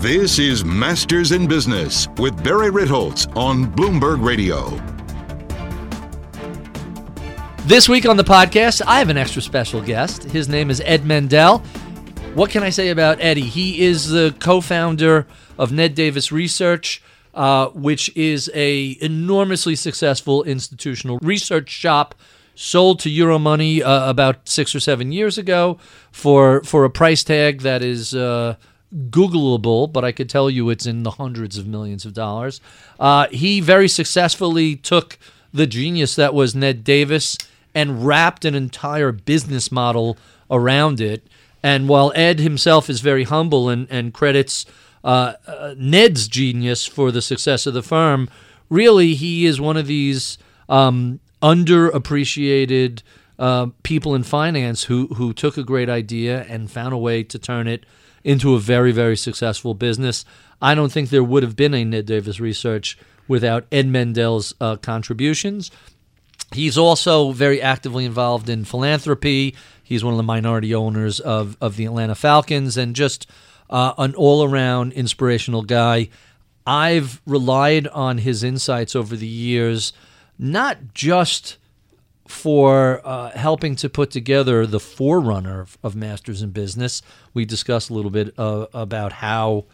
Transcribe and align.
This 0.00 0.38
is 0.38 0.62
Masters 0.62 1.32
in 1.32 1.46
Business 1.46 2.06
with 2.18 2.44
Barry 2.44 2.68
Ritholtz 2.68 3.34
on 3.34 3.64
Bloomberg 3.64 4.22
Radio. 4.22 4.68
This 7.66 7.88
week 7.88 8.04
on 8.04 8.18
the 8.18 8.22
podcast, 8.22 8.82
I 8.86 8.98
have 8.98 9.08
an 9.08 9.16
extra 9.16 9.40
special 9.40 9.80
guest. 9.80 10.24
His 10.24 10.50
name 10.50 10.68
is 10.68 10.82
Ed 10.84 11.06
Mendel. 11.06 11.60
What 12.34 12.50
can 12.50 12.62
I 12.62 12.68
say 12.68 12.90
about 12.90 13.22
Eddie? 13.22 13.40
He 13.40 13.86
is 13.86 14.10
the 14.10 14.36
co-founder 14.38 15.26
of 15.58 15.72
Ned 15.72 15.94
Davis 15.94 16.30
Research, 16.30 17.02
uh, 17.32 17.68
which 17.68 18.14
is 18.14 18.50
a 18.54 18.98
enormously 19.00 19.74
successful 19.74 20.42
institutional 20.42 21.18
research 21.22 21.70
shop 21.70 22.14
sold 22.54 23.00
to 23.00 23.08
Euromoney 23.08 23.80
uh, 23.80 24.04
about 24.06 24.46
six 24.46 24.74
or 24.74 24.80
seven 24.80 25.10
years 25.10 25.38
ago 25.38 25.78
for 26.12 26.62
for 26.64 26.84
a 26.84 26.90
price 26.90 27.24
tag 27.24 27.62
that 27.62 27.82
is 27.82 28.14
uh, 28.14 28.56
Googleable, 28.94 29.92
but 29.92 30.04
I 30.04 30.12
could 30.12 30.28
tell 30.28 30.48
you 30.48 30.70
it's 30.70 30.86
in 30.86 31.02
the 31.02 31.12
hundreds 31.12 31.58
of 31.58 31.66
millions 31.66 32.04
of 32.04 32.14
dollars. 32.14 32.60
Uh, 33.00 33.26
he 33.28 33.60
very 33.60 33.88
successfully 33.88 34.76
took 34.76 35.18
the 35.52 35.66
genius 35.66 36.14
that 36.16 36.34
was 36.34 36.54
Ned 36.54 36.84
Davis 36.84 37.36
and 37.74 38.06
wrapped 38.06 38.44
an 38.44 38.54
entire 38.54 39.12
business 39.12 39.72
model 39.72 40.16
around 40.50 41.00
it. 41.00 41.26
And 41.62 41.88
while 41.88 42.12
Ed 42.14 42.38
himself 42.38 42.88
is 42.88 43.00
very 43.00 43.24
humble 43.24 43.68
and, 43.68 43.86
and 43.90 44.14
credits 44.14 44.66
uh, 45.02 45.34
uh, 45.46 45.74
Ned's 45.76 46.28
genius 46.28 46.86
for 46.86 47.10
the 47.10 47.22
success 47.22 47.66
of 47.66 47.74
the 47.74 47.82
firm, 47.82 48.28
really 48.70 49.14
he 49.14 49.46
is 49.46 49.60
one 49.60 49.76
of 49.76 49.86
these 49.86 50.38
um, 50.68 51.20
underappreciated 51.42 53.02
uh, 53.38 53.66
people 53.82 54.14
in 54.14 54.22
finance 54.22 54.84
who 54.84 55.08
who 55.08 55.32
took 55.32 55.58
a 55.58 55.62
great 55.62 55.90
idea 55.90 56.46
and 56.48 56.70
found 56.70 56.94
a 56.94 56.98
way 56.98 57.22
to 57.22 57.38
turn 57.38 57.68
it 57.68 57.84
into 58.26 58.54
a 58.54 58.58
very 58.58 58.92
very 58.92 59.16
successful 59.16 59.72
business. 59.72 60.24
I 60.60 60.74
don't 60.74 60.90
think 60.90 61.08
there 61.08 61.24
would 61.24 61.44
have 61.44 61.54
been 61.54 61.72
a 61.72 61.84
Ned 61.84 62.06
Davis 62.06 62.40
research 62.40 62.98
without 63.28 63.66
Ed 63.70 63.86
Mendel's 63.86 64.52
uh, 64.60 64.76
contributions. 64.76 65.70
He's 66.52 66.76
also 66.76 67.32
very 67.32 67.62
actively 67.62 68.04
involved 68.04 68.48
in 68.48 68.64
philanthropy. 68.64 69.54
He's 69.82 70.04
one 70.04 70.12
of 70.12 70.16
the 70.16 70.22
minority 70.24 70.74
owners 70.74 71.20
of, 71.20 71.56
of 71.60 71.76
the 71.76 71.86
Atlanta 71.86 72.14
Falcons 72.14 72.76
and 72.76 72.94
just 72.94 73.26
uh, 73.70 73.94
an 73.98 74.14
all 74.14 74.44
around 74.44 74.92
inspirational 74.92 75.62
guy. 75.62 76.08
I've 76.66 77.20
relied 77.26 77.86
on 77.88 78.18
his 78.18 78.42
insights 78.42 78.96
over 78.96 79.16
the 79.16 79.26
years, 79.26 79.92
not 80.38 80.94
just 80.94 81.58
for 82.28 83.00
uh, 83.04 83.30
helping 83.30 83.76
to 83.76 83.88
put 83.88 84.10
together 84.10 84.66
the 84.66 84.80
forerunner 84.80 85.66
of, 85.82 85.96
Masters 85.96 86.42
in 86.42 86.50
Business. 86.50 87.02
We 87.34 87.44
discussed 87.44 87.90
a 87.90 87.94
little 87.94 88.10
bit 88.10 88.34
uh, 88.38 88.66
about 88.74 89.12
how 89.12 89.64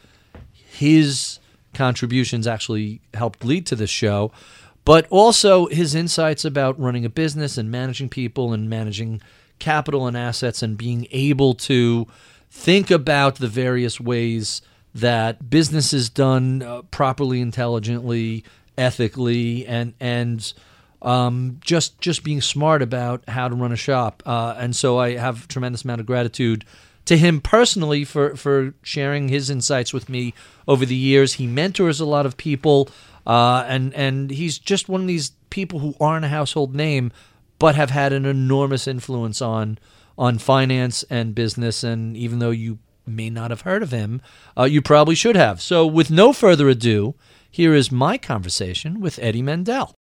his 0.53 1.39
contributions 1.75 2.47
actually 2.47 3.00
helped 3.14 3.45
lead 3.45 3.67
to 3.67 3.77
this 3.77 3.91
show, 3.91 4.33
but 4.84 5.06
also 5.11 5.67
his 5.67 5.95
insights 5.95 6.45
about 6.45 6.78
running 6.78 7.05
a 7.05 7.11
business 7.11 7.56
and 7.56 7.70
managing 7.70 8.08
people 8.08 8.53
and 8.53 8.69
managing 8.69 9.20
capital 9.58 10.06
and 10.06 10.17
assets 10.17 10.62
and 10.62 10.77
being 10.77 11.06
able 11.11 11.55
to 11.55 12.06
think 12.50 12.91
about 12.91 13.36
the 13.36 13.48
various 13.48 13.98
ways 14.00 14.61
that 14.95 15.48
business 15.48 15.92
is 15.92 16.11
done 16.11 16.62
uh, 16.62 16.83
properly, 16.91 17.41
intelligently, 17.41 18.45
ethically, 18.77 19.67
and 19.67 19.95
and 20.00 20.53
um, 21.03 21.58
just 21.61 22.00
just 22.00 22.25
being 22.25 22.41
smart 22.41 22.81
about 22.81 23.28
how 23.28 23.48
to 23.48 23.55
run 23.55 23.72
a 23.72 23.77
shop. 23.77 24.22
Uh, 24.25 24.55
and 24.56 24.75
so 24.75 24.98
I 24.98 25.17
have 25.17 25.45
a 25.45 25.48
tremendous 25.48 25.84
amount 25.84 26.00
of 26.00 26.06
gratitude 26.06 26.64
to 27.05 27.19
him 27.19 27.41
personally 27.41 28.05
for 28.05 28.36
for 28.36 28.75
sharing 28.83 29.28
his 29.28 29.50
insights 29.50 29.92
with 29.92 30.08
me 30.08 30.33
over 30.67 30.86
the 30.86 30.97
years. 30.97 31.34
He 31.34 31.47
mentors 31.47 32.00
a 32.00 32.06
lot 32.06 32.25
of 32.25 32.36
people, 32.36 32.89
uh, 33.27 33.64
and 33.67 33.92
and 33.95 34.30
he's 34.30 34.58
just 34.58 34.89
one 34.89 35.03
of 35.03 35.06
these 35.08 35.33
people 35.50 35.80
who 35.80 35.95
aren't 36.00 36.24
a 36.24 36.29
household 36.29 36.74
name, 36.74 37.13
but 37.58 37.74
have 37.74 37.90
had 37.90 38.13
an 38.13 38.24
enormous 38.24 38.86
influence 38.86 39.42
on 39.42 39.79
on 40.17 40.39
finance 40.39 41.02
and 41.11 41.34
business. 41.34 41.83
And 41.83 42.17
even 42.17 42.39
though 42.39 42.51
you 42.51 42.79
may 43.05 43.29
not 43.29 43.51
have 43.51 43.63
heard 43.63 43.83
of 43.83 43.90
him, 43.90 44.23
uh, 44.57 44.64
you 44.64 44.80
probably 44.80 45.17
should 45.17 45.34
have. 45.34 45.61
So, 45.61 45.84
with 45.84 46.11
no 46.11 46.33
further 46.33 46.69
ado, 46.69 47.17
here 47.51 47.74
is 47.74 47.90
my 47.90 48.19
conversation 48.19 49.01
with 49.01 49.19
Eddie 49.20 49.42
Mendel. 49.42 49.95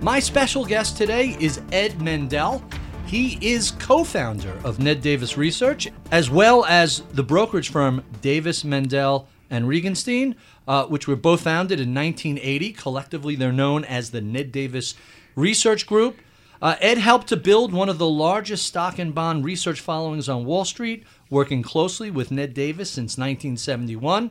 My 0.00 0.20
special 0.20 0.64
guest 0.64 0.96
today 0.96 1.36
is 1.40 1.60
Ed 1.72 2.00
Mendel. 2.00 2.62
He 3.06 3.36
is 3.42 3.72
co 3.72 4.04
founder 4.04 4.56
of 4.62 4.78
Ned 4.78 5.02
Davis 5.02 5.36
Research, 5.36 5.88
as 6.12 6.30
well 6.30 6.64
as 6.66 7.00
the 7.10 7.24
brokerage 7.24 7.70
firm 7.70 8.04
Davis 8.20 8.62
Mendel 8.62 9.28
and 9.50 9.66
Regenstein, 9.66 10.36
uh, 10.68 10.84
which 10.84 11.08
were 11.08 11.16
both 11.16 11.40
founded 11.40 11.80
in 11.80 11.92
1980. 11.92 12.74
Collectively, 12.74 13.34
they're 13.34 13.50
known 13.50 13.84
as 13.84 14.12
the 14.12 14.20
Ned 14.20 14.52
Davis 14.52 14.94
Research 15.34 15.84
Group. 15.84 16.18
Uh, 16.62 16.76
Ed 16.80 16.98
helped 16.98 17.26
to 17.28 17.36
build 17.36 17.72
one 17.72 17.88
of 17.88 17.98
the 17.98 18.08
largest 18.08 18.66
stock 18.66 19.00
and 19.00 19.12
bond 19.12 19.44
research 19.44 19.80
followings 19.80 20.28
on 20.28 20.44
Wall 20.44 20.64
Street, 20.64 21.04
working 21.28 21.62
closely 21.62 22.08
with 22.08 22.30
Ned 22.30 22.54
Davis 22.54 22.88
since 22.88 23.18
1971. 23.18 24.30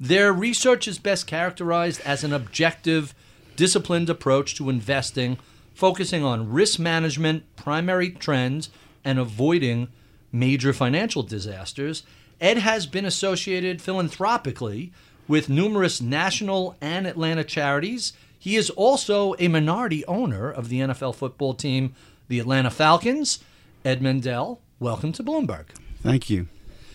Their 0.00 0.32
research 0.32 0.88
is 0.88 0.98
best 0.98 1.28
characterized 1.28 2.00
as 2.04 2.24
an 2.24 2.32
objective, 2.32 3.14
disciplined 3.56 4.10
approach 4.10 4.54
to 4.56 4.70
investing, 4.70 5.38
focusing 5.74 6.22
on 6.22 6.52
risk 6.52 6.78
management, 6.78 7.44
primary 7.56 8.10
trends, 8.10 8.70
and 9.04 9.18
avoiding 9.18 9.88
major 10.32 10.72
financial 10.72 11.22
disasters. 11.22 12.02
Ed 12.40 12.58
has 12.58 12.86
been 12.86 13.06
associated 13.06 13.80
philanthropically 13.80 14.92
with 15.26 15.48
numerous 15.48 16.00
national 16.00 16.76
and 16.80 17.06
Atlanta 17.06 17.44
charities. 17.44 18.12
He 18.38 18.56
is 18.56 18.70
also 18.70 19.34
a 19.38 19.48
minority 19.48 20.04
owner 20.06 20.50
of 20.50 20.68
the 20.68 20.80
NFL 20.80 21.14
football 21.14 21.54
team, 21.54 21.94
the 22.28 22.38
Atlanta 22.38 22.70
Falcons. 22.70 23.40
Ed 23.84 24.02
Mendel, 24.02 24.60
welcome 24.78 25.12
to 25.12 25.22
Bloomberg. 25.22 25.66
Thank 26.02 26.28
you. 26.28 26.48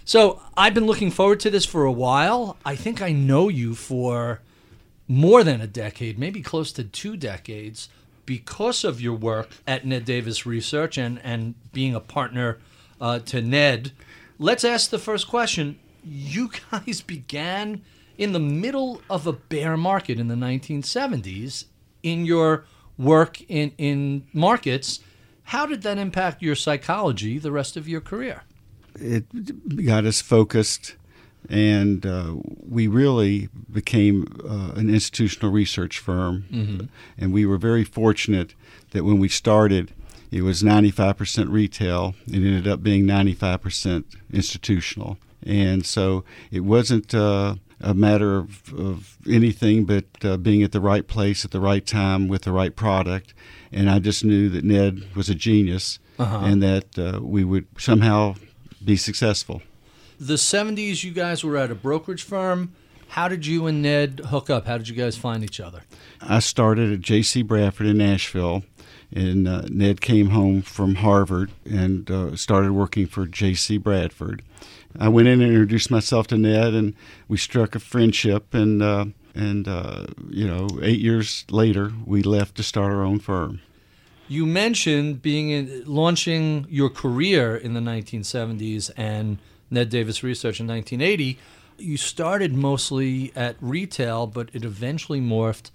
So 0.05 0.41
I've 0.57 0.73
been 0.73 0.85
looking 0.85 1.11
forward 1.11 1.39
to 1.41 1.49
this 1.49 1.65
for 1.65 1.85
a 1.85 1.91
while. 1.91 2.57
I 2.65 2.75
think 2.75 3.01
I 3.01 3.11
know 3.11 3.49
you 3.49 3.75
for 3.75 4.41
more 5.11 5.43
than 5.43 5.59
a 5.59 5.67
decade, 5.67 6.17
maybe 6.17 6.41
close 6.41 6.71
to 6.71 6.85
two 6.85 7.17
decades, 7.17 7.89
because 8.25 8.85
of 8.85 9.01
your 9.01 9.13
work 9.13 9.49
at 9.67 9.85
Ned 9.85 10.05
Davis 10.05 10.45
Research 10.45 10.97
and, 10.97 11.19
and 11.21 11.53
being 11.73 11.93
a 11.93 11.99
partner 11.99 12.59
uh, 13.01 13.19
to 13.19 13.41
Ned. 13.41 13.91
Let's 14.39 14.63
ask 14.63 14.89
the 14.89 14.97
first 14.97 15.27
question. 15.27 15.77
You 16.01 16.49
guys 16.71 17.01
began 17.05 17.81
in 18.17 18.31
the 18.31 18.39
middle 18.39 19.01
of 19.09 19.27
a 19.27 19.33
bear 19.33 19.75
market 19.75 20.17
in 20.17 20.29
the 20.29 20.35
1970s 20.35 21.65
in 22.03 22.25
your 22.25 22.63
work 22.97 23.41
in, 23.49 23.73
in 23.77 24.25
markets. 24.31 25.01
How 25.43 25.65
did 25.65 25.81
that 25.81 25.97
impact 25.97 26.41
your 26.41 26.55
psychology 26.55 27.37
the 27.37 27.51
rest 27.51 27.75
of 27.75 27.85
your 27.85 27.99
career? 27.99 28.43
It 28.95 29.85
got 29.85 30.05
us 30.05 30.21
focused, 30.21 30.95
and 31.49 32.05
uh, 32.05 32.35
we 32.45 32.87
really 32.87 33.49
became 33.71 34.27
uh, 34.43 34.71
an 34.75 34.89
institutional 34.89 35.51
research 35.51 35.99
firm. 35.99 36.45
Mm-hmm. 36.51 36.85
And 37.17 37.33
we 37.33 37.45
were 37.45 37.57
very 37.57 37.83
fortunate 37.83 38.53
that 38.91 39.03
when 39.03 39.19
we 39.19 39.27
started, 39.27 39.93
it 40.31 40.43
was 40.43 40.63
95% 40.63 41.51
retail. 41.51 42.15
It 42.27 42.35
ended 42.35 42.67
up 42.67 42.81
being 42.81 43.05
95% 43.05 44.05
institutional. 44.31 45.17
And 45.43 45.85
so 45.85 46.23
it 46.51 46.61
wasn't 46.61 47.13
uh, 47.13 47.55
a 47.81 47.93
matter 47.93 48.37
of, 48.37 48.73
of 48.73 49.17
anything 49.27 49.85
but 49.85 50.05
uh, 50.23 50.37
being 50.37 50.63
at 50.63 50.71
the 50.71 50.79
right 50.79 51.07
place 51.07 51.43
at 51.43 51.51
the 51.51 51.59
right 51.59 51.85
time 51.85 52.27
with 52.27 52.43
the 52.43 52.51
right 52.51 52.75
product. 52.75 53.33
And 53.71 53.89
I 53.89 53.99
just 53.99 54.23
knew 54.23 54.49
that 54.49 54.63
Ned 54.63 55.15
was 55.15 55.29
a 55.29 55.35
genius 55.35 55.99
uh-huh. 56.19 56.39
and 56.43 56.61
that 56.63 56.99
uh, 56.99 57.19
we 57.21 57.43
would 57.43 57.65
somehow 57.77 58.35
be 58.83 58.95
successful. 58.95 59.61
The 60.21 60.35
70s, 60.35 61.03
you 61.03 61.09
guys 61.09 61.43
were 61.43 61.57
at 61.57 61.71
a 61.71 61.75
brokerage 61.75 62.21
firm. 62.21 62.73
How 63.07 63.27
did 63.27 63.47
you 63.47 63.65
and 63.65 63.81
Ned 63.81 64.21
hook 64.27 64.51
up? 64.51 64.67
How 64.67 64.77
did 64.77 64.87
you 64.87 64.93
guys 64.93 65.17
find 65.17 65.43
each 65.43 65.59
other? 65.59 65.81
I 66.21 66.37
started 66.37 66.93
at 66.93 67.01
J.C. 67.01 67.41
Bradford 67.41 67.87
in 67.87 67.97
Nashville, 67.97 68.61
and 69.11 69.47
uh, 69.47 69.63
Ned 69.69 69.99
came 69.99 70.29
home 70.29 70.61
from 70.61 70.93
Harvard 70.93 71.49
and 71.65 72.11
uh, 72.11 72.35
started 72.35 72.73
working 72.73 73.07
for 73.07 73.25
J.C. 73.25 73.79
Bradford. 73.79 74.43
I 74.99 75.09
went 75.09 75.27
in 75.27 75.41
and 75.41 75.51
introduced 75.51 75.89
myself 75.89 76.27
to 76.27 76.37
Ned, 76.37 76.75
and 76.75 76.93
we 77.27 77.37
struck 77.37 77.73
a 77.73 77.79
friendship. 77.79 78.53
And 78.53 78.83
uh, 78.83 79.05
and 79.33 79.67
uh, 79.67 80.05
you 80.29 80.47
know, 80.47 80.67
eight 80.83 80.99
years 80.99 81.45
later, 81.49 81.93
we 82.05 82.21
left 82.21 82.53
to 82.57 82.63
start 82.63 82.93
our 82.93 83.01
own 83.01 83.17
firm. 83.17 83.59
You 84.27 84.45
mentioned 84.45 85.23
being 85.23 85.49
in, 85.49 85.83
launching 85.87 86.67
your 86.69 86.91
career 86.91 87.57
in 87.57 87.73
the 87.73 87.79
1970s 87.79 88.91
and 88.95 89.39
Ned 89.71 89.89
Davis 89.89 90.21
Research 90.21 90.59
in 90.59 90.67
1980. 90.67 91.39
You 91.77 91.97
started 91.97 92.53
mostly 92.53 93.31
at 93.35 93.55
retail, 93.59 94.27
but 94.27 94.49
it 94.53 94.63
eventually 94.63 95.19
morphed 95.19 95.71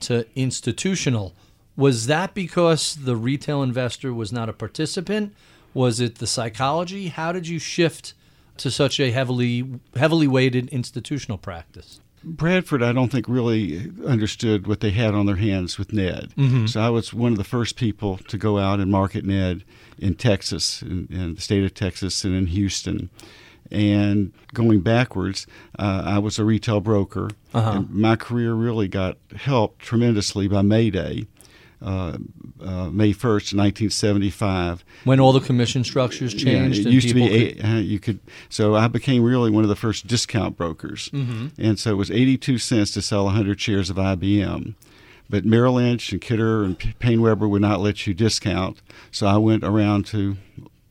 to 0.00 0.26
institutional. 0.34 1.34
Was 1.76 2.06
that 2.06 2.34
because 2.34 2.96
the 2.96 3.16
retail 3.16 3.62
investor 3.62 4.14
was 4.14 4.32
not 4.32 4.48
a 4.48 4.52
participant? 4.52 5.34
Was 5.74 6.00
it 6.00 6.16
the 6.16 6.26
psychology? 6.26 7.08
How 7.08 7.32
did 7.32 7.48
you 7.48 7.58
shift 7.58 8.14
to 8.58 8.70
such 8.70 9.00
a 9.00 9.10
heavily 9.10 9.80
heavily 9.94 10.26
weighted 10.26 10.68
institutional 10.68 11.38
practice? 11.38 12.00
Bradford, 12.22 12.82
I 12.82 12.92
don't 12.92 13.10
think 13.10 13.26
really 13.28 13.90
understood 14.06 14.66
what 14.66 14.80
they 14.80 14.90
had 14.90 15.14
on 15.14 15.24
their 15.26 15.36
hands 15.36 15.78
with 15.78 15.92
Ned. 15.92 16.34
Mm-hmm. 16.36 16.66
So 16.66 16.80
I 16.80 16.90
was 16.90 17.14
one 17.14 17.32
of 17.32 17.38
the 17.38 17.44
first 17.44 17.76
people 17.76 18.18
to 18.28 18.36
go 18.36 18.58
out 18.58 18.78
and 18.78 18.90
market 18.90 19.24
Ned 19.24 19.64
in 20.00 20.14
Texas, 20.14 20.82
in, 20.82 21.06
in 21.10 21.34
the 21.36 21.40
state 21.40 21.62
of 21.64 21.74
Texas, 21.74 22.24
and 22.24 22.34
in 22.34 22.46
Houston. 22.46 23.10
And 23.70 24.32
going 24.52 24.80
backwards, 24.80 25.46
uh, 25.78 26.02
I 26.04 26.18
was 26.18 26.38
a 26.40 26.44
retail 26.44 26.80
broker. 26.80 27.30
Uh-huh. 27.54 27.70
And 27.70 27.90
my 27.90 28.16
career 28.16 28.52
really 28.54 28.88
got 28.88 29.16
helped 29.36 29.78
tremendously 29.80 30.48
by 30.48 30.62
Mayday, 30.62 31.26
uh, 31.80 32.18
uh, 32.60 32.90
May 32.90 33.12
1st, 33.12 33.54
1975. 33.54 34.84
When 35.04 35.20
all 35.20 35.32
the 35.32 35.40
commission 35.40 35.84
structures 35.84 36.32
changed, 36.34 36.78
Yeah, 36.78 36.80
it 36.82 36.84
and 36.86 36.94
used 36.94 37.08
to 37.08 37.14
be 37.14 37.52
could- 37.54 37.64
uh, 37.64 37.68
you 37.78 38.00
could. 38.00 38.18
So 38.48 38.74
I 38.74 38.88
became 38.88 39.22
really 39.22 39.50
one 39.50 39.62
of 39.62 39.68
the 39.68 39.76
first 39.76 40.06
discount 40.06 40.56
brokers, 40.56 41.08
Mm-hmm. 41.10 41.48
and 41.58 41.78
so 41.78 41.90
it 41.92 41.94
was 41.96 42.10
eighty-two 42.10 42.58
cents 42.58 42.90
to 42.92 43.02
sell 43.02 43.28
hundred 43.28 43.60
shares 43.60 43.88
of 43.90 43.96
IBM. 43.96 44.74
But 45.30 45.44
Merrill 45.44 45.74
Lynch 45.74 46.10
and 46.10 46.20
Kidder 46.20 46.64
and 46.64 46.76
PaineWebber 46.78 47.48
would 47.48 47.62
not 47.62 47.80
let 47.80 48.04
you 48.06 48.12
discount, 48.12 48.82
so 49.12 49.28
I 49.28 49.36
went 49.36 49.62
around 49.62 50.04
to 50.06 50.36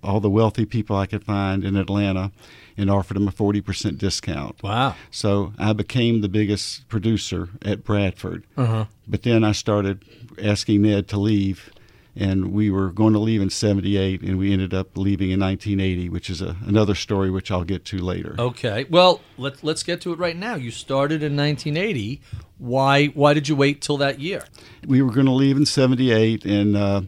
all 0.02 0.22
the 0.22 0.30
wealthy 0.30 0.64
people 0.64 0.96
I 0.96 1.06
could 1.06 1.26
find 1.26 1.66
in 1.66 1.76
Atlanta 1.76 2.32
and 2.78 2.90
offered 2.90 3.16
them 3.16 3.28
a 3.28 3.32
forty 3.32 3.60
percent 3.60 3.98
discount. 3.98 4.64
Wow. 4.64 4.96
So 5.12 5.52
I 5.60 5.74
became 5.74 6.22
the 6.22 6.30
biggest 6.30 6.88
producer 6.88 7.50
at 7.64 7.84
Bradford. 7.84 8.46
Uh-huh. 8.56 8.86
But 9.06 9.24
then 9.24 9.44
I 9.44 9.52
started 9.52 10.06
asking 10.42 10.84
Ned 10.84 11.10
to 11.10 11.20
leave, 11.20 11.70
and 12.16 12.52
we 12.52 12.70
were 12.70 12.90
going 12.90 13.14
to 13.14 13.20
leave 13.20 13.42
in 13.42 13.50
'78, 13.50 14.22
and 14.22 14.38
we 14.38 14.52
ended 14.52 14.74
up 14.74 14.98
leaving 14.98 15.32
in 15.32 15.40
1980, 15.40 16.10
which 16.10 16.30
is 16.30 16.42
a, 16.42 16.58
another 16.66 16.96
story 16.96 17.30
which 17.30 17.52
I'll 17.52 17.64
get 17.64 17.86
to 17.86 17.98
later. 17.98 18.36
Okay. 18.38 18.86
Well, 18.90 19.22
let's 19.38 19.64
let's 19.64 19.84
get 19.84 20.02
to 20.02 20.14
it 20.14 20.20
right 20.20 20.36
now. 20.36 20.56
You 20.56 20.72
started 20.72 21.24
in 21.24 21.36
1980. 21.36 22.22
Why 22.58 23.08
why 23.08 23.34
did 23.34 23.48
you 23.48 23.56
wait 23.56 23.82
till 23.82 23.98
that 23.98 24.20
year? 24.20 24.44
We 24.86 25.02
were 25.02 25.12
going 25.12 25.28
to 25.28 25.32
leave 25.32 25.58
in 25.58 25.66
'78, 25.66 26.46
and 26.46 26.76
uh, 26.76 27.02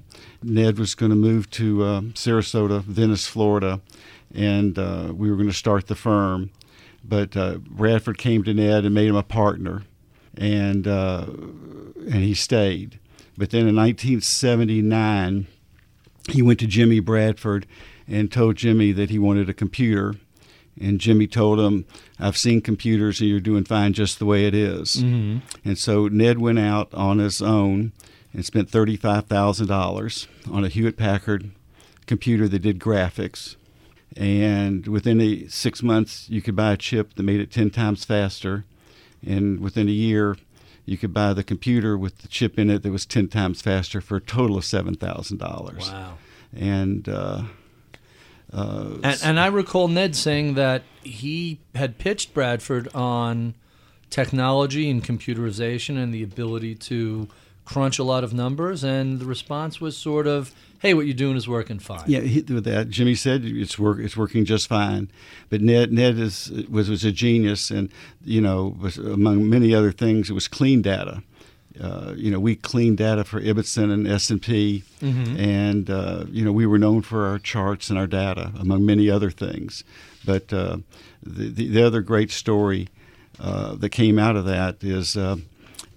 Ned 0.44 0.80
was 0.80 0.96
going 0.96 1.10
to 1.10 1.16
move 1.16 1.50
to 1.52 1.84
uh, 1.84 2.02
Sarasota, 2.14 2.82
Venice, 2.82 3.28
Florida, 3.28 3.82
and 4.34 4.78
uh, 4.78 5.12
we 5.14 5.30
were 5.30 5.36
going 5.36 5.50
to 5.50 5.54
start 5.54 5.88
the 5.88 5.96
firm. 5.96 6.52
But 7.04 7.36
uh, 7.36 7.58
Bradford 7.58 8.18
came 8.18 8.44
to 8.44 8.54
Ned 8.54 8.86
and 8.86 8.94
made 8.94 9.08
him 9.08 9.16
a 9.16 9.24
partner, 9.24 9.84
and 10.38 10.88
uh, 10.88 11.26
and 11.28 12.24
he 12.24 12.34
stayed. 12.34 13.00
But 13.38 13.50
then 13.50 13.68
in 13.68 13.76
1979, 13.76 15.48
he 16.30 16.42
went 16.42 16.60
to 16.60 16.68
Jimmy 16.68 17.00
Bradford 17.00 17.66
and 18.08 18.32
told 18.32 18.58
Jimmy 18.58 18.92
that 18.92 19.10
he 19.10 19.20
wanted 19.20 19.50
a 19.50 19.54
computer. 19.54 20.16
And 20.80 21.00
Jimmy 21.00 21.28
told 21.28 21.60
him, 21.60 21.86
I've 22.20 22.38
seen 22.38 22.62
computers 22.62 23.20
and 23.20 23.30
you're 23.30 23.40
doing 23.40 23.66
fine 23.66 23.94
just 23.94 24.20
the 24.20 24.26
way 24.26 24.46
it 24.46 24.54
is." 24.54 24.98
Mm-hmm. 24.98 25.40
And 25.66 25.78
so 25.78 26.08
Ned 26.08 26.40
went 26.40 26.60
out 26.60 26.94
on 26.94 27.20
his 27.20 27.42
own 27.42 27.92
and 28.34 28.46
spent 28.46 28.72
$35,000 28.72 30.28
on 30.50 30.64
a 30.64 30.70
Hewlett 30.70 30.98
Packard 30.98 31.52
computer 32.06 32.48
that 32.48 32.60
did 32.60 32.80
graphics. 32.80 33.56
And 34.16 34.88
within 34.88 35.22
a, 35.22 35.48
six 35.48 35.84
months, 35.84 36.30
you 36.30 36.42
could 36.42 36.56
buy 36.56 36.74
a 36.74 36.78
chip 36.78 37.16
that 37.16 37.24
made 37.24 37.40
it 37.40 37.52
10 37.52 37.70
times 37.70 38.06
faster. 38.06 38.66
And 39.26 39.60
within 39.60 39.88
a 39.88 39.92
year, 39.92 40.38
you 40.92 40.98
could 40.98 41.14
buy 41.14 41.34
the 41.34 41.44
computer 41.44 41.98
with 41.98 42.18
the 42.20 42.28
chip 42.28 42.60
in 42.60 42.70
it 42.70 42.84
that 42.84 42.92
was 42.92 43.06
10 43.06 43.30
times 43.30 43.62
faster 43.62 44.02
for 44.02 44.18
a 44.18 44.22
total 44.22 44.58
of 44.58 44.64
$7,000. 44.64 45.80
Wow. 45.80 46.18
And, 46.54 47.08
uh, 47.08 47.44
uh, 48.52 48.98
And, 49.02 49.22
and 49.24 49.40
I 49.40 49.48
recall 49.48 49.88
Ned 49.88 50.16
saying 50.16 50.56
that 50.56 50.84
he 51.02 51.60
had 51.74 51.98
pitched 51.98 52.34
Bradford 52.34 52.94
on 52.94 53.56
technology 54.10 54.90
and 54.90 55.02
computerization 55.02 55.98
and 55.98 56.14
the 56.14 56.24
ability 56.24 56.76
to 56.76 57.30
crunch 57.64 57.98
a 57.98 58.04
lot 58.04 58.26
of 58.26 58.34
numbers, 58.34 58.84
and 58.84 59.20
the 59.20 59.26
response 59.26 59.80
was 59.80 59.96
sort 59.96 60.28
of, 60.28 60.54
"Hey, 60.82 60.94
what 60.94 61.06
you're 61.06 61.14
doing 61.14 61.38
is 61.38 61.48
working 61.48 61.80
fine." 61.80 62.04
Yeah, 62.08 62.22
he, 62.22 62.42
with 62.42 62.66
that, 62.66 62.90
Jimmy 62.90 63.16
said 63.16 63.44
it's 63.46 63.78
work. 63.80 64.00
It's 64.00 64.18
working 64.18 64.46
just 64.46 64.68
fine. 64.68 65.10
But 65.50 65.62
Ned, 65.62 65.92
Ned 65.92 66.18
is 66.18 66.52
was 66.70 66.90
was 66.90 67.04
a 67.04 67.12
genius, 67.12 67.72
and 67.72 67.90
you 68.24 68.42
know, 68.42 68.76
was, 68.80 68.98
among 68.98 69.50
many 69.50 69.74
other 69.74 69.92
things, 69.92 70.30
it 70.30 70.34
was 70.34 70.48
clean 70.48 70.82
data. 70.82 71.24
Uh, 71.80 72.14
you 72.18 72.30
know, 72.30 72.40
we 72.40 72.56
cleaned 72.56 72.98
data 72.98 73.24
for 73.24 73.40
Ibbotson 73.40 73.92
and 73.92 74.06
S 74.08 74.30
and 74.30 74.42
P, 74.42 74.84
and 75.40 75.90
uh, 75.90 76.26
you 76.30 76.44
know, 76.44 76.52
we 76.52 76.66
were 76.66 76.78
known 76.78 77.02
for 77.02 77.26
our 77.26 77.40
charts 77.40 77.90
and 77.90 77.98
our 77.98 78.08
data, 78.08 78.52
among 78.60 78.86
many 78.86 79.10
other 79.10 79.32
things. 79.32 79.84
But 80.26 80.52
uh, 80.52 80.78
the, 81.24 81.48
the 81.50 81.68
the 81.68 81.84
other 81.84 82.02
great 82.02 82.30
story 82.30 82.90
uh, 83.40 83.76
that 83.76 83.90
came 83.90 84.20
out 84.20 84.36
of 84.36 84.46
that 84.46 84.84
is. 84.84 85.16
Uh, 85.16 85.38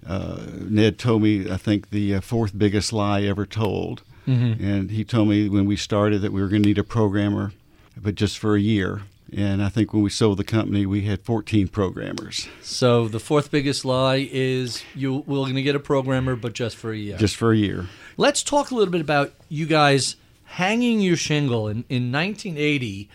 uh, 0.07 0.45
Ned 0.69 0.99
told 0.99 1.23
me, 1.23 1.49
I 1.49 1.57
think, 1.57 1.89
the 1.89 2.19
fourth 2.19 2.55
biggest 2.55 2.93
lie 2.93 3.23
ever 3.23 3.43
told. 3.43 4.03
Mm-hmm. 4.27 4.63
And 4.63 4.91
he 4.91 5.03
told 5.03 5.29
me 5.29 5.49
when 5.49 5.65
we 5.65 5.75
started 5.75 6.21
that 6.21 6.31
we 6.31 6.41
were 6.41 6.47
going 6.47 6.63
to 6.63 6.67
need 6.67 6.77
a 6.77 6.83
programmer, 6.83 7.51
but 7.95 8.15
just 8.15 8.37
for 8.37 8.55
a 8.55 8.59
year. 8.59 9.01
And 9.35 9.61
I 9.61 9.69
think 9.69 9.91
when 9.91 10.03
we 10.03 10.09
sold 10.09 10.37
the 10.37 10.43
company, 10.43 10.85
we 10.85 11.01
had 11.01 11.21
14 11.23 11.67
programmers, 11.67 12.47
So 12.61 13.07
the 13.07 13.19
fourth 13.19 13.49
biggest 13.51 13.83
lie 13.83 14.29
is 14.31 14.83
you 14.93 15.23
we're 15.25 15.37
going 15.37 15.55
to 15.55 15.61
get 15.63 15.75
a 15.75 15.79
programmer, 15.79 16.35
but 16.35 16.53
just 16.53 16.75
for 16.75 16.91
a 16.91 16.97
year. 16.97 17.17
just 17.17 17.35
for 17.35 17.51
a 17.51 17.57
year. 17.57 17.87
Let's 18.17 18.43
talk 18.43 18.71
a 18.71 18.75
little 18.75 18.91
bit 18.91 19.01
about 19.01 19.33
you 19.49 19.65
guys 19.65 20.15
hanging 20.45 21.01
your 21.01 21.17
shingle 21.17 21.67
in, 21.67 21.83
in 21.89 22.11
1980. 22.11 23.09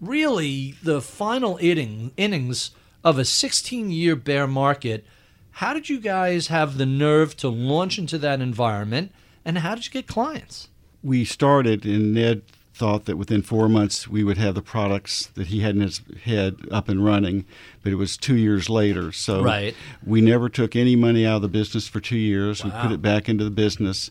Really, 0.00 0.74
the 0.82 1.00
final 1.00 1.58
inning, 1.60 2.12
innings 2.16 2.70
of 3.04 3.18
a 3.18 3.24
16 3.24 3.90
year 3.90 4.16
bear 4.16 4.46
market. 4.46 5.04
How 5.52 5.74
did 5.74 5.88
you 5.88 6.00
guys 6.00 6.46
have 6.46 6.78
the 6.78 6.86
nerve 6.86 7.36
to 7.38 7.48
launch 7.48 7.98
into 7.98 8.16
that 8.18 8.40
environment, 8.40 9.12
and 9.44 9.58
how 9.58 9.74
did 9.74 9.84
you 9.86 9.90
get 9.90 10.06
clients? 10.06 10.68
We 11.02 11.24
started, 11.24 11.84
and 11.84 12.12
Ned 12.14 12.42
thought 12.74 13.04
that 13.04 13.16
within 13.16 13.42
four 13.42 13.68
months 13.68 14.08
we 14.08 14.24
would 14.24 14.38
have 14.38 14.54
the 14.54 14.62
products 14.62 15.26
that 15.34 15.48
he 15.48 15.60
had 15.60 15.74
in 15.74 15.82
his 15.82 16.00
head 16.24 16.56
up 16.70 16.88
and 16.88 17.04
running, 17.04 17.44
but 17.82 17.92
it 17.92 17.96
was 17.96 18.16
two 18.16 18.36
years 18.36 18.70
later. 18.70 19.12
So 19.12 19.42
Right. 19.42 19.74
we 20.04 20.20
never 20.22 20.48
took 20.48 20.74
any 20.74 20.96
money 20.96 21.26
out 21.26 21.36
of 21.36 21.42
the 21.42 21.48
business 21.48 21.86
for 21.88 22.00
two 22.00 22.16
years. 22.16 22.64
We 22.64 22.70
put 22.70 22.90
it 22.92 23.02
back 23.02 23.28
into 23.28 23.44
the 23.44 23.50
business 23.50 24.10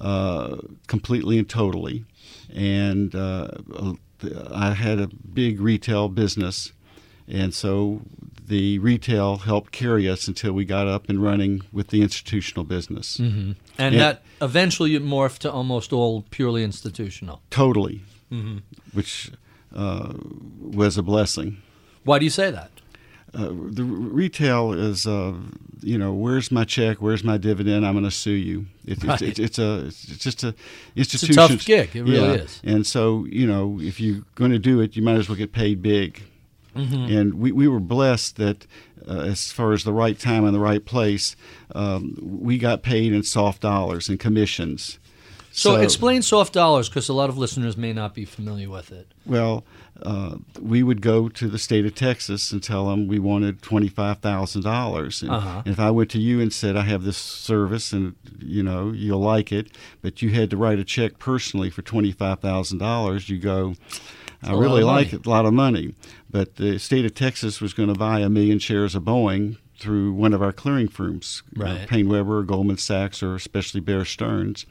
uh, 0.00 0.56
completely 0.86 1.38
and 1.38 1.46
totally. 1.48 2.04
And 2.54 3.14
uh, 3.14 3.48
I 4.50 4.72
had 4.72 4.98
a 4.98 5.08
big 5.08 5.60
retail 5.60 6.08
business, 6.08 6.72
and 7.28 7.52
so 7.54 8.02
the 8.46 8.78
retail 8.78 9.38
helped 9.38 9.72
carry 9.72 10.08
us 10.08 10.28
until 10.28 10.52
we 10.52 10.64
got 10.64 10.86
up 10.86 11.08
and 11.08 11.20
running 11.22 11.62
with 11.72 11.88
the 11.88 12.00
institutional 12.00 12.64
business. 12.64 13.18
And 13.18 13.56
Yeah. 13.78 13.90
that 13.90 14.22
eventually 14.40 14.96
morphed 15.00 15.38
to 15.40 15.50
almost 15.50 15.92
all 15.92 16.24
purely 16.30 16.62
institutional. 16.62 17.42
Totally, 17.50 18.02
Mm-hmm. 18.32 18.58
which 18.92 19.30
uh, 19.74 20.12
was 20.60 20.96
a 20.96 21.02
blessing. 21.02 21.58
Why 22.04 22.18
do 22.18 22.24
you 22.24 22.30
say 22.30 22.50
that? 22.52 22.70
Uh, 23.34 23.48
the 23.50 23.84
retail 23.84 24.72
is, 24.72 25.06
uh, 25.06 25.34
you 25.82 25.98
know, 25.98 26.12
where's 26.14 26.50
my 26.50 26.64
check? 26.64 26.98
Where's 27.02 27.22
my 27.24 27.36
dividend? 27.36 27.84
I'm 27.84 27.92
going 27.94 28.04
to 28.04 28.10
sue 28.10 28.30
you. 28.30 28.66
It, 28.86 29.02
Right. 29.04 29.20
it's, 29.22 29.38
it's, 29.38 29.58
it's 29.58 29.58
a, 29.58 29.86
it's 29.86 30.16
just 30.24 30.42
a 30.44 30.54
It's 30.94 31.22
a 31.22 31.32
tough 31.34 31.64
gig. 31.66 31.90
It 31.94 32.02
really 32.02 32.16
Yeah. 32.16 32.32
is. 32.44 32.60
And 32.64 32.86
so, 32.86 33.26
you 33.26 33.46
know, 33.46 33.78
if 33.80 34.00
you're 34.00 34.22
going 34.36 34.52
to 34.52 34.58
do 34.58 34.80
it, 34.80 34.96
you 34.96 35.02
might 35.02 35.16
as 35.16 35.28
well 35.28 35.36
get 35.36 35.52
paid 35.52 35.82
big. 35.82 36.22
Mm-hmm. 36.76 37.16
And 37.16 37.34
we, 37.34 37.52
we 37.52 37.68
were 37.68 37.80
blessed 37.80 38.36
that, 38.36 38.66
uh, 39.08 39.20
as 39.20 39.52
far 39.52 39.72
as 39.72 39.84
the 39.84 39.92
right 39.92 40.18
time 40.18 40.44
and 40.44 40.54
the 40.54 40.60
right 40.60 40.84
place, 40.84 41.36
um, 41.74 42.16
we 42.22 42.58
got 42.58 42.82
paid 42.82 43.12
in 43.12 43.22
soft 43.22 43.62
dollars 43.62 44.08
and 44.08 44.18
commissions. 44.18 44.98
So, 45.52 45.76
explain 45.76 46.20
soft 46.20 46.52
dollars 46.52 46.90
because 46.90 47.08
a 47.08 47.14
lot 47.14 47.30
of 47.30 47.38
listeners 47.38 47.78
may 47.78 47.94
not 47.94 48.12
be 48.12 48.26
familiar 48.26 48.68
with 48.68 48.92
it. 48.92 49.06
Well, 49.24 49.64
uh, 50.02 50.36
we 50.60 50.82
would 50.82 51.00
go 51.00 51.30
to 51.30 51.48
the 51.48 51.58
state 51.58 51.86
of 51.86 51.94
Texas 51.94 52.52
and 52.52 52.62
tell 52.62 52.90
them 52.90 53.08
we 53.08 53.18
wanted 53.18 53.62
twenty 53.62 53.88
five 53.88 54.18
thousand 54.18 54.64
dollars. 54.64 55.22
And 55.22 55.30
Uh-huh. 55.30 55.62
if 55.64 55.80
I 55.80 55.90
went 55.90 56.10
to 56.10 56.18
you 56.18 56.42
and 56.42 56.52
said 56.52 56.76
I 56.76 56.82
have 56.82 57.04
this 57.04 57.16
service 57.16 57.94
and 57.94 58.16
you 58.38 58.62
know 58.62 58.92
you'll 58.92 59.20
like 59.20 59.50
it, 59.50 59.68
but 60.02 60.20
you 60.20 60.28
had 60.30 60.50
to 60.50 60.58
write 60.58 60.78
a 60.78 60.84
check 60.84 61.18
personally 61.18 61.70
for 61.70 61.80
twenty 61.80 62.12
five 62.12 62.40
thousand 62.40 62.76
dollars, 62.76 63.30
you 63.30 63.38
go. 63.38 63.76
I 64.42 64.52
really 64.52 64.84
like 64.84 65.14
a 65.14 65.20
lot 65.28 65.46
of 65.46 65.54
money, 65.54 65.94
but 66.30 66.56
the 66.56 66.78
state 66.78 67.04
of 67.04 67.14
Texas 67.14 67.60
was 67.60 67.72
going 67.74 67.88
to 67.92 67.98
buy 67.98 68.20
a 68.20 68.28
million 68.28 68.58
shares 68.58 68.94
of 68.94 69.04
Boeing 69.04 69.56
through 69.78 70.12
one 70.12 70.32
of 70.32 70.40
our 70.42 70.52
clearing 70.52 70.88
firms, 70.88 71.42
uh, 71.58 71.64
Right. 71.64 71.88
PaineWebber, 71.88 72.46
Goldman 72.46 72.78
Sachs, 72.78 73.22
or 73.22 73.34
especially 73.34 73.80
Bear 73.80 74.04
Stearns. 74.06 74.64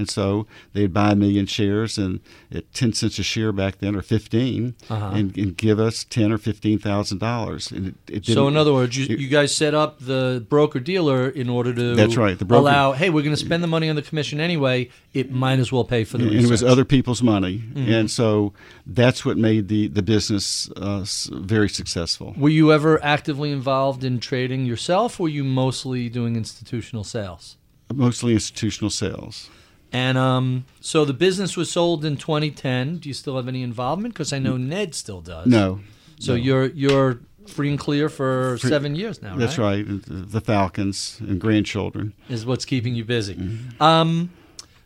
And 0.00 0.08
so 0.08 0.46
they'd 0.72 0.94
buy 0.94 1.10
a 1.12 1.14
million 1.14 1.44
shares 1.44 1.98
and 1.98 2.20
at 2.50 2.72
10 2.72 2.94
cents 2.94 3.18
a 3.18 3.22
share 3.22 3.52
back 3.52 3.78
then, 3.80 3.94
or 3.94 4.00
15, 4.02 4.74
Uh-huh. 4.88 5.10
and, 5.14 5.36
and 5.36 5.54
give 5.56 5.78
us 5.78 6.04
10 6.04 6.32
or 6.32 6.38
$15,000. 6.38 7.72
And 7.72 7.86
it, 7.88 7.94
it 8.08 8.26
So, 8.26 8.48
in 8.48 8.56
other 8.56 8.72
words, 8.72 8.96
you, 8.96 9.04
it- 9.04 9.20
you 9.20 9.28
guys 9.28 9.54
set 9.54 9.74
up 9.74 9.98
the 10.00 10.44
broker 10.48 10.80
dealer 10.80 11.28
in 11.28 11.48
order 11.48 11.74
to 11.74 11.94
That's 11.94 12.16
right, 12.16 12.38
the 12.38 12.44
broker- 12.46 12.62
allow, 12.62 12.92
hey, 12.92 13.10
we're 13.10 13.22
going 13.22 13.34
to 13.36 13.44
spend 13.44 13.62
the 13.62 13.66
money 13.68 13.88
on 13.90 13.96
the 13.96 14.02
commission 14.02 14.40
anyway. 14.40 14.88
it 15.12 15.30
might 15.32 15.58
as 15.58 15.72
well 15.72 15.84
pay 15.84 16.04
for 16.04 16.18
the 16.18 16.24
and 16.24 16.32
research. 16.32 16.48
it 16.48 16.50
was 16.52 16.64
other 16.64 16.84
people's 16.84 17.22
money, 17.22 17.58
Mm-hmm. 17.58 17.92
and 17.92 18.10
so 18.10 18.52
that's 18.86 19.24
what 19.24 19.36
made 19.36 19.66
the 19.68 19.88
the 19.88 20.02
business 20.02 20.70
uh, 20.76 21.04
very 21.32 21.68
successful. 21.68 22.32
Were 22.38 22.48
you 22.48 22.72
ever 22.72 23.02
actively 23.04 23.50
involved 23.50 24.04
in 24.04 24.20
trading 24.20 24.64
yourself? 24.66 25.18
Or 25.18 25.24
were 25.24 25.28
you 25.28 25.42
mostly 25.44 26.08
doing 26.08 26.36
institutional 26.36 27.04
sales? 27.04 27.56
Mostly 27.92 28.32
institutional 28.34 28.90
sales. 28.90 29.50
And 29.92 30.16
um, 30.16 30.64
so 30.80 31.04
the 31.04 31.12
business 31.12 31.56
was 31.56 31.70
sold 31.70 32.04
in 32.04 32.16
2010. 32.16 32.98
Do 32.98 33.08
you 33.08 33.14
still 33.14 33.36
have 33.36 33.48
any 33.48 33.62
involvement? 33.62 34.14
Because 34.14 34.32
I 34.32 34.38
know 34.38 34.56
Ned 34.56 34.94
still 34.94 35.20
does. 35.20 35.46
No, 35.46 35.80
So 36.18 36.34
you're 36.34 36.66
you're 36.66 37.20
free 37.46 37.70
and 37.70 37.78
clear 37.78 38.08
for 38.08 38.58
Free- 38.58 38.70
seven 38.70 38.94
years 38.94 39.20
now. 39.22 39.36
that's 39.36 39.58
right. 39.58 39.84
The 39.88 40.40
Falcons 40.40 41.16
and 41.20 41.40
grandchildren. 41.40 42.12
Is 42.28 42.46
what's 42.46 42.64
keeping 42.64 42.94
you 42.94 43.04
busy. 43.04 43.34
Mm-hmm. 43.34 43.82
Um, 43.82 44.30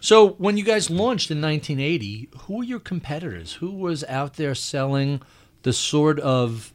so 0.00 0.30
when 0.32 0.56
you 0.56 0.64
guys 0.64 0.90
launched 0.90 1.30
in 1.30 1.40
1980, 1.40 2.28
who 2.40 2.58
were 2.58 2.64
your 2.64 2.78
competitors? 2.80 3.54
Who 3.54 3.70
was 3.70 4.04
out 4.04 4.34
there 4.34 4.54
selling 4.54 5.20
the 5.62 5.72
sort 5.72 6.20
of 6.20 6.72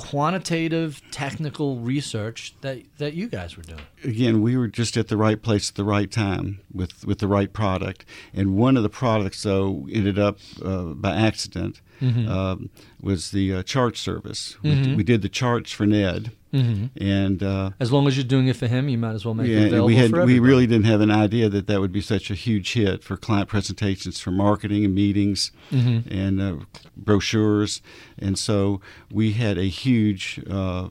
quantitative 0.00 1.02
technical 1.10 1.76
research 1.76 2.54
that 2.62 2.82
that 2.98 3.12
you 3.14 3.28
guys 3.28 3.56
were 3.56 3.62
doing? 3.62 3.82
again, 4.02 4.40
we 4.40 4.56
were 4.56 4.66
just 4.68 4.96
at 4.96 5.08
the 5.08 5.16
right 5.16 5.40
place 5.42 5.68
at 5.68 5.74
the 5.76 5.84
right 5.84 6.10
time 6.10 6.60
with, 6.72 7.04
with 7.06 7.18
the 7.18 7.28
right 7.28 7.52
product. 7.52 8.04
And 8.32 8.56
one 8.56 8.76
of 8.78 8.82
the 8.82 8.88
products, 8.88 9.42
though, 9.42 9.86
ended 9.92 10.18
up 10.18 10.38
uh, 10.64 10.84
by 10.94 11.14
accident 11.14 11.80
um, 12.00 12.70
was 13.00 13.30
the 13.30 13.54
uh, 13.56 13.62
chart 13.62 13.96
service. 13.98 14.56
We, 14.62 14.94
we 14.96 15.02
did 15.04 15.20
the 15.20 15.28
charts 15.28 15.70
for 15.70 15.84
Ned, 15.84 16.32
and 16.52 17.42
uh, 17.42 17.70
As 17.78 17.92
long 17.92 18.06
as 18.08 18.16
you're 18.16 18.24
doing 18.24 18.48
it 18.48 18.56
for 18.56 18.66
him, 18.66 18.88
you 18.88 18.98
might 18.98 19.12
as 19.14 19.24
well 19.24 19.34
make 19.34 19.46
it 19.46 19.52
yeah, 19.52 19.58
and 19.58 19.66
available 19.68 19.86
we 19.86 19.96
had 19.96 20.10
for 20.10 20.24
we 20.26 20.38
really 20.40 20.66
didn't 20.66 20.86
have 20.86 21.00
an 21.00 21.10
idea 21.10 21.48
that 21.48 21.66
that 21.68 21.80
would 21.80 21.92
be 21.92 22.00
such 22.00 22.30
a 22.30 22.34
huge 22.34 22.72
hit 22.72 23.04
for 23.04 23.16
client 23.16 23.48
presentations, 23.48 24.18
for 24.18 24.30
marketing 24.32 24.84
and 24.84 24.94
meetings, 24.94 25.52
Mm-hmm. 25.70 26.12
and 26.12 26.40
uh, 26.40 26.56
brochures. 26.96 27.80
And 28.18 28.38
so 28.38 28.80
we 29.12 29.32
had 29.32 29.58
a 29.58 29.64
huge 29.68 30.40
uh, 30.50 30.88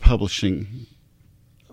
publishing 0.00 0.86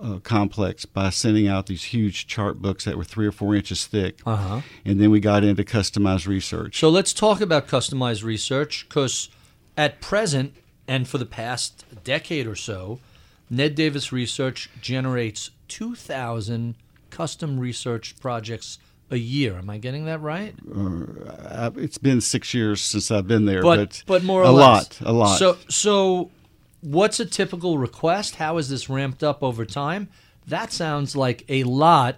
uh, 0.02 0.20
complex 0.20 0.86
by 0.86 1.10
sending 1.10 1.48
out 1.48 1.68
these 1.68 1.86
huge 1.86 2.28
chart 2.28 2.62
books 2.62 2.86
that 2.86 2.98
were 2.98 3.04
three 3.04 3.28
or 3.28 3.32
four 3.32 3.56
inches 3.56 3.86
thick. 3.86 4.20
Uh-huh. 4.26 4.62
And 4.86 5.00
then 5.00 5.12
we 5.12 5.20
got 5.20 5.44
into 5.44 5.64
customized 5.64 6.28
research. 6.28 6.80
So 6.80 6.90
let's 6.90 7.14
talk 7.14 7.42
about 7.42 7.68
customized 7.68 8.24
research 8.24 8.86
because 8.88 9.30
at 9.78 10.02
present 10.02 10.54
and 10.92 11.08
for 11.08 11.18
the 11.18 11.26
past 11.26 11.86
decade 12.04 12.46
or 12.46 12.56
so, 12.56 13.00
Ned 13.50 13.76
Davis 13.76 14.12
Research 14.12 14.70
generates 14.82 15.52
2,000 15.70 16.76
custom 17.10 17.58
research 17.58 18.20
projects 18.20 18.78
a 19.10 19.16
year. 19.16 19.58
Am 19.58 19.70
I 19.70 19.78
getting 19.78 20.04
that 20.04 20.20
right? 20.20 20.54
Uh, 20.70 21.72
it's 21.78 21.98
been 21.98 22.20
six 22.20 22.54
years 22.54 22.82
since 22.82 23.10
I've 23.10 23.26
been 23.26 23.46
there, 23.46 23.62
But 23.62 23.78
but, 23.78 24.04
but 24.06 24.24
more 24.26 24.42
or 24.42 24.48
a 24.48 24.52
less. 24.52 25.00
lot, 25.02 25.10
a 25.10 25.14
lot. 25.14 25.40
So 25.40 25.58
so 25.70 26.30
what's 26.82 27.22
a 27.22 27.26
typical 27.26 27.78
request? 27.78 28.36
How 28.36 28.58
is 28.58 28.68
this 28.68 28.90
ramped 28.90 29.24
up 29.24 29.42
over 29.42 29.64
time? 29.66 30.10
That 30.46 30.74
sounds 30.74 31.16
like 31.16 31.46
a 31.48 31.64
lot 31.64 32.18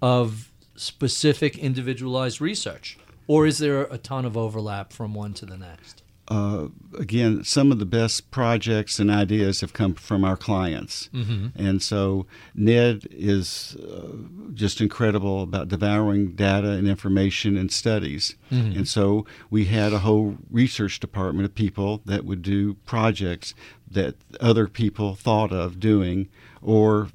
of 0.00 0.50
specific 0.76 1.58
individualized 1.58 2.40
research. 2.40 2.96
Or 3.26 3.46
is 3.46 3.58
there 3.58 3.82
a 3.82 3.98
ton 3.98 4.24
of 4.24 4.34
overlap 4.34 4.94
from 4.94 5.12
one 5.12 5.34
to 5.34 5.46
the 5.46 5.58
next? 5.58 6.03
Uh, 6.28 6.68
again, 6.98 7.44
some 7.44 7.70
of 7.70 7.78
the 7.78 7.86
best 7.86 8.30
projects 8.30 8.98
and 8.98 9.10
ideas 9.10 9.60
have 9.60 9.72
come 9.72 9.94
from 9.94 10.24
our 10.24 10.36
clients. 10.36 11.10
Mm-hmm. 11.12 11.48
And 11.54 11.82
so 11.82 12.26
Ned 12.54 13.06
is 13.10 13.76
uh, 13.76 14.12
just 14.54 14.80
incredible 14.80 15.42
about 15.42 15.68
devouring 15.68 16.32
data 16.32 16.70
and 16.70 16.88
information 16.88 17.56
and 17.56 17.70
studies. 17.70 18.36
Mm-hmm. 18.50 18.78
And 18.78 18.88
so 18.88 19.26
we 19.50 19.66
had 19.66 19.92
a 19.92 19.98
whole 19.98 20.38
research 20.50 20.98
department 20.98 21.44
of 21.44 21.54
people 21.54 22.00
that 22.06 22.24
would 22.24 22.42
do 22.42 22.74
projects 22.86 23.54
that 23.90 24.14
other 24.40 24.66
people 24.66 25.14
thought 25.14 25.52
of 25.52 25.78
doing 25.78 26.28
or 26.62 27.08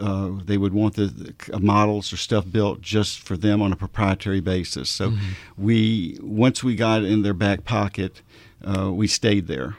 uh, 0.00 0.32
they 0.44 0.58
would 0.58 0.74
want 0.74 0.94
the, 0.94 1.06
the 1.06 1.60
models 1.60 2.12
or 2.12 2.16
stuff 2.16 2.44
built 2.50 2.80
just 2.80 3.20
for 3.20 3.36
them 3.36 3.62
on 3.62 3.72
a 3.72 3.76
proprietary 3.76 4.40
basis. 4.40 4.90
So 4.90 5.12
we 5.56 6.18
once 6.20 6.62
we 6.62 6.74
got 6.74 7.02
it 7.02 7.10
in 7.10 7.22
their 7.22 7.32
back 7.32 7.64
pocket, 7.64 8.20
uh, 8.64 8.92
we 8.92 9.06
stayed 9.06 9.46
there. 9.46 9.76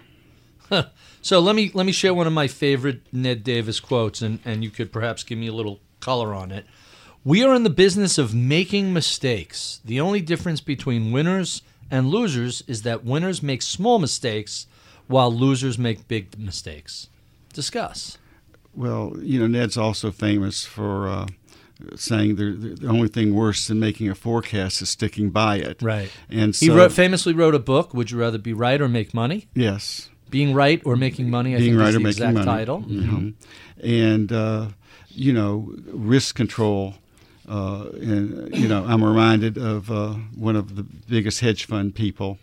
So 1.21 1.39
let 1.39 1.55
me 1.55 1.71
let 1.73 1.85
me 1.85 1.91
share 1.91 2.13
one 2.13 2.27
of 2.27 2.31
my 2.31 2.47
favorite 2.47 3.01
Ned 3.11 3.43
Davis 3.43 3.81
quotes, 3.81 4.21
and, 4.21 4.39
and 4.45 4.63
you 4.63 4.69
could 4.69 4.93
perhaps 4.93 5.23
give 5.23 5.37
me 5.37 5.47
a 5.47 5.53
little 5.53 5.79
color 5.99 6.33
on 6.33 6.51
it. 6.51 6.65
We 7.25 7.43
are 7.43 7.53
in 7.53 7.63
the 7.63 7.69
business 7.69 8.17
of 8.17 8.33
making 8.33 8.93
mistakes. 8.93 9.81
The 9.83 9.99
only 9.99 10.21
difference 10.21 10.61
between 10.61 11.11
winners 11.11 11.63
and 11.91 12.09
losers 12.09 12.63
is 12.67 12.83
that 12.83 13.03
winners 13.03 13.43
make 13.43 13.61
small 13.61 13.99
mistakes 13.99 14.67
while 15.07 15.33
losers 15.33 15.77
make 15.77 16.07
big 16.07 16.39
mistakes. 16.39 17.09
Discuss. 17.51 18.17
Well, 18.73 19.15
you 19.19 19.39
know, 19.39 19.47
Ned's 19.47 19.75
also 19.77 20.11
famous 20.11 20.65
for 20.65 21.09
uh, 21.09 21.27
saying 21.95 22.35
the, 22.35 22.75
the 22.79 22.87
only 22.87 23.07
thing 23.07 23.33
worse 23.35 23.67
than 23.67 23.79
making 23.79 24.09
a 24.09 24.15
forecast 24.15 24.81
is 24.81 24.89
sticking 24.89 25.29
by 25.29 25.57
it. 25.57 25.81
Right. 25.81 26.09
And 26.29 26.55
He 26.55 26.69
wrote, 26.69 26.91
famously 26.91 27.33
wrote 27.33 27.55
a 27.55 27.59
book. 27.59 27.93
Would 27.93 28.11
you 28.11 28.17
rather 28.19 28.37
be 28.37 28.53
right 28.53 28.79
or 28.81 28.87
make 28.87 29.13
money? 29.13 29.47
yes, 29.53 30.09
Being 30.29 30.53
right 30.53 30.81
or 30.85 30.95
making 30.95 31.29
money. 31.29 31.55
I 31.55 31.59
being 31.59 31.71
think 31.71 31.79
right 31.81 31.89
is 31.89 31.95
or 31.95 31.99
the 31.99 32.03
making 32.03 32.23
exact 32.23 32.33
money. 32.33 32.45
title. 32.45 32.81
Mhm. 32.81 33.33
And 33.83 34.31
uh, 34.31 34.67
you 35.09 35.33
know, 35.33 35.73
risk 35.87 36.35
control. 36.35 36.95
Uh, 37.47 37.85
and 38.01 38.53
you 38.55 38.67
know, 38.67 38.83
I'm 38.85 39.03
reminded 39.03 39.57
of 39.57 39.89
uh, 39.89 40.15
one 40.35 40.55
of 40.57 40.75
the 40.75 40.83
biggest 40.83 41.39
hedge 41.39 41.65
fund 41.65 41.95
people 41.95 42.39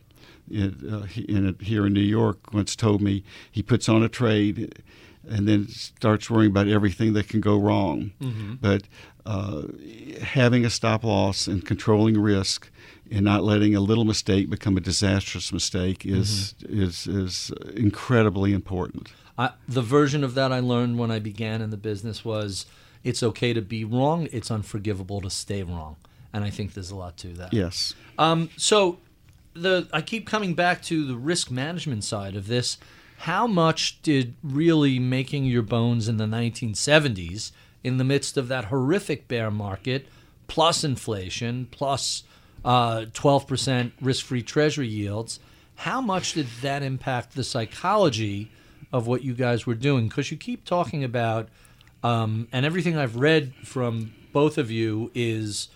in, 0.51 0.77
uh, 0.91 1.07
in 1.29 1.57
here 1.61 1.87
in 1.87 1.93
New 1.93 2.01
York. 2.01 2.55
Once 2.55 2.75
told 2.75 3.03
me 3.03 3.23
he 3.51 3.63
puts 3.63 3.87
on 3.89 4.03
a 4.03 4.09
trade 4.09 4.83
and 5.29 5.47
then 5.49 5.69
starts 5.69 6.31
worrying 6.31 6.51
about 6.51 6.69
everything 6.69 7.13
that 7.15 7.29
can 7.29 7.41
go 7.41 7.57
wrong. 7.59 8.13
But 8.61 8.85
uh, 9.27 9.63
having 10.23 10.65
a 10.65 10.71
stop 10.71 11.05
loss 11.05 11.47
and 11.47 11.65
controlling 11.65 12.19
risk 12.19 12.71
and 13.11 13.25
not 13.25 13.45
letting 13.45 13.75
a 13.75 13.81
little 13.81 14.05
mistake 14.05 14.51
become 14.51 14.77
a 14.77 14.81
disastrous 14.81 15.53
mistake 15.53 16.05
is 16.05 16.55
is 16.63 17.07
is 17.07 17.51
incredibly 17.75 18.53
important. 18.53 19.09
I, 19.37 19.51
the 19.69 19.83
version 19.83 20.23
of 20.25 20.35
that 20.35 20.53
I 20.53 20.61
learned 20.61 20.99
when 20.99 21.11
I 21.11 21.19
began 21.19 21.61
in 21.61 21.71
the 21.71 21.77
business 21.77 22.25
was 22.25 22.67
it's 23.03 23.23
okay 23.23 23.53
to 23.53 23.61
be 23.61 23.85
wrong, 23.85 24.29
it's 24.33 24.51
unforgivable 24.51 25.21
to 25.21 25.31
stay 25.31 25.63
wrong. 25.63 25.97
And 26.33 26.45
I 26.45 26.51
think 26.51 26.75
there's 26.75 26.91
a 26.91 26.97
lot 26.97 27.17
to 27.19 27.29
that. 27.35 27.53
Yes. 27.53 27.95
Um, 28.19 28.51
so 28.57 28.99
the 29.55 29.89
I 29.93 30.01
keep 30.01 30.27
coming 30.27 30.55
back 30.55 30.83
to 30.83 31.07
the 31.07 31.17
risk 31.17 31.51
management 31.51 32.05
side 32.05 32.37
of 32.37 32.47
this. 32.47 32.79
How 33.19 33.47
much 33.47 34.03
did 34.03 34.35
really 34.43 34.99
making 34.99 35.45
your 35.45 35.63
bones 35.63 36.09
in 36.09 36.17
the 36.17 36.25
1970s, 36.25 37.53
in 37.85 37.99
the 37.99 38.05
midst 38.05 38.37
of 38.37 38.49
that 38.49 38.67
horrific 38.67 39.29
bear 39.29 39.51
market, 39.51 40.09
plus 40.49 40.83
inflation, 40.83 41.69
plus 41.71 42.25
uh, 42.65 43.05
12% 43.13 43.93
risk-free 44.01 44.43
treasury 44.43 44.89
yields, 44.89 45.39
how 45.77 46.01
much 46.01 46.33
did 46.33 46.47
that 46.63 46.83
impact 46.83 47.35
the 47.35 47.45
psychology 47.45 48.51
of 48.93 49.07
what 49.07 49.23
you 49.23 49.35
guys 49.35 49.67
were 49.67 49.75
doing? 49.75 50.09
Because 50.09 50.31
you 50.31 50.37
keep 50.37 50.65
talking 50.65 51.05
about, 51.05 51.49
um, 52.03 52.49
and 52.53 52.65
everything 52.65 52.97
I've 52.97 53.17
read 53.17 53.53
from 53.65 54.15
both 54.33 54.57
of 54.57 54.71
you 54.71 55.11
is 55.15 55.69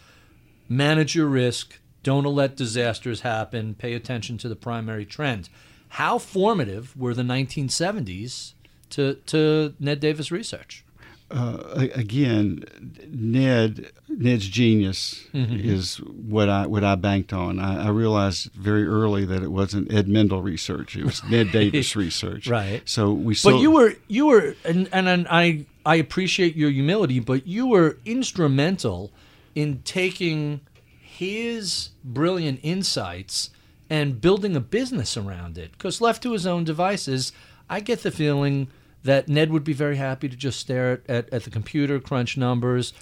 manage 0.69 1.15
your 1.15 1.27
risk, 1.27 1.79
don't 2.03 2.25
let 2.25 2.57
disasters 2.57 3.21
happen, 3.21 3.75
pay 3.75 3.95
attention 3.95 4.38
to 4.38 4.49
the 4.49 4.57
primary 4.57 5.05
trend. 5.05 5.49
How 5.91 6.19
formative 6.19 6.97
were 6.97 7.15
the 7.15 7.23
1970s 7.23 8.53
to, 8.91 9.15
to 9.27 9.75
Ned 9.79 10.00
Davis 10.00 10.31
research? 10.31 10.85
Uh, 11.30 11.88
again, 11.94 12.64
Ned 13.06 13.90
Ned's 14.08 14.49
genius 14.49 15.26
is 15.35 15.97
what 15.99 16.49
I 16.49 16.66
what 16.66 16.85
I 16.85 16.94
banked 16.94 17.35
on. 17.35 17.58
I, 17.58 17.87
I 17.87 17.88
realized 17.90 18.50
very 18.52 18.87
early 18.87 19.26
that 19.26 19.42
it 19.42 19.52
wasn't 19.52 19.92
Ed 19.92 20.08
Mendel 20.08 20.40
research; 20.40 20.97
it 20.97 21.04
was 21.04 21.23
Ned 21.25 21.52
Davis 21.52 21.94
research. 21.94 22.49
Right. 22.58 22.82
So 22.88 23.12
we. 23.12 23.37
But 23.44 23.61
you 23.61 23.70
were 23.70 23.94
you 24.08 24.26
were 24.26 24.54
and, 24.64 24.88
and 24.90 25.06
and 25.06 25.26
I 25.28 25.66
I 25.85 25.97
appreciate 25.97 26.56
your 26.56 26.70
humility, 26.70 27.20
but 27.20 27.47
you 27.47 27.66
were 27.66 27.99
instrumental 28.06 29.11
in 29.54 29.82
taking 29.82 30.61
his 31.00 31.90
brilliant 32.02 32.61
insights 32.62 33.50
and 33.90 34.20
building 34.20 34.56
a 34.56 34.61
business 34.61 35.16
around 35.16 35.58
it. 35.58 35.73
Because 35.73 36.00
left 36.00 36.23
to 36.23 36.32
his 36.32 36.47
own 36.47 36.64
devices, 36.64 37.32
I 37.68 37.80
get 37.80 38.02
the 38.02 38.11
feeling 38.11 38.68
that 39.05 39.28
Ned 39.28 39.50
would 39.50 39.64
be 39.64 39.73
very 39.73 39.97
happy 39.97 40.28
to 40.28 40.37
just 40.37 40.59
stare 40.59 40.93
at, 40.93 41.09
at, 41.09 41.33
at 41.33 41.45
the 41.45 41.50
computer, 41.50 41.99
crunch 42.00 42.37
numbers, 42.37 42.93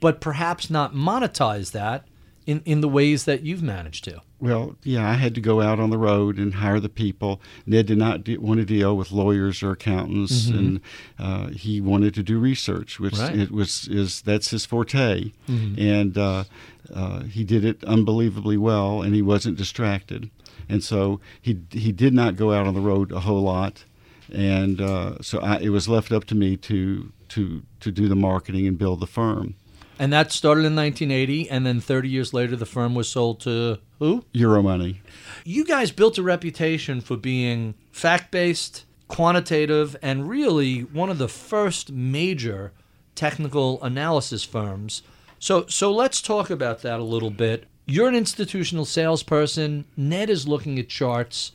but 0.00 0.20
perhaps 0.20 0.68
not 0.70 0.94
monetize 0.94 1.72
that 1.72 2.06
in, 2.46 2.60
in 2.64 2.80
the 2.80 2.88
ways 2.88 3.24
that 3.24 3.42
you've 3.42 3.62
managed 3.62 4.04
to? 4.04 4.20
Well, 4.40 4.74
yeah, 4.82 5.08
I 5.08 5.14
had 5.14 5.34
to 5.36 5.40
go 5.40 5.60
out 5.60 5.78
on 5.78 5.90
the 5.90 5.98
road 5.98 6.38
and 6.38 6.54
hire 6.54 6.80
the 6.80 6.88
people. 6.88 7.40
Ned 7.64 7.86
did 7.86 7.98
not 7.98 8.24
de- 8.24 8.36
want 8.38 8.58
to 8.58 8.64
deal 8.66 8.96
with 8.96 9.12
lawyers 9.12 9.62
or 9.62 9.70
accountants, 9.70 10.46
Mm-hmm. 10.48 10.58
and 10.58 10.80
uh, 11.20 11.46
he 11.50 11.80
wanted 11.80 12.14
to 12.14 12.24
do 12.24 12.38
research, 12.40 12.98
which 12.98 13.16
Right. 13.16 13.38
it 13.38 13.52
was 13.52 13.86
is 13.86 14.20
that's 14.22 14.50
his 14.50 14.66
forte, 14.66 15.30
Mm-hmm. 15.48 15.80
and 15.80 16.18
uh, 16.18 16.44
uh, 16.92 17.22
he 17.22 17.44
did 17.44 17.64
it 17.64 17.84
unbelievably 17.84 18.56
well, 18.56 19.00
and 19.02 19.14
he 19.14 19.22
wasn't 19.22 19.56
distracted, 19.56 20.28
and 20.68 20.82
so 20.82 21.20
he 21.40 21.60
he 21.70 21.92
did 21.92 22.12
not 22.12 22.34
go 22.34 22.52
out 22.52 22.66
on 22.66 22.74
the 22.74 22.80
road 22.80 23.12
a 23.12 23.20
whole 23.20 23.42
lot, 23.42 23.84
and 24.32 24.80
uh, 24.80 25.20
so 25.20 25.40
I, 25.40 25.58
it 25.58 25.68
was 25.68 25.88
left 25.88 26.12
up 26.12 26.24
to 26.26 26.34
me 26.34 26.56
to 26.58 27.12
to 27.30 27.62
to 27.80 27.90
do 27.90 28.08
the 28.08 28.16
marketing 28.16 28.66
and 28.66 28.78
build 28.78 29.00
the 29.00 29.06
firm. 29.06 29.54
And 29.98 30.12
that 30.12 30.32
started 30.32 30.64
in 30.64 30.74
1980, 30.74 31.48
and 31.48 31.64
then 31.64 31.80
30 31.80 32.08
years 32.08 32.34
later, 32.34 32.56
the 32.56 32.66
firm 32.66 32.94
was 32.94 33.08
sold 33.08 33.38
to 33.40 33.78
who? 33.98 34.24
Euromoney. 34.34 34.96
You 35.44 35.64
guys 35.64 35.92
built 35.92 36.18
a 36.18 36.22
reputation 36.22 37.00
for 37.00 37.16
being 37.16 37.74
fact 37.92 38.32
based, 38.32 38.84
quantitative, 39.06 39.94
and 40.02 40.28
really 40.28 40.80
one 40.80 41.10
of 41.10 41.18
the 41.18 41.28
first 41.28 41.92
major 41.92 42.72
technical 43.14 43.82
analysis 43.82 44.42
firms. 44.42 45.02
So, 45.38 45.66
so 45.66 45.92
let's 45.92 46.22
talk 46.22 46.50
about 46.50 46.82
that 46.82 46.98
a 46.98 47.04
little 47.04 47.30
bit. 47.30 47.66
You're 47.86 48.08
an 48.08 48.14
institutional 48.14 48.84
salesperson. 48.84 49.84
Ned 49.96 50.30
is 50.30 50.48
looking 50.48 50.78
at 50.78 50.88
charts. 50.88 51.52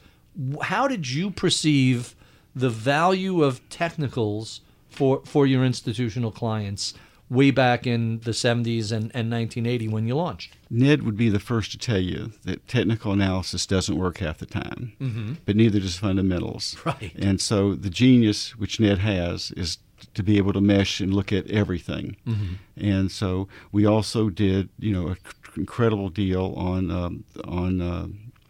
How 0.61 0.87
did 0.87 1.09
you 1.09 1.31
perceive 1.31 2.15
the 2.57 2.69
value 2.69 3.43
of 3.43 3.67
technicals 3.69 4.61
for, 4.89 5.21
for 5.25 5.45
your 5.45 5.63
institutional 5.63 6.31
clients 6.31 6.93
way 7.29 7.51
back 7.51 7.85
in 7.85 8.19
the 8.21 8.31
70s 8.31 8.91
and, 8.91 9.11
and 9.13 9.29
1980 9.31 9.87
when 9.89 10.07
you 10.07 10.15
launched? 10.15 10.55
Ned 10.69 11.03
would 11.03 11.17
be 11.17 11.29
the 11.29 11.39
first 11.39 11.71
to 11.71 11.77
tell 11.77 11.99
you 11.99 12.31
that 12.45 12.67
technical 12.67 13.11
analysis 13.11 13.65
doesn't 13.65 13.97
work 13.97 14.19
half 14.19 14.37
the 14.37 14.45
time, 14.45 14.93
mm-hmm. 14.99 15.33
but 15.45 15.55
neither 15.55 15.79
does 15.79 15.97
fundamentals. 15.97 16.75
Right. 16.85 17.13
And 17.17 17.41
so 17.41 17.75
the 17.75 17.89
genius 17.89 18.55
which 18.57 18.79
Ned 18.79 18.99
has 18.99 19.51
is 19.51 19.77
to 20.13 20.23
be 20.23 20.37
able 20.37 20.53
to 20.53 20.61
mesh 20.61 20.99
and 21.01 21.13
look 21.13 21.33
at 21.33 21.49
everything. 21.49 22.15
Mm-hmm. 22.25 22.53
And 22.77 23.11
so 23.11 23.47
we 23.71 23.85
also 23.85 24.29
did, 24.29 24.69
you 24.79 24.93
know, 24.93 25.07
an 25.09 25.17
incredible 25.57 26.09
deal 26.09 26.53
on 26.55 26.91
um, 26.91 27.23
on 27.45 27.81
uh, 27.81 28.07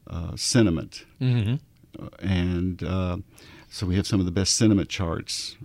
uh, 0.10 0.36
sentiment, 0.36 1.06
Mm-hmm. 1.22 1.56
Uh, 2.00 2.10
and 2.20 2.84
uh, 2.84 3.18
so 3.78 3.86
we 3.86 3.96
have 3.96 4.08
some 4.08 4.20
of 4.20 4.26
the 4.26 4.32
best 4.32 4.56
sentiment 4.56 4.90
charts. 4.90 5.56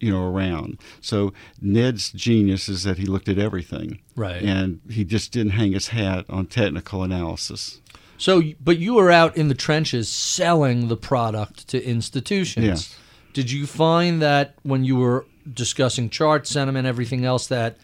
You 0.00 0.10
know, 0.10 0.26
around. 0.26 0.78
So 1.00 1.32
Ned's 1.60 2.10
genius 2.10 2.68
is 2.68 2.82
that 2.82 2.98
he 2.98 3.06
looked 3.06 3.28
at 3.28 3.38
everything, 3.38 4.00
Right. 4.16 4.42
and 4.42 4.80
he 4.90 5.04
just 5.04 5.30
didn't 5.30 5.52
hang 5.52 5.70
his 5.74 5.88
hat 5.88 6.24
on 6.28 6.46
technical 6.46 7.04
analysis. 7.04 7.80
So, 8.18 8.42
but 8.60 8.78
you 8.78 8.94
were 8.94 9.12
out 9.12 9.36
in 9.36 9.46
the 9.46 9.54
trenches 9.54 10.08
selling 10.08 10.88
the 10.88 10.96
product 10.96 11.68
to 11.68 11.80
institutions. 11.84 12.66
Yes. 12.66 12.96
Did 13.32 13.52
you 13.52 13.64
find 13.64 14.20
that 14.20 14.56
when 14.64 14.84
you 14.84 14.96
were 14.96 15.24
discussing 15.54 16.10
chart 16.10 16.48
sentiment, 16.48 16.84
everything 16.84 17.24
else, 17.24 17.46
that 17.46 17.76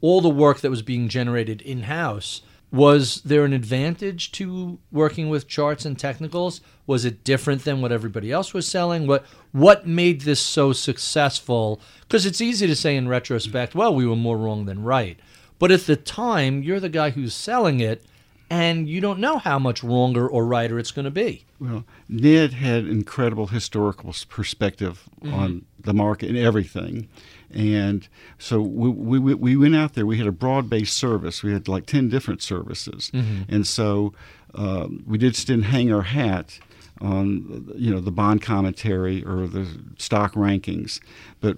all 0.00 0.20
the 0.20 0.28
work 0.28 0.62
that 0.62 0.70
was 0.70 0.82
being 0.82 1.08
generated 1.08 1.62
in 1.62 1.82
house 1.82 2.42
was 2.72 3.20
there 3.22 3.44
an 3.44 3.52
advantage 3.52 4.30
to 4.32 4.78
working 4.92 5.28
with 5.28 5.48
charts 5.48 5.84
and 5.84 5.98
technicals? 5.98 6.60
Was 6.86 7.04
it 7.04 7.24
different 7.24 7.64
than 7.64 7.80
what 7.80 7.92
everybody 7.92 8.30
else 8.30 8.54
was 8.54 8.68
selling? 8.68 9.06
What 9.06 9.24
what 9.52 9.86
made 9.86 10.22
this 10.22 10.40
so 10.40 10.72
successful? 10.72 11.80
Because 12.02 12.26
it's 12.26 12.40
easy 12.40 12.66
to 12.66 12.76
say 12.76 12.96
in 12.96 13.08
retrospect, 13.08 13.74
well, 13.74 13.94
we 13.94 14.06
were 14.06 14.16
more 14.16 14.38
wrong 14.38 14.66
than 14.66 14.82
right. 14.82 15.18
But 15.58 15.70
at 15.70 15.86
the 15.86 15.96
time, 15.96 16.62
you're 16.62 16.80
the 16.80 16.88
guy 16.88 17.10
who's 17.10 17.34
selling 17.34 17.80
it, 17.80 18.04
and 18.48 18.88
you 18.88 19.00
don't 19.00 19.20
know 19.20 19.38
how 19.38 19.58
much 19.58 19.82
wronger 19.82 20.26
or 20.26 20.46
righter 20.46 20.78
it's 20.78 20.90
going 20.90 21.04
to 21.04 21.10
be. 21.10 21.44
Well, 21.58 21.84
Ned 22.08 22.54
had 22.54 22.86
incredible 22.86 23.48
historical 23.48 24.14
perspective 24.28 25.08
mm-hmm. 25.22 25.34
on 25.34 25.66
the 25.78 25.92
market 25.92 26.30
and 26.30 26.38
everything, 26.38 27.08
and 27.52 28.08
so 28.38 28.60
we, 28.60 28.88
we 28.88 29.18
we- 29.18 29.34
we 29.34 29.56
went 29.56 29.74
out 29.76 29.94
there. 29.94 30.06
We 30.06 30.18
had 30.18 30.26
a 30.26 30.32
broad-based 30.32 30.96
service. 30.96 31.42
We 31.42 31.52
had 31.52 31.68
like 31.68 31.86
ten 31.86 32.08
different 32.08 32.42
services, 32.42 33.10
and 33.48 33.66
so 33.66 34.12
um, 34.54 35.02
we 35.06 35.18
just 35.18 35.46
didn't 35.46 35.64
hang 35.64 35.92
our 35.92 36.02
hat 36.02 36.58
on 37.00 37.72
you 37.76 37.90
know 37.90 37.98
the 38.00 38.10
bond 38.12 38.42
commentary 38.42 39.24
or 39.24 39.46
the 39.46 39.66
stock 39.96 40.34
rankings, 40.34 41.00
but 41.40 41.56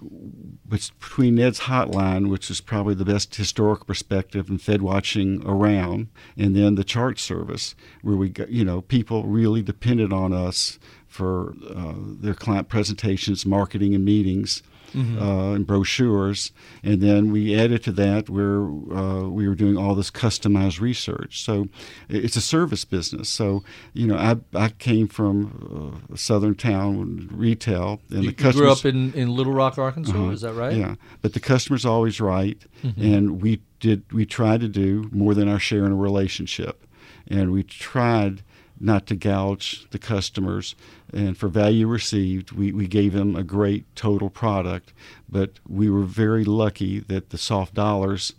but 0.68 0.90
between 1.00 1.34
Ned's 1.34 1.60
hotline, 1.60 2.30
which 2.30 2.48
is 2.48 2.60
probably 2.60 2.94
the 2.94 3.04
best 3.04 3.34
historical 3.34 3.84
perspective 3.84 4.48
and 4.48 4.62
Fed 4.62 4.82
watching 4.82 5.42
around, 5.44 6.08
and 6.36 6.54
then 6.54 6.76
the 6.76 6.84
chart 6.84 7.18
service, 7.18 7.74
where 8.02 8.16
we 8.16 8.28
got 8.28 8.50
you 8.50 8.64
know 8.64 8.82
people 8.82 9.24
really 9.24 9.62
depended 9.62 10.12
on 10.12 10.32
us 10.32 10.78
for 11.08 11.54
uh, 11.74 11.94
their 11.96 12.34
client 12.34 12.68
presentations, 12.68 13.44
marketing, 13.44 13.94
and 13.94 14.04
meetings. 14.04 14.62
Uh, 14.94 15.54
and 15.54 15.66
brochures, 15.66 16.52
and 16.82 17.00
then 17.00 17.32
we 17.32 17.58
added 17.58 17.82
to 17.82 17.92
that 17.92 18.28
where 18.28 18.60
uh, 18.94 19.26
we 19.26 19.48
were 19.48 19.54
doing 19.54 19.78
all 19.78 19.94
this 19.94 20.10
customized 20.10 20.80
research. 20.80 21.42
So 21.42 21.68
it's 22.10 22.36
a 22.36 22.42
service 22.42 22.84
business. 22.84 23.30
So 23.30 23.64
you 23.94 24.06
know, 24.06 24.16
I, 24.16 24.36
I 24.54 24.68
came 24.68 25.08
from 25.08 26.00
uh, 26.10 26.14
a 26.14 26.18
southern 26.18 26.56
town 26.56 27.30
retail, 27.32 28.00
and 28.10 28.24
You, 28.24 28.30
the 28.32 28.36
you 28.36 28.52
grew 28.52 28.52
customers 28.66 28.80
up 28.80 28.84
in, 28.84 29.12
in 29.14 29.34
Little 29.34 29.54
Rock, 29.54 29.78
Arkansas. 29.78 30.12
uh-huh. 30.12 30.30
Is 30.30 30.42
that 30.42 30.52
right? 30.52 30.76
Yeah, 30.76 30.96
but 31.22 31.32
the 31.32 31.40
customer's 31.40 31.86
always 31.86 32.20
right, 32.20 32.60
and 32.98 33.40
we 33.40 33.60
did 33.80 34.02
we 34.12 34.26
tried 34.26 34.60
to 34.60 34.68
do 34.68 35.08
more 35.10 35.32
than 35.34 35.48
our 35.48 35.58
share 35.58 35.86
in 35.86 35.92
a 35.92 35.96
relationship, 35.96 36.86
and 37.26 37.50
we 37.50 37.62
tried 37.62 38.42
not 38.82 39.06
to 39.06 39.14
gouge 39.14 39.86
the 39.90 39.98
customers, 39.98 40.74
and 41.12 41.38
for 41.38 41.48
value 41.48 41.86
received, 41.86 42.52
we, 42.52 42.72
we 42.72 42.86
gave 42.86 43.12
them 43.12 43.36
a 43.36 43.44
great 43.44 43.84
total 43.94 44.28
product, 44.28 44.92
but 45.28 45.52
we 45.68 45.88
were 45.88 46.02
very 46.02 46.44
lucky 46.44 46.98
that 46.98 47.30
the 47.30 47.38
soft 47.38 47.74
dollars, 47.74 48.32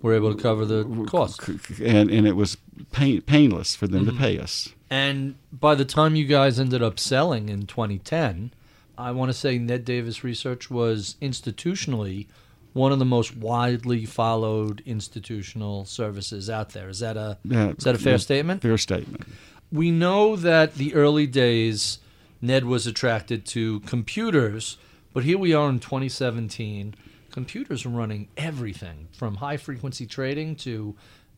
We're 0.00 0.14
able 0.14 0.34
to 0.34 0.42
cover 0.42 0.64
the 0.64 0.84
cost. 1.06 1.46
and 1.80 2.10
and 2.10 2.26
it 2.26 2.36
was 2.36 2.56
pain, 2.90 3.20
painless 3.20 3.76
for 3.76 3.86
them 3.86 4.06
to 4.06 4.12
mm-hmm. 4.12 4.20
pay 4.20 4.38
us. 4.38 4.70
And 4.88 5.36
by 5.52 5.74
the 5.74 5.84
time 5.84 6.16
you 6.16 6.24
guys 6.24 6.58
ended 6.58 6.82
up 6.82 6.98
selling 6.98 7.48
in 7.48 7.66
2010, 7.66 8.52
I 8.98 9.10
want 9.12 9.30
to 9.30 9.34
say 9.34 9.58
Ned 9.58 9.84
Davis 9.84 10.24
Research 10.24 10.70
was 10.70 11.16
institutionally 11.22 12.26
one 12.72 12.92
of 12.92 12.98
the 12.98 13.04
most 13.04 13.36
widely 13.36 14.06
followed 14.06 14.82
institutional 14.86 15.84
services 15.84 16.48
out 16.48 16.70
there. 16.70 16.88
Is 16.88 17.00
that 17.00 17.16
a 17.16 17.38
Yeah, 17.44 17.70
is 17.70 17.84
that 17.84 17.94
a 17.94 17.98
fair 17.98 18.14
yeah, 18.14 18.18
statement? 18.18 18.62
Fair 18.62 18.78
statement. 18.78 19.24
We 19.72 19.90
know 19.90 20.36
that 20.36 20.74
the 20.74 20.94
early 20.94 21.26
days 21.26 21.98
Ned 22.42 22.64
was 22.64 22.86
attracted 22.86 23.46
to 23.46 23.80
computers, 23.80 24.76
but 25.14 25.24
here 25.24 25.38
we 25.38 25.54
are 25.54 25.70
in 25.70 25.78
2017. 25.78 26.94
Computers 27.30 27.86
are 27.86 27.88
running 27.88 28.28
everything 28.36 29.08
from 29.12 29.36
high 29.36 29.56
frequency 29.56 30.04
trading 30.04 30.56
to 30.56 30.94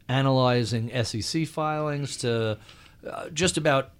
analyzing 0.08 0.90
SEC 1.04 1.46
filings 1.46 2.16
to 2.18 2.58
uh, 3.08 3.28
just 3.30 3.56
about 3.56 3.90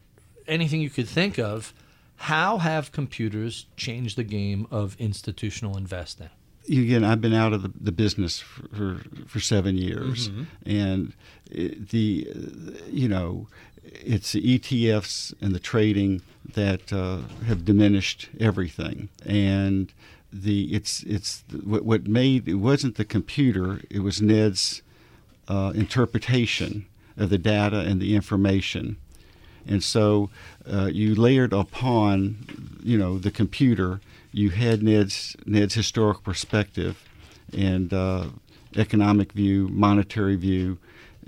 anything 0.49 0.81
you 0.81 0.91
could 0.91 1.09
think 1.09 1.39
of. 1.39 1.73
How 2.17 2.59
have 2.59 2.91
computers 2.91 3.67
changed 3.77 4.17
the 4.17 4.25
game 4.25 4.67
of 4.71 4.97
institutional 4.99 5.77
investing? 5.77 6.31
again, 6.69 7.05
I've 7.05 7.21
been 7.21 7.35
out 7.35 7.53
of 7.53 7.63
the, 7.63 7.73
the 7.79 7.93
business 7.93 8.41
for, 8.41 8.69
for, 8.69 9.01
for 9.27 9.41
seven 9.41 9.77
years, 9.77 10.29
mm-hmm. 10.29 10.45
and 10.65 11.13
uh, 11.51 11.77
the 11.91 12.29
uh, 12.35 12.81
you 12.89 13.09
know 13.09 13.49
it's 13.85 14.33
the 14.33 14.59
ETFs 14.59 15.35
and 15.41 15.55
the 15.55 15.61
trading 15.61 16.23
that 16.55 16.93
uh, 16.93 17.19
have 17.47 17.65
diminished 17.65 18.29
everything, 18.41 19.09
and 19.25 19.93
the 20.33 20.75
it's 20.75 21.03
it's 21.05 21.45
what, 21.63 21.85
what 21.85 22.07
made 22.07 22.49
it 22.49 22.55
wasn't 22.55 22.97
the 22.97 23.05
computer, 23.05 23.81
it 23.89 24.01
was 24.01 24.21
Ned's 24.21 24.83
uh, 25.49 25.73
interpretation 25.75 26.87
of 27.17 27.31
the 27.31 27.39
data 27.39 27.81
and 27.81 28.01
the 28.01 28.17
information. 28.17 28.97
And 29.67 29.83
so 29.83 30.31
uh, 30.71 30.87
you 30.87 31.15
layered 31.15 31.53
upon, 31.53 32.79
you 32.83 32.99
know, 32.99 33.19
the 33.19 33.31
computer. 33.31 34.01
You 34.33 34.51
had 34.51 34.83
Ned's 34.83 35.37
Ned's 35.47 35.75
historic 35.75 36.23
perspective, 36.23 37.09
and 37.57 37.93
uh, 37.93 38.27
economic 38.77 39.33
view, 39.33 39.69
monetary 39.69 40.37
view, 40.37 40.79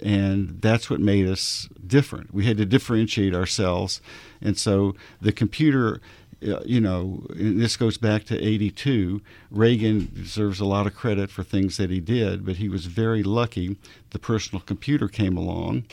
and 0.02 0.60
that's 0.60 0.88
what 0.90 1.00
made 1.00 1.26
us 1.28 1.68
different. 1.86 2.32
We 2.34 2.44
had 2.46 2.56
to 2.58 2.64
differentiate 2.66 3.34
ourselves, 3.34 4.00
and 4.40 4.56
so 4.58 4.94
the 5.20 5.32
computer. 5.32 6.00
uh, 6.46 6.60
You 6.66 6.80
know, 6.80 7.26
and 7.30 7.58
this 7.60 7.76
goes 7.78 7.96
back 7.98 8.24
to 8.24 8.34
'82. 8.38 9.22
Reagan 9.50 10.10
deserves 10.14 10.60
a 10.60 10.66
lot 10.66 10.86
of 10.86 10.94
credit 10.94 11.30
for 11.30 11.42
things 11.42 11.76
that 11.78 11.90
he 11.90 11.98
did, 12.00 12.44
but 12.44 12.56
he 12.56 12.68
was 12.68 12.84
very 12.86 13.22
lucky. 13.22 13.76
The 14.10 14.18
personal 14.18 14.60
computer 14.60 15.08
came 15.08 15.36
along, 15.38 15.84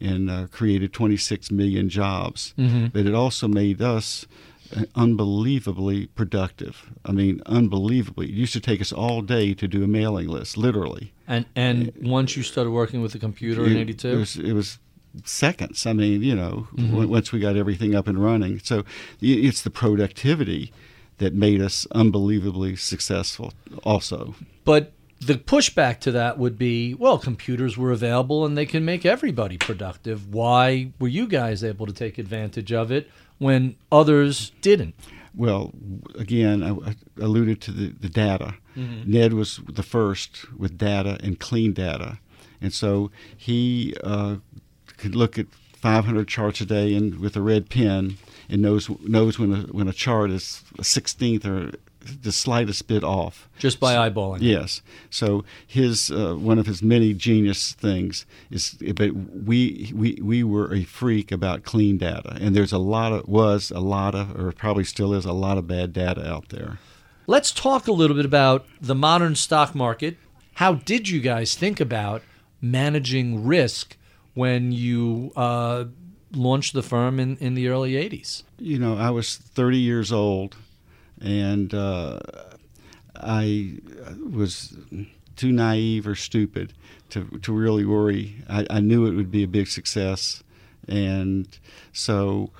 and 0.00 0.28
uh, 0.28 0.46
created 0.50 0.92
26 0.92 1.50
million 1.52 1.88
jobs. 1.88 2.52
But 2.92 3.06
it 3.06 3.14
also 3.14 3.46
made 3.46 3.80
us 3.80 4.26
unbelievably 4.94 6.06
productive. 6.08 6.90
I 7.04 7.12
mean, 7.12 7.40
unbelievably. 7.46 8.26
It 8.28 8.32
used 8.34 8.52
to 8.54 8.60
take 8.60 8.80
us 8.80 8.92
all 8.92 9.22
day 9.22 9.54
to 9.54 9.68
do 9.68 9.84
a 9.84 9.86
mailing 9.86 10.28
list, 10.28 10.56
literally. 10.56 11.12
And 11.26 11.46
and 11.56 11.92
once 12.02 12.36
you 12.36 12.42
started 12.42 12.70
working 12.70 13.02
with 13.02 13.12
the 13.12 13.18
computer 13.18 13.64
in 13.64 13.76
'82, 13.76 14.08
It 14.08 14.16
was, 14.16 14.36
it 14.36 14.52
was 14.52 14.78
seconds. 15.24 15.86
I 15.86 15.92
mean, 15.92 16.22
you 16.22 16.34
know, 16.34 16.68
Mm-hmm. 16.76 16.96
on- 16.98 17.08
once 17.08 17.32
we 17.32 17.40
got 17.40 17.56
everything 17.56 17.94
up 17.94 18.06
and 18.08 18.22
running. 18.22 18.58
So 18.60 18.84
it's 19.20 19.62
the 19.62 19.70
productivity 19.70 20.72
that 21.18 21.34
made 21.34 21.60
us 21.60 21.86
unbelievably 21.92 22.76
successful, 22.76 23.52
also. 23.84 24.34
But 24.64 24.92
the 25.20 25.34
pushback 25.34 26.00
to 26.00 26.10
that 26.12 26.36
would 26.38 26.58
be, 26.58 26.94
well, 26.94 27.16
computers 27.18 27.76
were 27.78 27.92
available 27.92 28.44
and 28.44 28.56
they 28.58 28.66
can 28.66 28.84
make 28.84 29.06
everybody 29.06 29.56
productive. 29.56 30.34
Why 30.34 30.90
were 30.98 31.06
you 31.08 31.28
guys 31.28 31.62
able 31.62 31.86
to 31.86 31.92
take 31.92 32.18
advantage 32.18 32.72
of 32.72 32.90
it 32.90 33.08
when 33.42 33.76
others 33.90 34.52
didn't? 34.60 34.94
Well, 35.34 35.72
again, 36.18 36.62
I, 36.62 36.94
alluded 37.22 37.60
to 37.62 37.72
the, 37.72 37.88
the 37.88 38.08
data. 38.08 38.54
Ned 38.76 39.32
was 39.34 39.60
the 39.68 39.82
first 39.82 40.46
with 40.56 40.78
data 40.78 41.18
and 41.22 41.38
clean 41.38 41.72
data. 41.72 42.18
And 42.60 42.72
so 42.72 43.10
he 43.36 43.94
uh, 44.04 44.36
could 44.96 45.14
look 45.14 45.38
at 45.38 45.46
500 45.74 46.28
charts 46.28 46.60
a 46.60 46.66
day 46.66 46.94
and 46.94 47.18
with 47.18 47.36
a 47.36 47.42
red 47.42 47.68
pen 47.68 48.18
and 48.48 48.62
knows 48.62 48.88
knows 49.00 49.38
when 49.38 49.52
a, 49.52 49.60
when 49.72 49.88
a 49.88 49.92
chart 49.92 50.30
is 50.30 50.62
a 50.78 50.84
sixteenth 50.84 51.44
or 51.44 51.72
the 52.22 52.32
slightest 52.32 52.86
bit 52.86 53.04
off. 53.04 53.48
Just 53.58 53.80
by 53.80 53.94
eyeballing. 53.94 54.36
it. 54.36 54.42
Yes. 54.42 54.82
So 55.10 55.44
his 55.66 56.10
uh, 56.10 56.34
one 56.34 56.58
of 56.58 56.66
his 56.66 56.82
many 56.82 57.14
genius 57.14 57.72
things 57.72 58.26
is, 58.50 58.76
but 58.94 59.12
we 59.14 59.92
we 59.94 60.18
we 60.22 60.44
were 60.44 60.72
a 60.74 60.84
freak 60.84 61.32
about 61.32 61.64
clean 61.64 61.98
data, 61.98 62.36
and 62.40 62.54
there's 62.54 62.72
a 62.72 62.78
lot 62.78 63.12
of 63.12 63.28
was 63.28 63.70
a 63.70 63.80
lot 63.80 64.14
of, 64.14 64.38
or 64.38 64.52
probably 64.52 64.84
still 64.84 65.12
is 65.14 65.24
a 65.24 65.32
lot 65.32 65.58
of 65.58 65.66
bad 65.66 65.92
data 65.92 66.28
out 66.28 66.48
there. 66.48 66.78
Let's 67.26 67.52
talk 67.52 67.86
a 67.86 67.92
little 67.92 68.16
bit 68.16 68.24
about 68.24 68.66
the 68.80 68.94
modern 68.94 69.36
stock 69.36 69.74
market. 69.74 70.16
How 70.54 70.74
did 70.74 71.08
you 71.08 71.20
guys 71.20 71.54
think 71.54 71.80
about 71.80 72.22
managing 72.60 73.46
risk 73.46 73.96
when 74.34 74.72
you 74.72 75.32
uh, 75.36 75.84
launched 76.32 76.72
the 76.74 76.82
firm 76.82 77.20
in, 77.20 77.36
in 77.38 77.54
the 77.54 77.68
early 77.68 77.92
80s? 77.92 78.42
You 78.58 78.78
know, 78.78 78.96
I 78.96 79.10
was 79.10 79.36
30 79.36 79.78
years 79.78 80.12
old, 80.12 80.56
and 81.22 81.72
uh, 81.72 82.18
I 83.16 83.78
was 84.30 84.76
too 85.36 85.52
naive 85.52 86.06
or 86.06 86.14
stupid 86.14 86.72
to 87.10 87.24
to 87.42 87.52
really 87.52 87.84
worry. 87.84 88.36
I, 88.48 88.66
I 88.68 88.80
knew 88.80 89.06
it 89.06 89.14
would 89.14 89.30
be 89.30 89.42
a 89.42 89.48
big 89.48 89.68
success, 89.68 90.42
and 90.88 91.46
so 91.92 92.50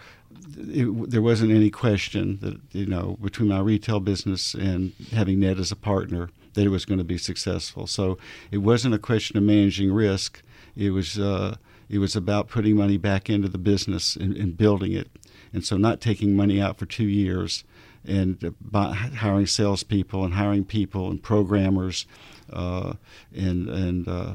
it, 0.57 1.11
there 1.11 1.23
wasn't 1.23 1.53
any 1.53 1.71
question 1.71 2.39
that 2.41 2.61
you 2.71 2.87
know 2.87 3.19
between 3.21 3.49
my 3.49 3.61
retail 3.61 4.01
business 4.01 4.55
and 4.55 4.93
having 5.13 5.41
Ned 5.41 5.59
as 5.59 5.73
a 5.73 5.77
partner 5.77 6.31
that 6.55 6.67
it 6.67 6.71
was 6.71 6.85
going 6.85 6.99
to 6.99 7.05
be 7.05 7.19
successful. 7.19 7.87
So 7.87 8.19
it 8.51 8.59
wasn't 8.59 8.95
a 8.95 8.99
question 8.99 9.39
of 9.39 9.43
managing 9.43 9.93
risk. 9.93 10.43
It 10.77 10.91
was 10.91 11.19
uh, 11.19 11.57
it 11.89 11.99
was 11.99 12.17
about 12.17 12.49
putting 12.49 12.77
money 12.77 12.97
back 12.97 13.29
into 13.29 13.49
the 13.49 13.59
business 13.59 14.17
and, 14.17 14.37
and 14.37 14.57
building 14.57 14.93
it, 14.93 15.11
and 15.53 15.65
so 15.65 15.77
not 15.77 16.01
taking 16.01 16.37
money 16.37 16.61
out 16.61 16.79
for 16.79 16.87
two 16.87 17.09
years 17.09 17.65
and 18.07 18.55
by 18.61 18.93
hiring 18.95 19.47
salespeople 19.47 20.25
and 20.25 20.35
hiring 20.35 20.65
people 20.65 21.11
and 21.11 21.23
programmers, 21.23 22.07
uh, 22.53 22.95
and 23.35 23.69
and 23.69 24.09
uh, 24.09 24.35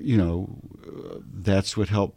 you 0.00 0.16
know 0.16 0.48
that's 1.32 1.76
what 1.76 1.88
helped 1.88 2.16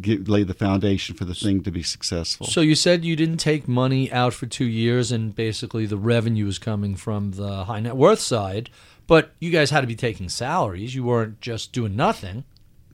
get, 0.00 0.28
lay 0.28 0.42
the 0.42 0.54
foundation 0.54 1.14
for 1.16 1.24
the 1.24 1.34
thing 1.34 1.62
to 1.62 1.70
be 1.70 1.82
successful. 1.82 2.46
So 2.46 2.60
you 2.60 2.74
said 2.74 3.04
you 3.04 3.16
didn't 3.16 3.38
take 3.38 3.66
money 3.68 4.10
out 4.12 4.32
for 4.34 4.46
two 4.46 4.64
years, 4.66 5.10
and 5.12 5.34
basically 5.34 5.86
the 5.86 5.96
revenue 5.96 6.46
was 6.46 6.58
coming 6.58 6.96
from 6.96 7.32
the 7.32 7.64
high 7.64 7.80
net 7.80 7.96
worth 7.96 8.20
side. 8.20 8.70
But 9.06 9.32
you 9.40 9.50
guys 9.50 9.70
had 9.70 9.80
to 9.80 9.88
be 9.88 9.96
taking 9.96 10.28
salaries. 10.28 10.94
You 10.94 11.02
weren't 11.02 11.40
just 11.40 11.72
doing 11.72 11.96
nothing. 11.96 12.44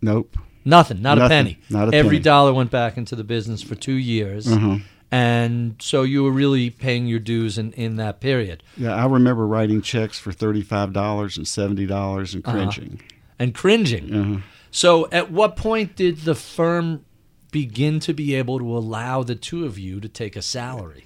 nope. 0.01 0.37
Nothing, 0.69 1.01
not 1.01 1.19
a 1.19 1.29
penny. 1.29 1.59
not 1.71 1.95
a 1.95 1.97
Every 1.97 2.17
penny. 2.17 2.23
dollar 2.25 2.53
went 2.53 2.73
back 2.73 2.97
into 2.97 3.15
the 3.15 3.23
business 3.23 3.63
for 3.63 3.77
two 3.77 3.93
years. 3.93 4.51
Uh-huh. 4.51 4.79
And 5.11 5.77
so 5.81 6.03
you 6.03 6.25
were 6.25 6.31
really 6.33 6.69
paying 6.71 7.07
your 7.07 7.21
dues 7.21 7.59
in, 7.59 7.73
in 7.73 7.97
that 7.97 8.21
period. 8.21 8.63
Yeah, 8.77 8.95
I 8.95 9.07
remember 9.07 9.47
writing 9.47 9.81
checks 9.83 10.19
for 10.19 10.33
thirty-five 10.33 10.93
dollars 10.93 11.37
and 11.37 11.47
seventy 11.47 11.87
dollars 11.87 12.35
and 12.35 12.45
Uh-huh. 12.47 12.57
cringing. 12.71 13.01
and 13.39 13.55
cringing. 13.55 14.15
Uh-huh. 14.15 14.41
So, 14.73 15.09
at 15.13 15.31
what 15.31 15.57
point 15.57 15.97
did 15.97 16.19
the 16.23 16.35
firm 16.35 17.05
begin 17.53 18.01
to 18.01 18.13
be 18.13 18.35
able 18.35 18.59
to 18.59 18.77
allow 18.77 19.23
the 19.23 19.35
two 19.37 19.65
of 19.65 19.79
you 19.79 20.01
to 20.01 20.09
take 20.09 20.37
a 20.37 20.43
salary? 20.43 21.05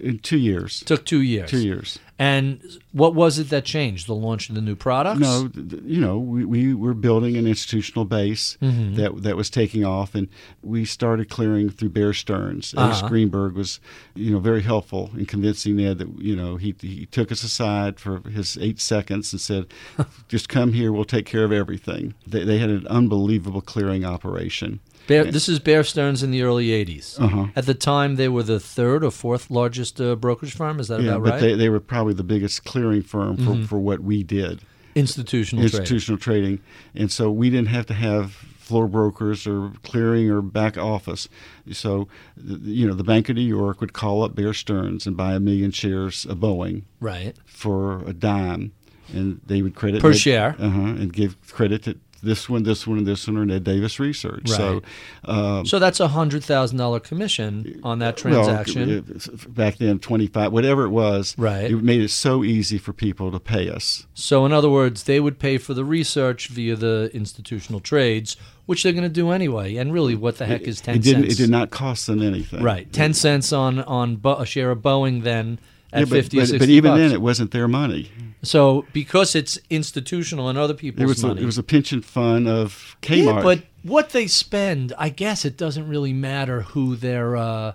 In 0.00 0.18
two 0.20 0.38
years. 0.38 0.80
took 0.86 1.04
two 1.04 1.20
years. 1.20 1.50
Two 1.50 1.58
years. 1.58 1.98
And 2.18 2.62
what 2.92 3.14
was 3.14 3.38
it 3.38 3.50
that 3.50 3.66
changed? 3.66 4.06
The 4.06 4.14
launch 4.14 4.48
of 4.48 4.54
the 4.54 4.62
new 4.62 4.74
products? 4.74 5.20
No, 5.20 5.50
you 5.84 6.00
know, 6.00 6.18
we, 6.18 6.46
we 6.46 6.72
were 6.72 6.94
building 6.94 7.36
an 7.36 7.46
institutional 7.46 8.06
base 8.06 8.56
Mm-hmm. 8.62 8.94
that 8.94 9.22
that 9.22 9.36
was 9.36 9.50
taking 9.50 9.84
off, 9.84 10.14
and 10.14 10.28
we 10.62 10.84
started 10.86 11.28
clearing 11.28 11.68
through 11.68 11.90
Bear 11.90 12.12
Stearns. 12.14 12.74
Uh-huh. 12.76 13.06
Greenberg 13.08 13.54
was, 13.54 13.80
you 14.14 14.30
know, 14.32 14.38
very 14.38 14.62
helpful 14.62 15.10
in 15.14 15.26
convincing 15.26 15.76
Ned 15.76 15.98
that 15.98 16.08
you 16.18 16.34
know 16.34 16.56
he 16.56 16.74
he 16.80 17.04
took 17.06 17.30
us 17.30 17.42
aside 17.42 18.00
for 18.00 18.20
his 18.30 18.56
eight 18.58 18.80
seconds 18.80 19.32
and 19.32 19.40
said, 19.40 19.66
"Just 20.28 20.48
come 20.48 20.72
here, 20.72 20.92
we'll 20.92 21.04
take 21.04 21.26
care 21.26 21.44
of 21.44 21.52
everything." 21.52 22.14
They, 22.26 22.44
they 22.44 22.58
had 22.58 22.70
an 22.70 22.86
unbelievable 22.86 23.60
clearing 23.60 24.04
operation. 24.06 24.80
Bear, 25.06 25.24
this 25.24 25.48
is 25.48 25.58
Bear 25.60 25.84
Stearns 25.84 26.22
in 26.22 26.30
the 26.32 26.42
early 26.42 26.68
80s. 26.68 27.20
Uh-huh. 27.20 27.46
At 27.54 27.66
the 27.66 27.74
time, 27.74 28.16
they 28.16 28.28
were 28.28 28.42
the 28.42 28.58
third 28.58 29.04
or 29.04 29.10
fourth 29.12 29.50
largest 29.50 30.00
uh, 30.00 30.16
brokerage 30.16 30.54
firm. 30.54 30.80
Is 30.80 30.88
that 30.88 31.00
Yeah, 31.00 31.12
about 31.12 31.22
but 31.24 31.30
right? 31.30 31.36
Mm-hmm. 31.42 31.46
they, 31.46 31.54
they 31.56 31.68
were 31.68 31.80
probably 31.80 32.14
the 32.14 32.24
biggest 32.24 32.64
clearing 32.64 33.02
firm 33.02 33.36
for, 33.36 33.68
for 33.68 33.78
what 33.78 34.00
we 34.00 34.22
did. 34.24 34.62
Institutional, 34.96 35.62
institutional 35.62 36.18
trading. 36.18 36.58
And 36.94 37.12
so 37.12 37.30
we 37.30 37.50
didn't 37.50 37.68
have 37.68 37.86
to 37.86 37.94
have 37.94 38.32
floor 38.32 38.88
brokers 38.88 39.46
or 39.46 39.72
clearing 39.84 40.28
or 40.28 40.42
back 40.42 40.76
office. 40.76 41.28
So, 41.70 42.08
you 42.44 42.86
know, 42.88 42.94
the 42.94 43.04
Bank 43.04 43.28
of 43.28 43.36
New 43.36 43.42
York 43.42 43.80
would 43.80 43.92
call 43.92 44.22
up 44.24 44.34
Bear 44.34 44.52
Stearns 44.54 45.06
and 45.06 45.16
buy 45.16 45.34
a 45.34 45.40
million 45.40 45.70
shares 45.70 46.24
of 46.24 46.38
Boeing 46.38 46.82
Right. 46.98 47.36
for 47.44 48.00
a 48.08 48.12
dime, 48.12 48.72
and 49.12 49.40
they 49.46 49.62
would 49.62 49.76
credit 49.76 50.00
Per 50.02 50.08
Ned- 50.10 50.18
share. 50.18 50.56
uh-huh, 50.58 50.80
and 50.80 51.12
give 51.12 51.36
credit 51.52 51.84
to 51.84 51.96
this 52.22 52.48
one, 52.48 52.62
this 52.62 52.86
one, 52.86 52.98
and 52.98 53.06
this 53.06 53.26
one, 53.26 53.36
or 53.36 53.44
Ned 53.44 53.64
Davis 53.64 53.98
Research. 54.00 54.48
So, 54.48 54.82
um, 55.24 55.64
So 55.66 55.78
that's 55.78 56.00
a 56.00 56.08
$100,000 56.08 57.02
commission 57.02 57.80
on 57.82 57.98
that 58.00 58.16
transaction. 58.16 59.04
well, 59.08 59.36
back 59.48 59.76
then, 59.76 59.98
twenty 59.98 60.26
five, 60.26 60.52
whatever 60.52 60.84
it 60.84 60.90
was, 60.90 61.34
Right. 61.38 61.70
It 61.70 61.82
made 61.82 62.00
it 62.00 62.10
so 62.10 62.42
easy 62.44 62.78
for 62.78 62.92
people 62.92 63.30
to 63.32 63.38
pay 63.40 63.68
us. 63.68 64.06
so, 64.14 64.44
in 64.46 64.52
other 64.52 64.70
words, 64.70 65.04
they 65.04 65.20
would 65.20 65.38
pay 65.38 65.58
for 65.58 65.74
the 65.74 65.84
research 65.84 66.48
via 66.48 66.76
the 66.76 67.10
institutional 67.14 67.80
trades, 67.80 68.36
which 68.66 68.82
they're 68.82 68.92
going 68.92 69.02
to 69.02 69.08
do 69.08 69.30
anyway. 69.30 69.76
And 69.76 69.92
really, 69.92 70.14
what 70.14 70.38
the 70.38 70.46
heck 70.46 70.62
is 70.62 70.80
10 70.80 70.96
it 70.96 71.02
didn't. 71.02 71.22
cents? 71.24 71.34
It 71.34 71.42
did 71.42 71.50
not 71.50 71.70
cost 71.70 72.06
them 72.06 72.22
anything. 72.22 72.62
Right. 72.62 72.92
10 72.92 73.14
cents 73.14 73.52
on, 73.52 73.80
on 73.80 74.16
Bo- 74.16 74.36
a 74.36 74.46
share 74.46 74.70
of 74.70 74.78
Boeing 74.80 75.22
then 75.22 75.58
at 75.92 76.00
Yeah, 76.00 76.04
but, 76.06 76.10
50 76.10 76.38
or 76.38 76.40
but, 76.40 76.46
60 76.48 76.58
but 76.58 76.68
even 76.68 76.90
bucks. 76.92 76.98
then, 77.00 77.12
it 77.12 77.20
wasn't 77.22 77.50
their 77.52 77.68
money. 77.68 78.10
So 78.42 78.84
because 78.92 79.34
it's 79.34 79.58
institutional 79.70 80.48
and 80.48 80.58
other 80.58 80.74
people's 80.74 81.02
It 81.02 81.06
was 81.08 81.24
a, 81.24 81.28
money. 81.28 81.42
it 81.42 81.46
was 81.46 81.58
a 81.58 81.62
pension 81.62 82.00
fund 82.02 82.46
of 82.48 82.96
Kmart. 83.02 83.24
yeah, 83.24 83.42
but 83.42 83.62
what 83.82 84.10
they 84.10 84.26
spend, 84.26 84.92
I 84.98 85.08
guess 85.08 85.44
it 85.44 85.56
doesn't 85.56 85.88
really 85.88 86.12
matter 86.12 86.62
who 86.62 86.96
they're 86.96 87.36
uh, 87.36 87.72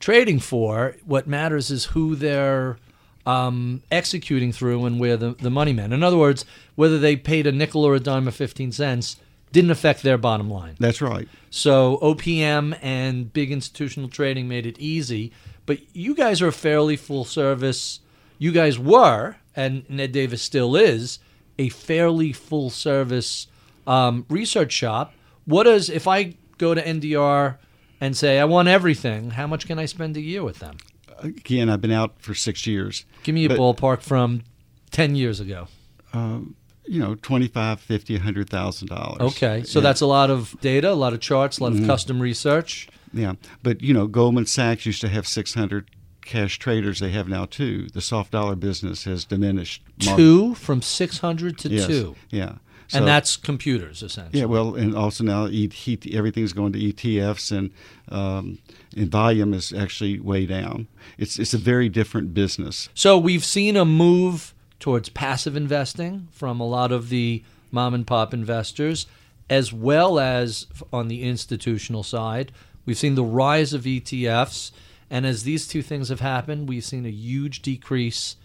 trading 0.00 0.38
for. 0.40 0.96
What 1.04 1.26
matters 1.26 1.70
is 1.70 1.86
who 1.86 2.14
they're 2.16 2.78
um, 3.26 3.82
executing 3.90 4.52
through 4.52 4.84
and 4.84 5.00
where 5.00 5.16
the, 5.16 5.32
the 5.32 5.50
money 5.50 5.72
meant. 5.72 5.92
In 5.92 6.02
other 6.02 6.18
words, 6.18 6.44
whether 6.74 6.98
they 6.98 7.16
paid 7.16 7.46
a 7.46 7.52
nickel 7.52 7.84
or 7.84 7.94
a 7.94 8.00
dime 8.00 8.28
or 8.28 8.32
15 8.32 8.72
cents 8.72 9.16
didn't 9.52 9.70
affect 9.70 10.02
their 10.02 10.18
bottom 10.18 10.50
line. 10.50 10.74
That's 10.80 11.00
right. 11.00 11.28
So 11.48 11.98
OPM 12.02 12.76
and 12.82 13.32
big 13.32 13.50
institutional 13.52 14.08
trading 14.08 14.48
made 14.48 14.66
it 14.66 14.78
easy. 14.78 15.32
But 15.66 15.78
you 15.94 16.14
guys 16.14 16.42
are 16.42 16.48
a 16.48 16.52
fairly 16.52 16.96
full 16.96 17.24
service. 17.24 18.00
You 18.38 18.52
guys 18.52 18.78
were, 18.78 19.36
and 19.56 19.88
Ned 19.88 20.12
Davis 20.12 20.42
still 20.42 20.76
is, 20.76 21.18
a 21.58 21.68
fairly 21.70 22.32
full 22.32 22.70
service 22.70 23.46
um, 23.86 24.26
research 24.28 24.72
shop. 24.72 25.14
What 25.46 25.66
is 25.66 25.88
if 25.88 26.06
I 26.08 26.34
go 26.58 26.74
to 26.74 26.82
NDR 26.82 27.56
and 28.00 28.16
say 28.16 28.38
I 28.40 28.44
want 28.44 28.68
everything? 28.68 29.30
How 29.30 29.46
much 29.46 29.66
can 29.66 29.78
I 29.78 29.86
spend 29.86 30.16
a 30.16 30.20
year 30.20 30.42
with 30.42 30.58
them? 30.58 30.76
Again, 31.20 31.70
I've 31.70 31.80
been 31.80 31.92
out 31.92 32.14
for 32.18 32.34
six 32.34 32.66
years. 32.66 33.04
Give 33.22 33.34
me 33.34 33.44
a 33.44 33.48
But- 33.48 33.58
ballpark 33.58 34.02
from 34.02 34.42
ten 34.90 35.14
years 35.14 35.40
ago. 35.40 35.68
Um, 36.12 36.56
you 36.86 37.00
know, 37.00 37.14
twenty-five, 37.14 37.80
fifty, 37.80 38.16
a 38.16 38.20
hundred 38.20 38.50
thousand 38.50 38.88
dollars. 38.88 39.20
Okay, 39.20 39.62
so 39.64 39.78
Yeah. 39.78 39.84
that's 39.84 40.00
a 40.02 40.06
lot 40.06 40.28
of 40.30 40.54
data, 40.60 40.90
a 40.90 40.94
lot 40.94 41.12
of 41.14 41.20
charts, 41.20 41.58
a 41.58 41.62
lot 41.62 41.72
Mm-hmm. 41.72 41.82
of 41.84 41.88
custom 41.88 42.20
research. 42.20 42.88
Yeah. 43.14 43.34
But 43.62 43.82
you 43.82 43.94
know, 43.94 44.06
Goldman 44.06 44.46
Sachs 44.46 44.86
used 44.86 45.00
to 45.02 45.08
have 45.08 45.26
six 45.26 45.54
hundred 45.54 45.90
cash 46.24 46.58
traders. 46.58 47.00
They 47.00 47.10
have 47.10 47.28
now 47.28 47.44
two. 47.46 47.88
The 47.88 48.00
soft 48.00 48.30
dollar 48.32 48.54
business 48.56 49.04
has 49.04 49.24
diminished. 49.24 49.82
Two 49.98 50.54
from 50.54 50.82
six 50.82 51.18
hundred 51.18 51.58
to 51.58 51.68
Yes. 51.68 51.86
two. 51.86 52.16
Yeah. 52.30 52.54
So- 52.88 52.98
and 52.98 53.08
that's 53.08 53.36
computers 53.36 54.02
essentially. 54.02 54.40
Yeah, 54.40 54.44
well, 54.46 54.74
and 54.74 54.94
also 54.94 55.24
now 55.24 55.46
everything's 55.46 56.52
going 56.52 56.72
to 56.74 56.78
ETFs, 56.78 57.50
and 57.50 57.70
um, 58.10 58.58
and 58.94 59.10
volume 59.10 59.54
is 59.54 59.72
actually 59.72 60.20
way 60.20 60.44
down. 60.46 60.88
It's 61.16 61.38
it's 61.38 61.54
a 61.54 61.58
very 61.58 61.88
different 61.88 62.34
business. 62.34 62.90
So 62.94 63.16
we've 63.18 63.44
seen 63.44 63.76
a 63.76 63.84
move 63.86 64.54
towards 64.80 65.08
passive 65.08 65.56
investing 65.56 66.28
from 66.30 66.60
a 66.60 66.66
lot 66.66 66.92
of 66.92 67.08
the 67.08 67.42
mom 67.70 67.94
and 67.94 68.06
pop 68.06 68.34
investors, 68.34 69.06
as 69.48 69.72
well 69.72 70.18
as 70.20 70.66
on 70.92 71.08
the 71.08 71.22
institutional 71.22 72.02
side. 72.02 72.52
We've 72.86 72.98
seen 72.98 73.14
the 73.14 73.24
rise 73.24 73.72
of 73.72 73.82
ETFs, 73.84 74.70
and 75.10 75.24
as 75.26 75.42
these 75.44 75.66
two 75.66 75.82
things 75.82 76.08
have 76.08 76.20
happened, 76.20 76.68
we've 76.68 76.84
seen 76.84 77.06
a 77.06 77.10
huge 77.10 77.62
decrease 77.62 78.36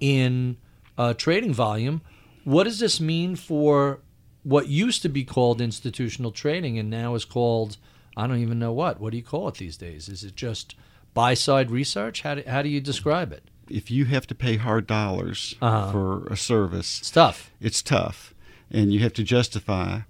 in 0.00 0.56
uh, 0.96 1.14
trading 1.14 1.52
volume. 1.54 2.02
What 2.44 2.64
does 2.64 2.78
this 2.80 3.00
mean 3.00 3.36
for 3.36 4.00
what 4.42 4.68
used 4.68 5.02
to 5.02 5.08
be 5.08 5.24
called 5.24 5.60
institutional 5.60 6.30
trading 6.30 6.78
and 6.78 6.88
now 6.88 7.14
is 7.14 7.24
called 7.24 7.76
I 8.16 8.26
don't 8.26 8.38
even 8.38 8.58
know 8.58 8.72
what. 8.72 8.98
What 9.00 9.10
do 9.12 9.16
you 9.16 9.22
call 9.22 9.46
it 9.46 9.56
these 9.56 9.76
days? 9.76 10.08
Is 10.08 10.24
it 10.24 10.34
just 10.34 10.74
buy 11.14 11.34
side 11.34 11.70
research? 11.70 12.22
How 12.22 12.34
do, 12.34 12.42
how 12.48 12.62
do 12.62 12.68
you 12.68 12.80
describe 12.80 13.30
it? 13.32 13.44
If 13.70 13.92
you 13.92 14.06
have 14.06 14.26
to 14.28 14.34
pay 14.34 14.56
hard 14.56 14.88
dollars 14.88 15.54
Uh-huh. 15.60 15.92
for 15.92 16.26
a 16.26 16.36
service, 16.36 16.98
It's 17.00 17.10
tough. 17.12 17.52
it's 17.60 17.80
tough, 17.82 18.34
and 18.72 18.92
you 18.92 18.98
have 19.00 19.12
to 19.14 19.22
justify, 19.22 20.00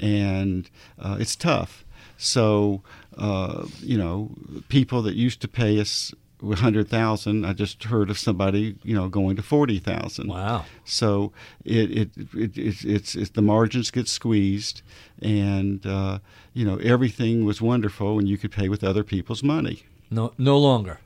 and 0.00 0.68
uh, 0.98 1.18
it's 1.20 1.36
tough. 1.36 1.84
So, 2.16 2.82
uh, 3.18 3.66
you 3.80 3.98
know, 3.98 4.30
people 4.68 5.02
that 5.02 5.14
used 5.14 5.40
to 5.42 5.48
pay 5.48 5.80
us 5.80 6.12
a 6.42 6.56
hundred 6.56 6.88
thousand, 6.88 7.44
I 7.44 7.52
just 7.52 7.84
heard 7.84 8.10
of 8.10 8.18
somebody, 8.18 8.76
you 8.82 8.94
know, 8.94 9.08
going 9.08 9.36
to 9.36 9.42
forty 9.42 9.78
thousand. 9.78 10.28
Wow. 10.28 10.64
So 10.84 11.32
it, 11.64 11.90
it, 11.90 12.10
it, 12.34 12.56
it 12.56 12.84
it's, 12.84 13.14
it's 13.14 13.30
the 13.30 13.42
margins 13.42 13.90
get 13.90 14.08
squeezed, 14.08 14.82
and 15.20 15.84
uh, 15.86 16.18
you 16.52 16.64
know 16.64 16.78
everything 16.78 17.44
was 17.44 17.60
wonderful, 17.60 18.18
and 18.18 18.28
you 18.28 18.38
could 18.38 18.52
pay 18.52 18.68
with 18.68 18.82
other 18.82 19.04
people's 19.04 19.42
money. 19.42 19.84
No, 20.10 20.32
no 20.36 20.58
longer. 20.58 20.98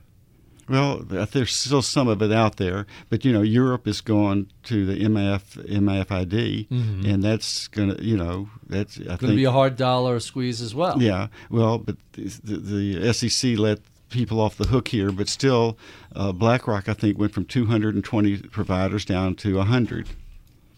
Well, 0.68 0.98
there's 0.98 1.54
still 1.54 1.82
some 1.82 2.08
of 2.08 2.20
it 2.22 2.32
out 2.32 2.56
there, 2.56 2.86
but 3.08 3.24
you 3.24 3.32
know, 3.32 3.42
Europe 3.42 3.86
is 3.86 4.00
going 4.00 4.50
to 4.64 4.84
the 4.84 4.96
MF 5.04 5.64
MiFID, 5.68 6.66
and 6.70 7.22
that's 7.22 7.68
gonna, 7.68 7.96
you 8.00 8.16
know, 8.16 8.48
that's 8.68 8.98
I 8.98 9.04
Going 9.04 9.18
think 9.18 9.30
to 9.32 9.36
be 9.36 9.44
a 9.44 9.52
hard 9.52 9.76
dollar 9.76 10.18
squeeze 10.20 10.60
as 10.60 10.74
well. 10.74 11.00
yeah. 11.00 11.28
Well, 11.50 11.78
but 11.78 11.96
the, 12.12 12.22
the, 12.42 12.56
the 12.98 13.12
SEC 13.12 13.58
let 13.58 13.78
people 14.10 14.40
off 14.40 14.56
the 14.56 14.66
hook 14.68 14.88
here, 14.88 15.10
but 15.12 15.28
still, 15.28 15.76
uh, 16.14 16.32
BlackRock 16.32 16.88
I 16.88 16.94
think 16.94 17.18
went 17.18 17.32
from 17.32 17.44
220 17.44 18.38
providers 18.50 19.04
down 19.04 19.34
to 19.36 19.56
100, 19.56 20.08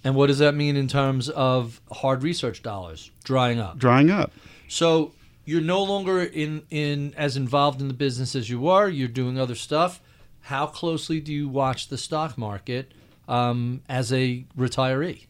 And 0.04 0.14
what 0.14 0.26
does 0.28 0.38
that 0.38 0.54
mean 0.54 0.76
in 0.76 0.88
terms 0.88 1.28
of 1.30 1.80
hard 1.92 2.22
research 2.22 2.62
dollars 2.62 3.10
drying 3.24 3.58
up? 3.58 3.78
drying 3.78 4.10
up. 4.10 4.32
So 4.68 5.12
you're 5.48 5.62
no 5.62 5.82
longer 5.82 6.22
in, 6.22 6.62
in 6.68 7.14
as 7.16 7.34
involved 7.34 7.80
in 7.80 7.88
the 7.88 7.94
business 7.94 8.36
as 8.36 8.50
you 8.50 8.60
were. 8.60 8.86
You're 8.86 9.08
doing 9.08 9.40
other 9.40 9.54
stuff. 9.54 9.98
How 10.40 10.66
closely 10.66 11.20
do 11.20 11.32
you 11.32 11.48
watch 11.48 11.88
the 11.88 11.96
stock 11.96 12.36
market 12.36 12.92
um, 13.26 13.80
as 13.88 14.12
a 14.12 14.44
retiree? 14.58 15.24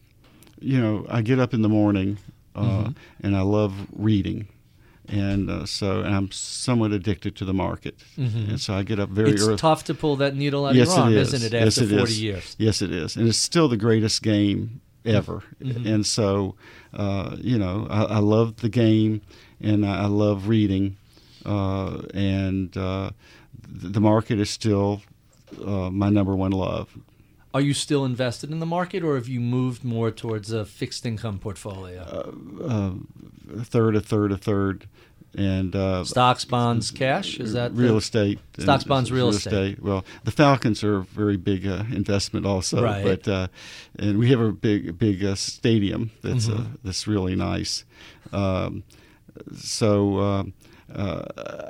You 0.59 0.81
know, 0.81 1.05
I 1.09 1.21
get 1.21 1.39
up 1.39 1.53
in 1.53 1.61
the 1.61 1.69
morning, 1.69 2.17
uh, 2.53 2.89
and 3.23 3.33
I 3.37 3.41
love 3.43 3.73
reading. 3.95 4.49
And 5.07 5.49
uh, 5.49 5.65
so, 5.65 6.01
and 6.01 6.13
I'm 6.13 6.31
somewhat 6.31 6.91
addicted 6.91 7.37
to 7.37 7.45
the 7.45 7.53
market, 7.53 7.95
and 8.17 8.59
so 8.59 8.73
I 8.73 8.83
get 8.83 8.99
up 8.99 9.09
very 9.09 9.31
it's 9.31 9.47
early. 9.47 9.55
tough 9.55 9.85
to 9.85 9.93
pull 9.93 10.17
that 10.17 10.35
needle 10.35 10.65
out 10.65 10.75
yes, 10.75 10.89
of 10.89 10.95
your 10.95 11.03
arm, 11.05 11.13
it 11.13 11.17
is. 11.17 11.33
isn't 11.33 11.53
it? 11.53 11.57
yes, 11.63 11.77
After 11.77 11.93
it 11.95 11.97
40 11.97 12.11
is. 12.11 12.21
years. 12.21 12.55
Yes, 12.59 12.81
it 12.81 12.91
is, 12.91 13.15
and 13.15 13.27
it's 13.27 13.37
still 13.37 13.69
the 13.69 13.77
greatest 13.77 14.21
game 14.21 14.81
ever. 15.05 15.43
Mm-hmm. 15.61 15.87
And 15.87 16.05
so, 16.05 16.55
uh, 16.93 17.35
you 17.39 17.57
know, 17.57 17.87
I, 17.89 18.03
I 18.03 18.19
love 18.19 18.57
the 18.57 18.69
game, 18.69 19.21
and 19.61 19.85
I, 19.85 20.03
I 20.03 20.05
love 20.05 20.47
reading, 20.47 20.97
uh, 21.45 22.01
and 22.13 22.75
uh, 22.77 23.11
the 23.67 24.01
market 24.01 24.39
is 24.39 24.49
still 24.49 25.01
uh, 25.63 25.89
my 25.89 26.09
number 26.09 26.35
one 26.35 26.51
love. 26.51 26.97
Are 27.51 27.61
you 27.61 27.73
still 27.73 28.05
invested 28.05 28.51
in 28.51 28.59
the 28.59 28.65
market, 28.65 29.03
or 29.03 29.15
have 29.15 29.27
you 29.27 29.39
moved 29.39 29.83
more 29.83 30.11
towards 30.11 30.51
a 30.51 30.65
fixed 30.65 31.05
income 31.05 31.39
portfolio? 31.39 32.01
Uh, 32.61 32.93
a 33.59 33.63
third, 33.63 33.95
a 33.95 34.01
third, 34.01 34.31
a 34.31 34.37
third, 34.37 34.87
and 35.37 35.75
uh, 35.75 36.03
Stocks, 36.03 36.43
bonds, 36.45 36.91
cash? 36.91 37.39
Is 37.39 37.53
that 37.53 37.75
the- 37.75 37.81
real 37.83 37.97
estate? 37.97 38.39
Stocks, 38.57 38.83
bonds, 38.83 39.11
real 39.11 39.29
estate. 39.29 39.81
Well, 39.81 40.03
the 40.23 40.31
Falcons 40.31 40.83
are 40.83 40.97
a 40.97 41.03
very 41.03 41.37
big 41.37 41.65
uh, 41.67 41.83
investment 41.91 42.45
also, 42.45 42.83
Right. 42.83 43.03
but 43.03 43.27
uh, 43.27 43.47
and 43.97 44.17
we 44.19 44.29
have 44.31 44.39
a 44.41 44.51
big 44.51 44.97
big 44.97 45.23
uh, 45.23 45.35
stadium 45.35 46.11
that's 46.23 46.47
uh, 46.49 46.53
Mm-hmm. 46.53 46.73
that's 46.83 47.07
really 47.07 47.35
nice. 47.35 47.85
Um, 48.33 48.83
so 49.55 50.19
um 50.19 50.53
uh, 50.93 51.23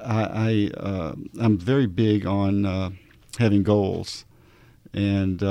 I, 0.05 0.71
I 0.75 0.79
uh, 0.79 1.13
I'm 1.41 1.57
very 1.57 1.85
big 1.87 2.25
on 2.25 2.65
uh, 2.65 2.89
having 3.37 3.63
goals, 3.63 4.25
and. 4.93 5.43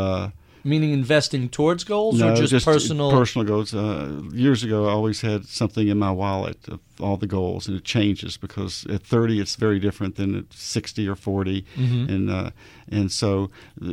Meaning 0.68 0.92
investing 0.92 1.48
towards 1.48 1.82
goals 1.84 2.18
no, 2.20 2.32
or 2.32 2.36
just, 2.36 2.64
personal? 2.64 3.10
personal 3.10 3.46
goals. 3.46 3.74
Uh, 3.74 4.20
years 4.32 4.62
ago, 4.62 4.86
I 4.88 4.90
always 4.92 5.20
had 5.22 5.46
something 5.46 5.88
in 5.88 5.98
my 5.98 6.10
wallet 6.10 6.58
of 6.68 6.80
all 7.00 7.16
the 7.16 7.26
goals, 7.26 7.68
and 7.68 7.76
it 7.76 7.84
changes 7.84 8.36
because 8.36 8.84
at 8.94 9.02
30 9.02 9.40
it's 9.40 9.56
very 9.56 9.78
different 9.78 10.16
than 10.16 10.34
at 10.36 10.52
60 10.52 11.08
or 11.08 11.16
40, 11.16 11.62
Mm-hmm. 11.76 12.12
and 12.12 12.30
uh, 12.30 12.50
and 12.90 13.10
so 13.12 13.50
uh, 13.82 13.86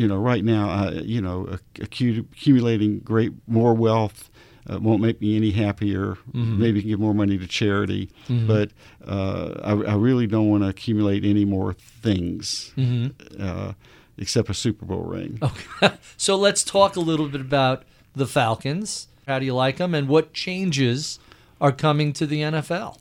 you 0.00 0.06
know 0.08 0.18
right 0.18 0.44
now, 0.44 0.68
I, 0.68 0.90
you 1.14 1.20
know, 1.20 1.58
accumulating 1.80 3.00
great 3.00 3.32
more 3.46 3.74
wealth. 3.74 4.30
Uh, 4.70 4.78
won't 4.78 5.00
make 5.00 5.18
me 5.22 5.34
any 5.34 5.50
happier. 5.50 6.18
Mm-hmm. 6.34 6.60
Maybe 6.60 6.82
give 6.82 7.00
more 7.00 7.14
money 7.14 7.38
to 7.38 7.46
charity, 7.46 8.10
but 8.28 8.70
uh, 9.06 9.54
I, 9.64 9.92
I 9.92 9.94
really 9.94 10.26
don't 10.26 10.50
want 10.50 10.62
to 10.62 10.68
accumulate 10.68 11.24
any 11.24 11.46
more 11.46 11.72
things, 11.72 12.72
Mm-hmm. 12.76 13.42
uh, 13.42 13.72
except 14.18 14.50
a 14.50 14.54
Super 14.54 14.84
Bowl 14.84 15.02
ring. 15.02 15.38
Okay. 15.42 15.94
so 16.16 16.36
let's 16.36 16.64
talk 16.64 16.96
a 16.96 17.00
little 17.00 17.28
bit 17.28 17.40
about 17.40 17.84
the 18.14 18.26
Falcons. 18.26 19.08
How 19.26 19.38
do 19.38 19.44
you 19.44 19.54
like 19.54 19.76
them, 19.76 19.94
and 19.94 20.08
what 20.08 20.32
changes 20.32 21.18
are 21.60 21.72
coming 21.72 22.12
to 22.14 22.26
the 22.26 22.40
NFL? 22.40 22.98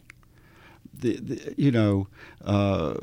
the, 0.99 1.17
the, 1.17 1.55
you 1.57 1.71
know, 1.71 2.07
uh, 2.43 2.95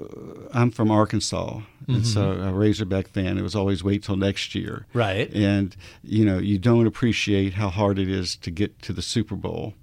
I'm 0.52 0.70
from 0.70 0.90
Arkansas, 0.90 1.60
and 1.86 2.06
so 2.06 2.32
a 2.32 2.52
Razorback 2.52 3.08
fan. 3.08 3.38
It 3.38 3.42
was 3.42 3.54
always 3.54 3.84
wait 3.84 4.02
till 4.02 4.16
next 4.16 4.54
year, 4.54 4.86
Right. 4.92 5.32
And 5.34 5.76
you 6.02 6.24
know, 6.24 6.38
you 6.38 6.58
don't 6.58 6.86
appreciate 6.86 7.54
how 7.54 7.68
hard 7.68 7.98
it 7.98 8.08
is 8.08 8.36
to 8.36 8.50
get 8.50 8.80
to 8.82 8.92
the 8.92 9.02
Super 9.02 9.36
Bowl 9.36 9.74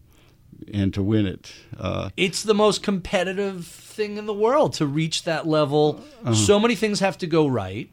and 0.73 0.93
to 0.93 1.01
win 1.01 1.25
it. 1.25 1.53
Uh, 1.77 2.09
It's 2.17 2.43
the 2.43 2.53
most 2.53 2.83
competitive 2.83 3.65
thing 3.65 4.17
in 4.17 4.25
the 4.25 4.33
world 4.33 4.73
to 4.73 4.85
reach 4.85 5.23
that 5.23 5.47
level. 5.47 6.01
Uh-huh. 6.23 6.33
So 6.33 6.59
many 6.59 6.75
things 6.75 6.99
have 6.99 7.17
to 7.19 7.27
go 7.27 7.47
right. 7.47 7.89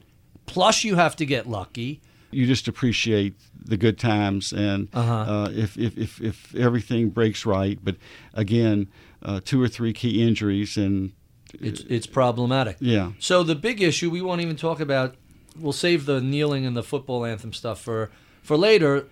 Plus, 0.48 0.84
you 0.84 0.96
have 0.96 1.14
to 1.16 1.26
get 1.26 1.46
lucky. 1.48 2.00
you 2.30 2.46
just 2.46 2.68
appreciate 2.68 3.34
the 3.64 3.76
good 3.76 3.98
times, 3.98 4.52
and 4.52 4.88
Uh-huh. 4.92 5.14
uh, 5.32 5.50
if, 5.50 5.78
if, 5.78 5.96
if 5.98 6.20
if 6.20 6.54
everything 6.54 7.08
breaks 7.10 7.46
right, 7.46 7.78
but 7.82 7.96
again, 8.34 8.88
uh, 9.22 9.40
two 9.44 9.60
or 9.62 9.68
three 9.68 9.92
key 9.92 10.22
injuries, 10.22 10.76
and 10.76 11.12
It's 11.60 11.80
it's 11.88 12.06
problematic. 12.06 12.76
yeah, 12.80 13.12
So 13.18 13.42
the 13.42 13.54
big 13.54 13.80
issue 13.80 14.10
we 14.10 14.20
won't 14.20 14.40
even 14.42 14.56
talk 14.56 14.80
about. 14.80 15.14
We'll 15.58 15.72
save 15.72 16.04
the 16.04 16.20
kneeling 16.20 16.66
and 16.66 16.76
the 16.76 16.82
football 16.82 17.24
anthem 17.24 17.52
stuff 17.52 17.80
for 17.80 18.10
for 18.42 18.56
later. 18.58 19.06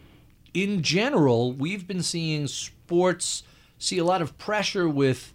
In 0.53 0.83
general, 0.83 1.53
we've 1.53 1.87
been 1.87 2.03
seeing 2.03 2.47
sports 2.49 3.43
see 3.79 3.99
a 3.99 4.05
lot 4.05 4.21
of 4.23 4.37
pressure 4.39 4.89
with 4.89 5.33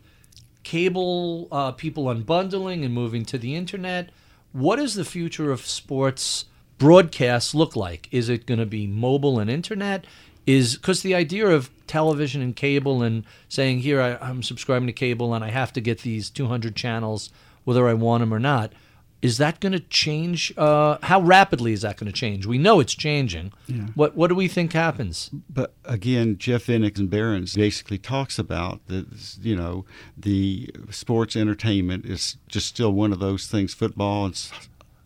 cable 0.63 1.47
uh, 1.51 1.71
people 1.71 2.05
unbundling 2.05 2.83
and 2.85 2.93
moving 2.93 3.25
to 3.25 3.37
the 3.37 3.55
internet. 3.55 4.09
What 4.53 4.77
does 4.77 4.95
the 4.95 5.05
future 5.05 5.51
of 5.51 5.65
sports 5.65 6.45
broadcasts 6.77 7.55
look 7.55 7.75
like? 7.75 8.07
Is 8.11 8.27
it 8.27 8.45
going 8.45 8.59
to 8.59 8.65
be 8.65 8.87
mobile 8.87 9.39
and 9.39 9.49
internet? 9.49 10.05
Is 10.47 10.75
because 10.75 11.03
the 11.03 11.15
idea 11.15 11.47
of 11.47 11.69
television 11.87 12.41
and 12.41 12.55
cable 12.55 13.03
and 13.03 13.23
saying 13.47 13.79
here 13.79 14.01
I, 14.01 14.15
I'm 14.15 14.41
subscribing 14.41 14.87
to 14.87 14.93
cable 14.93 15.33
and 15.33 15.43
I 15.43 15.49
have 15.49 15.71
to 15.73 15.81
get 15.81 15.99
these 15.99 16.29
200 16.29 16.75
channels 16.75 17.29
whether 17.63 17.87
I 17.87 17.93
want 17.93 18.21
them 18.21 18.33
or 18.33 18.39
not. 18.39 18.73
Is 19.21 19.37
that 19.37 19.59
going 19.59 19.73
to 19.73 19.79
change? 19.79 20.51
Uh, 20.57 20.97
how 21.03 21.21
rapidly 21.21 21.73
is 21.73 21.81
that 21.83 21.97
going 21.97 22.11
to 22.11 22.17
change? 22.17 22.45
We 22.47 22.57
know 22.57 22.79
it's 22.79 22.95
changing. 22.95 23.53
What 23.93 24.15
What 24.15 24.27
do 24.29 24.35
we 24.35 24.47
think 24.47 24.73
happens? 24.73 25.29
But 25.49 25.73
again, 25.85 26.37
Jeff 26.39 26.65
Enix 26.65 26.97
and 26.97 27.09
Barron's 27.09 27.53
basically 27.55 27.97
talks 27.99 28.39
about 28.39 28.85
that. 28.87 29.05
You 29.41 29.55
know, 29.55 29.85
the 30.17 30.69
sports 30.89 31.35
entertainment 31.35 32.05
is 32.05 32.37
just 32.47 32.67
still 32.67 32.91
one 32.93 33.11
of 33.13 33.19
those 33.19 33.47
things. 33.47 33.73
Football 33.75 34.25
and 34.25 34.49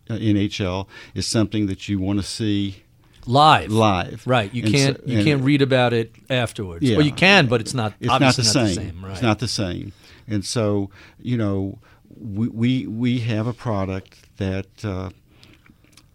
uh, 0.08 0.14
NHL 0.14 0.86
is 1.14 1.26
something 1.26 1.66
that 1.66 1.88
you 1.88 1.98
want 1.98 2.18
to 2.18 2.24
see 2.24 2.84
Live, 3.28 3.72
live. 3.72 4.22
right? 4.24 4.54
You 4.54 4.62
And 4.62 4.72
can't 4.72 5.08
you 5.08 5.24
can't 5.24 5.42
read 5.42 5.60
about 5.60 5.92
it 5.92 6.14
afterwards. 6.30 6.84
Yeah. 6.88 6.96
Well, 6.96 7.06
you 7.06 7.12
can, 7.12 7.48
but 7.48 7.60
it's 7.60 7.74
not. 7.74 7.92
It's 8.00 8.08
not 8.08 8.36
the 8.36 8.44
same. 8.44 8.64
the 8.66 8.74
same. 8.74 9.04
Right? 9.04 9.12
It's 9.12 9.22
not 9.22 9.40
the 9.40 9.48
same. 9.48 9.92
And 10.28 10.44
so, 10.44 10.90
you 11.20 11.36
know, 11.36 11.78
we 12.14 12.48
we, 12.48 12.86
we 12.86 13.20
have 13.20 13.46
a 13.46 13.52
product 13.52 14.36
that 14.38 14.84
uh, 14.84 15.10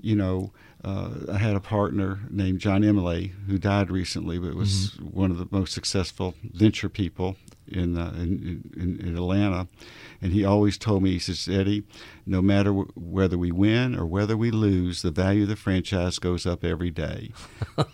you 0.01 0.15
know, 0.15 0.51
uh, 0.84 1.10
I 1.32 1.38
had 1.38 1.55
a 1.55 1.60
partner 1.60 2.19
named 2.29 2.60
John 2.60 2.84
Imlay 2.84 3.27
who 3.47 3.58
died 3.58 3.91
recently, 3.91 4.39
but 4.39 4.55
was 4.55 4.91
Mm-hmm. 4.99 5.05
one 5.08 5.32
of 5.32 5.38
the 5.38 5.47
most 5.51 5.73
successful 5.73 6.36
venture 6.43 6.89
people 6.89 7.36
in, 7.67 7.97
uh, 7.97 8.12
in, 8.15 8.63
in, 8.77 8.99
in 9.05 9.15
Atlanta. 9.17 9.67
And 10.21 10.34
he 10.34 10.43
always 10.45 10.77
told 10.77 11.03
me, 11.03 11.12
he 11.12 11.19
says, 11.19 11.47
Eddie, 11.47 11.84
no 12.25 12.41
matter 12.41 12.69
w- 12.71 12.91
whether 12.95 13.38
we 13.38 13.51
win 13.51 13.95
or 13.95 14.05
whether 14.05 14.36
we 14.38 14.51
lose, 14.51 15.01
the 15.01 15.12
value 15.12 15.43
of 15.43 15.49
the 15.49 15.55
franchise 15.55 16.19
goes 16.19 16.45
up 16.45 16.63
every 16.63 16.91
day. 16.91 17.32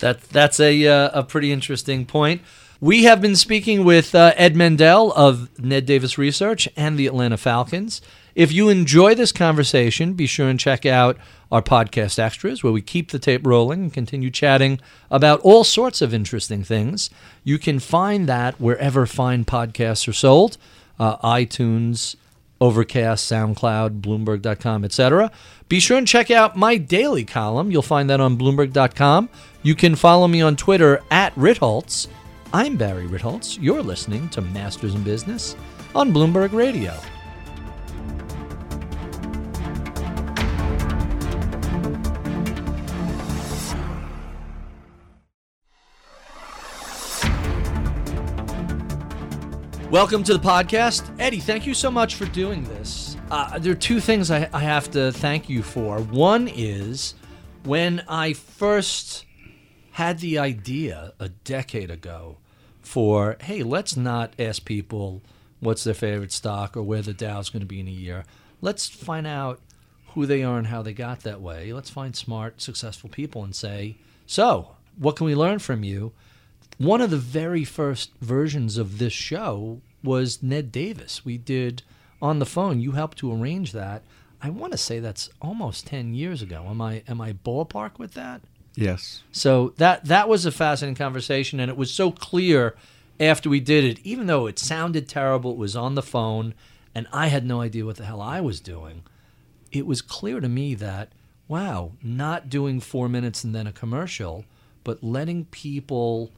That 0.00 0.20
that's 0.30 0.58
a 0.58 0.86
uh, 0.86 1.20
a 1.20 1.22
pretty 1.22 1.52
interesting 1.52 2.06
point. 2.06 2.42
We 2.82 3.04
have 3.04 3.20
been 3.20 3.36
speaking 3.36 3.84
with 3.84 4.12
uh, 4.12 4.34
Ed 4.36 4.56
Mendel 4.56 5.12
of 5.12 5.56
Ned 5.56 5.86
Davis 5.86 6.18
Research 6.18 6.68
and 6.76 6.98
the 6.98 7.06
Atlanta 7.06 7.36
Falcons. 7.36 8.02
If 8.34 8.50
you 8.50 8.70
enjoy 8.70 9.14
this 9.14 9.30
conversation, 9.30 10.14
be 10.14 10.26
sure 10.26 10.48
and 10.48 10.58
check 10.58 10.84
out 10.84 11.16
our 11.52 11.62
podcast 11.62 12.18
extras 12.18 12.64
where 12.64 12.72
we 12.72 12.82
keep 12.82 13.12
the 13.12 13.20
tape 13.20 13.46
rolling 13.46 13.82
and 13.82 13.94
continue 13.94 14.32
chatting 14.32 14.80
about 15.12 15.38
all 15.42 15.62
sorts 15.62 16.02
of 16.02 16.12
interesting 16.12 16.64
things. 16.64 17.08
You 17.44 17.56
can 17.56 17.78
find 17.78 18.28
that 18.28 18.60
wherever 18.60 19.06
fine 19.06 19.44
podcasts 19.44 20.08
are 20.08 20.12
sold, 20.12 20.58
uh, 20.98 21.18
iTunes, 21.18 22.16
Overcast, 22.60 23.30
SoundCloud, 23.30 24.00
Bloomberg.com, 24.00 24.84
etc. 24.84 25.30
Be 25.68 25.78
sure 25.78 25.98
and 25.98 26.08
check 26.08 26.32
out 26.32 26.56
my 26.56 26.78
daily 26.78 27.24
column. 27.24 27.70
You'll 27.70 27.82
find 27.82 28.10
that 28.10 28.20
on 28.20 28.36
Bloomberg.com. 28.36 29.28
You 29.62 29.76
can 29.76 29.94
follow 29.94 30.26
me 30.26 30.42
on 30.42 30.56
Twitter 30.56 31.00
at 31.12 31.32
Ritholtz. 31.36 32.08
I'm 32.54 32.76
Barry 32.76 33.06
Ritholtz. 33.06 33.56
You're 33.58 33.82
listening 33.82 34.28
to 34.28 34.42
Masters 34.42 34.94
in 34.94 35.02
Business 35.02 35.56
on 35.94 36.12
Bloomberg 36.12 36.52
Radio. 36.52 36.92
Welcome 49.90 50.22
to 50.24 50.34
the 50.34 50.38
podcast. 50.38 51.10
Eddie, 51.18 51.40
thank 51.40 51.66
you 51.66 51.72
so 51.72 51.90
much 51.90 52.16
for 52.16 52.26
doing 52.26 52.64
this. 52.64 53.16
Uh, 53.30 53.58
there 53.60 53.72
are 53.72 53.74
two 53.74 53.98
things 53.98 54.30
I, 54.30 54.50
I 54.52 54.60
have 54.60 54.90
to 54.90 55.10
thank 55.10 55.48
you 55.48 55.62
for. 55.62 56.00
One 56.00 56.48
is 56.48 57.14
when 57.64 58.02
I 58.06 58.34
first 58.34 59.24
had 59.92 60.18
the 60.18 60.38
idea 60.38 61.14
a 61.18 61.30
decade 61.30 61.90
ago 61.90 62.36
for, 62.82 63.36
hey, 63.40 63.62
let's 63.62 63.96
not 63.96 64.34
ask 64.38 64.64
people 64.64 65.22
what's 65.60 65.84
their 65.84 65.94
favorite 65.94 66.32
stock 66.32 66.76
or 66.76 66.82
where 66.82 67.02
the 67.02 67.14
Dow's 67.14 67.50
going 67.50 67.60
to 67.60 67.66
be 67.66 67.80
in 67.80 67.88
a 67.88 67.92
year. 67.92 68.24
Let's 68.60 68.88
find 68.88 69.26
out 69.26 69.60
who 70.08 70.26
they 70.26 70.42
are 70.42 70.58
and 70.58 70.66
how 70.66 70.82
they 70.82 70.92
got 70.92 71.20
that 71.20 71.40
way. 71.40 71.72
Let's 71.72 71.90
find 71.90 72.14
smart, 72.14 72.60
successful 72.60 73.08
people 73.08 73.44
and 73.44 73.54
say, 73.54 73.96
so, 74.26 74.76
what 74.96 75.16
can 75.16 75.26
we 75.26 75.34
learn 75.34 75.58
from 75.58 75.84
you? 75.84 76.12
one 76.78 77.00
of 77.00 77.10
the 77.10 77.16
very 77.16 77.64
first 77.64 78.10
versions 78.20 78.76
of 78.76 78.98
this 78.98 79.12
show 79.12 79.80
was 80.02 80.42
Ned 80.42 80.72
Davis. 80.72 81.24
We 81.24 81.38
did 81.38 81.82
on 82.20 82.38
the 82.38 82.46
phone. 82.46 82.80
You 82.80 82.92
helped 82.92 83.18
to 83.18 83.32
arrange 83.32 83.72
that. 83.72 84.02
I 84.40 84.50
want 84.50 84.72
to 84.72 84.78
say 84.78 84.98
that's 84.98 85.30
almost 85.40 85.86
ten 85.86 86.14
years 86.14 86.42
ago. 86.42 86.66
Am 86.68 86.80
I 86.80 87.02
am 87.06 87.20
I 87.20 87.34
ballpark 87.34 87.98
with 87.98 88.14
that? 88.14 88.42
Yes. 88.74 89.22
So 89.32 89.74
that 89.76 90.04
that 90.06 90.28
was 90.28 90.46
a 90.46 90.52
fascinating 90.52 90.96
conversation, 90.96 91.60
and 91.60 91.70
it 91.70 91.76
was 91.76 91.92
so 91.92 92.10
clear 92.10 92.74
after 93.20 93.50
we 93.50 93.60
did 93.60 93.84
it. 93.84 93.98
Even 94.04 94.26
though 94.26 94.46
it 94.46 94.58
sounded 94.58 95.08
terrible, 95.08 95.52
it 95.52 95.58
was 95.58 95.76
on 95.76 95.94
the 95.94 96.02
phone, 96.02 96.54
and 96.94 97.06
I 97.12 97.28
had 97.28 97.44
no 97.44 97.60
idea 97.60 97.84
what 97.84 97.96
the 97.96 98.04
hell 98.04 98.20
I 98.20 98.40
was 98.40 98.60
doing. 98.60 99.02
It 99.70 99.86
was 99.86 100.02
clear 100.02 100.40
to 100.40 100.48
me 100.48 100.74
that 100.76 101.12
wow, 101.48 101.92
not 102.02 102.48
doing 102.48 102.80
four 102.80 103.08
minutes 103.10 103.44
and 103.44 103.54
then 103.54 103.66
a 103.66 103.72
commercial, 103.72 104.46
but 104.84 105.04
letting 105.04 105.44
people 105.46 106.30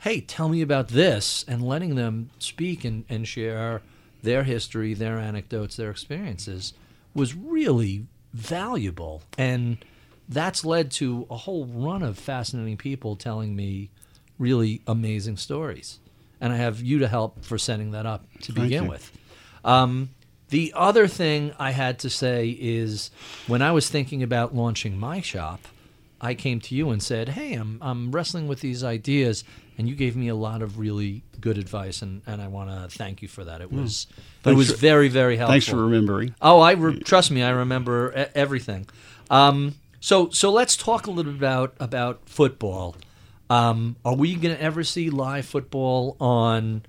hey, 0.00 0.20
tell 0.20 0.48
me 0.48 0.62
about 0.62 0.88
this, 0.88 1.44
and 1.46 1.62
letting 1.62 1.94
them 1.94 2.30
speak 2.38 2.84
and, 2.84 3.04
and 3.08 3.28
share 3.28 3.82
their 4.22 4.44
history, 4.44 4.94
their 4.94 5.18
anecdotes, 5.18 5.76
their 5.76 5.90
experiences 5.90 6.72
was 7.14 7.34
really 7.34 8.06
valuable. 8.32 9.22
And 9.36 9.84
that's 10.30 10.64
led 10.64 10.90
to 10.92 11.26
a 11.28 11.36
whole 11.36 11.66
run 11.66 12.02
of 12.02 12.18
fascinating 12.18 12.76
people 12.78 13.16
telling 13.16 13.54
me 13.54 13.90
really 14.38 14.80
amazing 14.86 15.36
stories. 15.36 15.98
And 16.40 16.52
I 16.52 16.56
have 16.56 16.80
you 16.80 17.00
to 17.00 17.08
help 17.08 17.44
for 17.44 17.58
setting 17.58 17.90
that 17.90 18.06
up 18.06 18.24
to 18.42 18.52
Thank 18.52 18.68
begin 18.68 18.84
you. 18.84 18.90
with. 18.90 19.12
Um, 19.64 20.10
the 20.48 20.72
other 20.74 21.06
thing 21.06 21.52
I 21.58 21.72
had 21.72 21.98
to 22.00 22.10
say 22.10 22.48
is 22.58 23.10
when 23.46 23.60
I 23.60 23.72
was 23.72 23.90
thinking 23.90 24.22
about 24.22 24.54
launching 24.54 24.96
my 24.98 25.20
shop, 25.20 25.60
I 26.20 26.34
came 26.34 26.60
to 26.62 26.74
you 26.74 26.90
and 26.90 27.02
said, 27.02 27.30
"Hey, 27.30 27.54
I'm 27.54 27.78
I'm 27.80 28.10
wrestling 28.10 28.46
with 28.48 28.60
these 28.60 28.82
ideas," 28.84 29.42
and 29.78 29.88
you 29.88 29.94
gave 29.94 30.16
me 30.16 30.28
a 30.28 30.34
lot 30.34 30.60
of 30.62 30.78
really 30.78 31.22
good 31.40 31.56
advice, 31.56 32.02
and, 32.02 32.20
and 32.26 32.42
I 32.42 32.48
want 32.48 32.68
to 32.70 32.94
thank 32.96 33.22
you 33.22 33.28
for 33.28 33.44
that. 33.44 33.60
It 33.62 33.72
was 33.72 34.06
it 34.44 34.50
Hmm. 34.50 34.56
Was 34.56 34.70
for- 34.70 34.76
very 34.78 35.08
very 35.08 35.36
helpful. 35.36 35.52
Thanks 35.54 35.68
for 35.68 35.76
remembering. 35.76 36.34
Oh, 36.42 36.60
I 36.60 36.72
re- 36.72 36.98
trust 37.00 37.30
me. 37.30 37.42
I 37.42 37.50
remember 37.50 38.28
everything. 38.34 38.86
Um, 39.30 39.74
so 40.00 40.30
so 40.30 40.50
let's 40.50 40.76
talk 40.76 41.06
a 41.06 41.10
little 41.10 41.32
bit 41.32 41.38
about 41.38 41.74
about 41.78 42.28
football. 42.28 42.96
Um, 43.48 43.96
are 44.04 44.14
we 44.14 44.34
going 44.34 44.54
to 44.54 44.62
ever 44.62 44.84
see 44.84 45.10
live 45.10 45.44
football 45.44 46.16
on 46.20 46.82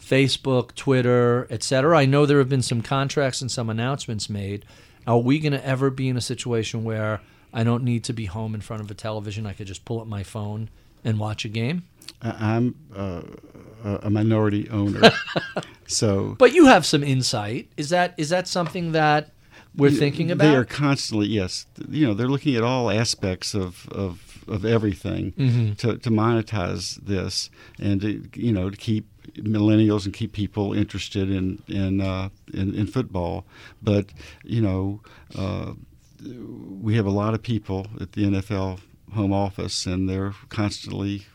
Facebook, 0.00 0.74
Twitter, 0.74 1.46
etc.? 1.48 1.96
I 1.96 2.06
know 2.06 2.26
there 2.26 2.38
have 2.38 2.48
been 2.48 2.62
some 2.62 2.82
contracts 2.82 3.40
and 3.40 3.50
some 3.50 3.70
announcements 3.70 4.28
made. 4.28 4.64
Are 5.06 5.18
we 5.18 5.38
going 5.38 5.52
to 5.52 5.64
ever 5.64 5.90
be 5.90 6.08
in 6.08 6.16
a 6.16 6.20
situation 6.20 6.82
where 6.82 7.20
I 7.52 7.62
don't 7.62 7.84
need 7.84 8.02
to 8.04 8.12
be 8.12 8.26
home 8.26 8.54
in 8.54 8.60
front 8.60 8.82
of 8.82 8.90
a 8.90 8.94
television? 8.94 9.46
I 9.46 9.52
could 9.52 9.68
just 9.68 9.84
pull 9.84 10.00
up 10.00 10.08
my 10.08 10.24
phone 10.24 10.70
and 11.04 11.18
watch 11.20 11.44
a 11.44 11.48
game. 11.48 11.84
I'm 12.20 12.74
uh, 12.94 13.22
a 13.84 14.00
a 14.04 14.10
minority 14.10 14.68
owner, 14.70 15.10
so 15.86 16.36
But 16.38 16.52
you 16.52 16.66
have 16.66 16.84
some 16.84 17.02
insight. 17.02 17.68
Is 17.76 17.90
that 17.90 18.14
is 18.16 18.28
that 18.30 18.48
something 18.48 18.92
that 18.92 19.30
we're 19.74 19.90
thinking 19.90 20.30
about? 20.30 20.44
They 20.44 20.54
are 20.56 20.64
constantly 20.64 21.28
yes. 21.28 21.66
You 21.88 22.06
know, 22.06 22.14
they're 22.14 22.28
looking 22.28 22.54
at 22.56 22.62
all 22.62 22.90
aspects 22.90 23.54
of 23.54 23.88
of, 23.90 24.42
of 24.48 24.64
everything 24.64 25.32
Mm-hmm. 25.32 25.72
to, 25.74 25.98
to 25.98 26.10
monetize 26.10 26.96
this 26.96 27.48
and 27.78 28.00
to 28.02 28.28
you 28.34 28.52
know 28.52 28.70
to 28.70 28.76
keep 28.76 29.06
millennials 29.36 30.04
and 30.04 30.12
keep 30.12 30.32
people 30.32 30.72
interested 30.74 31.30
in 31.30 31.62
in 31.68 32.00
uh, 32.00 32.28
in, 32.52 32.74
in 32.74 32.86
football. 32.86 33.44
But 33.82 34.06
you 34.44 34.60
know, 34.60 35.00
uh, 35.36 35.72
we 36.80 36.96
have 36.96 37.06
a 37.06 37.10
lot 37.10 37.34
of 37.34 37.42
people 37.42 37.86
at 38.00 38.12
the 38.12 38.24
NFL 38.24 38.80
home 39.14 39.32
office, 39.32 39.86
and 39.86 40.08
they're 40.08 40.34
constantly 40.48 41.26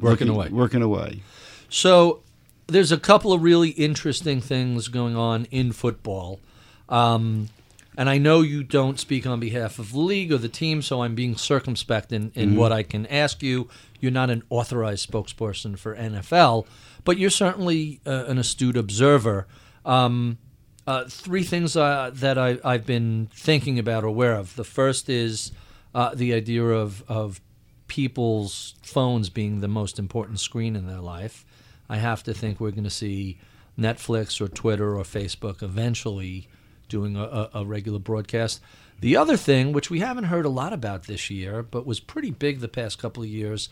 Working 0.00 0.28
looking- 0.28 0.28
away. 0.28 0.48
Working 0.50 0.82
away. 0.82 1.22
So 1.68 2.22
there's 2.66 2.92
a 2.92 2.98
couple 2.98 3.32
of 3.32 3.42
really 3.42 3.70
interesting 3.70 4.40
things 4.40 4.88
going 4.88 5.16
on 5.16 5.46
in 5.46 5.72
football. 5.72 6.40
Um, 6.88 7.48
and 7.96 8.10
I 8.10 8.18
know 8.18 8.40
you 8.40 8.64
don't 8.64 8.98
speak 8.98 9.26
on 9.26 9.38
behalf 9.38 9.78
of 9.78 9.92
the 9.92 10.00
league 10.00 10.32
or 10.32 10.38
the 10.38 10.48
team, 10.48 10.82
so 10.82 11.02
I'm 11.02 11.14
being 11.14 11.36
circumspect 11.36 12.12
in, 12.12 12.32
in 12.34 12.56
what 12.56 12.72
I 12.72 12.82
can 12.82 13.06
ask 13.06 13.42
you. 13.42 13.68
You're 14.00 14.10
not 14.10 14.30
an 14.30 14.42
authorized 14.50 15.10
spokesperson 15.10 15.78
for 15.78 15.94
NFL, 15.94 16.66
but 17.04 17.18
you're 17.18 17.30
certainly 17.30 18.00
uh, 18.04 18.24
an 18.26 18.38
astute 18.38 18.76
observer. 18.76 19.46
Um, 19.84 20.38
uh, 20.86 21.04
three 21.04 21.44
things 21.44 21.76
uh, 21.76 22.10
that 22.14 22.36
I, 22.36 22.58
I've 22.64 22.84
been 22.84 23.28
thinking 23.32 23.78
about 23.78 24.02
or 24.04 24.08
aware 24.08 24.34
of. 24.34 24.56
The 24.56 24.64
first 24.64 25.08
is 25.08 25.52
uh, 25.94 26.14
the 26.14 26.34
idea 26.34 26.64
of, 26.64 27.04
of 27.08 27.40
people's 27.86 28.74
phones 28.82 29.30
being 29.30 29.60
the 29.60 29.68
most 29.68 29.98
important 30.00 30.40
screen 30.40 30.74
in 30.74 30.86
their 30.86 31.00
life. 31.00 31.44
I 31.88 31.98
have 31.98 32.24
to 32.24 32.34
think 32.34 32.60
we're 32.60 32.72
going 32.72 32.84
to 32.84 32.90
see 32.90 33.38
Netflix 33.78 34.40
or 34.40 34.48
Twitter 34.48 34.96
or 34.98 35.04
Facebook 35.04 35.62
eventually 35.62 36.48
doing 36.94 37.16
a, 37.16 37.50
a, 37.52 37.64
regular 37.64 37.98
broadcast. 37.98 38.60
The 39.00 39.16
other 39.16 39.36
thing, 39.36 39.72
which 39.72 39.90
we 39.90 39.98
haven't 39.98 40.24
heard 40.24 40.44
a 40.44 40.48
lot 40.60 40.72
about 40.72 41.08
this 41.08 41.28
year, 41.28 41.60
but 41.60 41.84
was 41.84 41.98
pretty 41.98 42.30
big 42.30 42.60
the 42.60 42.68
past 42.68 43.00
couple 43.00 43.24
of 43.24 43.28
years, 43.28 43.68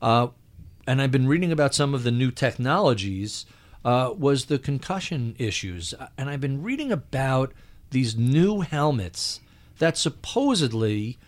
uh, 0.00 0.28
and 0.86 1.02
I've 1.02 1.10
been 1.10 1.28
reading 1.28 1.52
about 1.52 1.74
some 1.74 1.92
of 1.92 2.02
the 2.02 2.10
new 2.10 2.30
technologies, 2.30 3.44
uh, 3.84 4.14
was 4.16 4.46
the 4.46 4.58
concussion 4.58 5.36
issues. 5.38 5.92
And 6.16 6.30
I've 6.30 6.40
been 6.40 6.62
reading 6.62 6.90
about 6.90 7.52
these 7.90 8.16
new 8.16 8.62
helmets 8.62 9.40
that 9.78 9.98
supposedly 9.98 11.18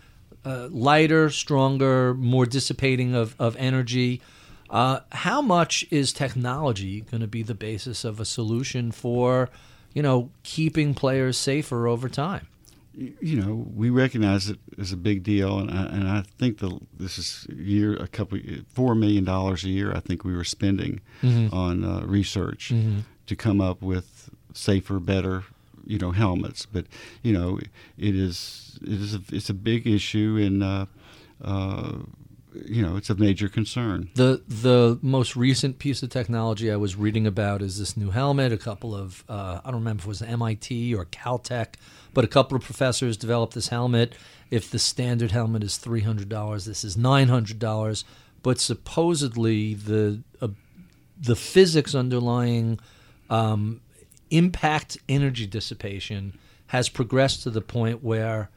uh, 0.43 0.67
lighter, 0.71 1.29
stronger, 1.29 2.15
more 2.15 2.47
dissipating 2.47 3.13
of, 3.13 3.35
of 3.37 3.55
energy. 3.57 4.21
Uh, 4.69 5.01
how 5.11 5.41
much 5.43 5.85
is 5.91 6.11
technology 6.11 7.01
going 7.01 7.21
to 7.21 7.27
be 7.27 7.43
the 7.43 7.55
basis 7.55 8.03
of 8.03 8.19
a 8.19 8.25
solution 8.25 8.91
for, 8.91 9.49
you 9.95 10.03
know, 10.03 10.29
keeping 10.43 10.93
players 10.93 11.37
safer 11.37 11.87
over 11.87 12.07
time? 12.07 12.47
you 12.97 13.41
know, 13.41 13.67
we 13.75 13.89
recognize 13.89 14.49
it 14.49 14.57
as 14.77 14.91
a 14.91 14.97
big 14.97 15.21
deal, 15.23 15.59
and 15.59 15.69
I, 15.69 15.83
and 15.85 16.07
I 16.07 16.21
think 16.37 16.59
the 16.59 16.79
this 16.97 17.17
is 17.17 17.45
a 17.49 17.55
year 17.55 17.95
a 17.97 18.07
couple 18.07 18.39
four 18.73 18.95
million 18.95 19.25
dollars 19.25 19.63
a 19.65 19.69
year. 19.69 19.93
I 19.93 19.99
think 19.99 20.23
we 20.23 20.33
were 20.33 20.45
spending 20.45 21.01
on 21.51 21.83
uh, 21.83 22.05
research 22.05 22.71
to 23.27 23.35
come 23.35 23.59
up 23.59 23.81
with 23.81 24.29
safer, 24.53 24.99
better 24.99 25.43
you 25.85 25.97
know 25.97 26.11
helmets. 26.11 26.65
But 26.65 26.85
you 27.21 27.33
know 27.33 27.59
it 27.97 28.15
is 28.15 28.79
it 28.81 29.01
is 29.01 29.15
a, 29.15 29.21
it's 29.31 29.49
a 29.49 29.55
big 29.55 29.87
issue 29.87 30.37
and. 30.41 30.63
Uh, 30.63 30.85
uh, 31.43 31.97
you 32.65 32.81
know, 32.81 32.95
it's 32.95 33.09
a 33.09 33.15
major 33.15 33.49
concern. 33.49 34.09
The 34.15 34.41
the 34.47 34.99
most 35.01 35.35
recent 35.35 35.79
piece 35.79 36.03
of 36.03 36.09
technology 36.09 36.71
I 36.71 36.75
was 36.75 36.95
reading 36.95 37.27
about 37.27 37.61
is 37.61 37.79
this 37.79 37.97
new 37.97 38.11
helmet. 38.11 38.51
A 38.51 38.57
couple 38.57 38.95
of 38.95 39.23
uh, 39.27 39.59
I 39.63 39.71
don't 39.71 39.81
remember 39.81 40.01
if 40.01 40.05
it 40.05 40.09
was 40.09 40.21
MIT 40.21 40.93
or 40.95 41.05
Caltech, 41.05 41.75
but 42.13 42.23
a 42.23 42.27
couple 42.27 42.55
of 42.55 42.63
professors 42.63 43.17
developed 43.17 43.53
this 43.53 43.69
helmet. 43.69 44.13
If 44.51 44.69
the 44.69 44.79
standard 44.79 45.31
helmet 45.31 45.63
is 45.63 45.77
three 45.77 46.01
hundred 46.01 46.29
dollars, 46.29 46.65
this 46.65 46.83
is 46.83 46.95
nine 46.95 47.27
hundred 47.27 47.59
dollars. 47.59 48.05
But 48.41 48.59
supposedly 48.59 49.73
the 49.73 50.21
uh, 50.41 50.49
the 51.19 51.35
physics 51.35 51.95
underlying 51.95 52.79
um, 53.29 53.81
impact 54.29 54.97
energy 55.09 55.47
dissipation 55.47 56.37
has 56.67 56.89
progressed 56.89 57.43
to 57.43 57.49
the 57.49 57.61
point 57.61 58.03
where 58.03 58.49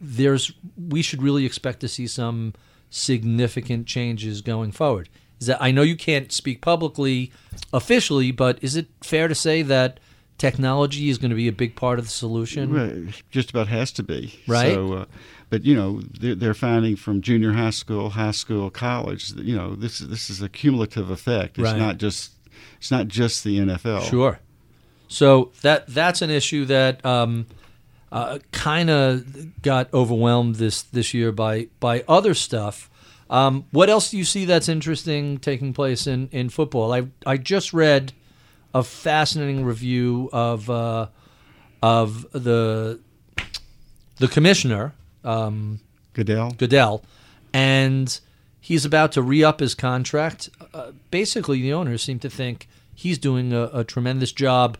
there's 0.00 0.52
we 0.76 1.02
should 1.02 1.22
really 1.22 1.46
expect 1.46 1.80
to 1.80 1.88
see 1.88 2.06
some 2.06 2.54
significant 2.90 3.86
changes 3.86 4.40
going 4.42 4.72
forward. 4.72 5.08
Is 5.40 5.48
that 5.48 5.62
I 5.62 5.70
know 5.70 5.82
you 5.82 5.96
can't 5.96 6.32
speak 6.32 6.60
publicly 6.60 7.30
officially, 7.72 8.32
but 8.32 8.58
is 8.62 8.76
it 8.76 8.86
fair 9.02 9.28
to 9.28 9.34
say 9.34 9.62
that 9.62 10.00
technology 10.38 11.08
is 11.08 11.18
going 11.18 11.30
to 11.30 11.36
be 11.36 11.48
a 11.48 11.52
big 11.52 11.76
part 11.76 11.98
of 11.98 12.06
the 12.06 12.10
solution? 12.10 12.72
Well, 12.72 13.12
just 13.30 13.50
about 13.50 13.68
has 13.68 13.92
to 13.92 14.02
be. 14.02 14.40
Right. 14.46 14.74
So, 14.74 14.92
uh, 14.94 15.04
but 15.50 15.64
you 15.64 15.74
know, 15.74 16.00
they're, 16.20 16.34
they're, 16.34 16.54
finding 16.54 16.96
from 16.96 17.20
junior 17.20 17.52
high 17.52 17.70
school, 17.70 18.10
high 18.10 18.30
school, 18.32 18.70
college. 18.70 19.32
You 19.32 19.56
know, 19.56 19.74
this 19.74 20.00
is 20.00 20.08
this 20.08 20.30
is 20.30 20.42
a 20.42 20.48
cumulative 20.48 21.10
effect. 21.10 21.58
It's 21.58 21.70
right. 21.70 21.78
not 21.78 21.98
just 21.98 22.32
it's 22.78 22.90
not 22.90 23.08
just 23.08 23.44
the 23.44 23.58
NFL. 23.58 24.08
Sure. 24.08 24.40
So 25.08 25.52
that 25.62 25.86
that's 25.86 26.22
an 26.22 26.30
issue 26.30 26.64
that 26.66 27.04
um, 27.04 27.46
uh, 28.16 28.38
kind 28.50 28.88
of 28.88 29.60
got 29.60 29.92
overwhelmed 29.92 30.54
this 30.54 30.80
this 30.80 31.12
year 31.12 31.32
by 31.32 31.68
by 31.80 32.02
other 32.08 32.32
stuff. 32.32 32.88
Um, 33.28 33.66
what 33.72 33.90
else 33.90 34.10
do 34.10 34.16
you 34.16 34.24
see 34.24 34.46
that's 34.46 34.70
interesting 34.70 35.36
taking 35.36 35.74
place 35.74 36.06
in, 36.06 36.30
in 36.32 36.48
football? 36.48 36.94
I 36.94 37.08
I 37.26 37.36
just 37.36 37.74
read 37.74 38.14
a 38.72 38.82
fascinating 38.82 39.66
review 39.66 40.30
of 40.32 40.70
uh, 40.70 41.08
of 41.82 42.26
the 42.32 43.00
the 44.16 44.28
commissioner 44.28 44.94
um, 45.22 45.80
Goodell 46.14 46.52
Goodell, 46.52 47.04
and 47.52 48.18
he's 48.58 48.86
about 48.86 49.12
to 49.12 49.20
re 49.20 49.44
up 49.44 49.60
his 49.60 49.74
contract. 49.74 50.48
Uh, 50.72 50.92
basically, 51.10 51.60
the 51.60 51.74
owners 51.74 52.02
seem 52.02 52.18
to 52.20 52.30
think 52.30 52.66
he's 52.94 53.18
doing 53.18 53.52
a, 53.52 53.64
a 53.74 53.84
tremendous 53.84 54.32
job 54.32 54.78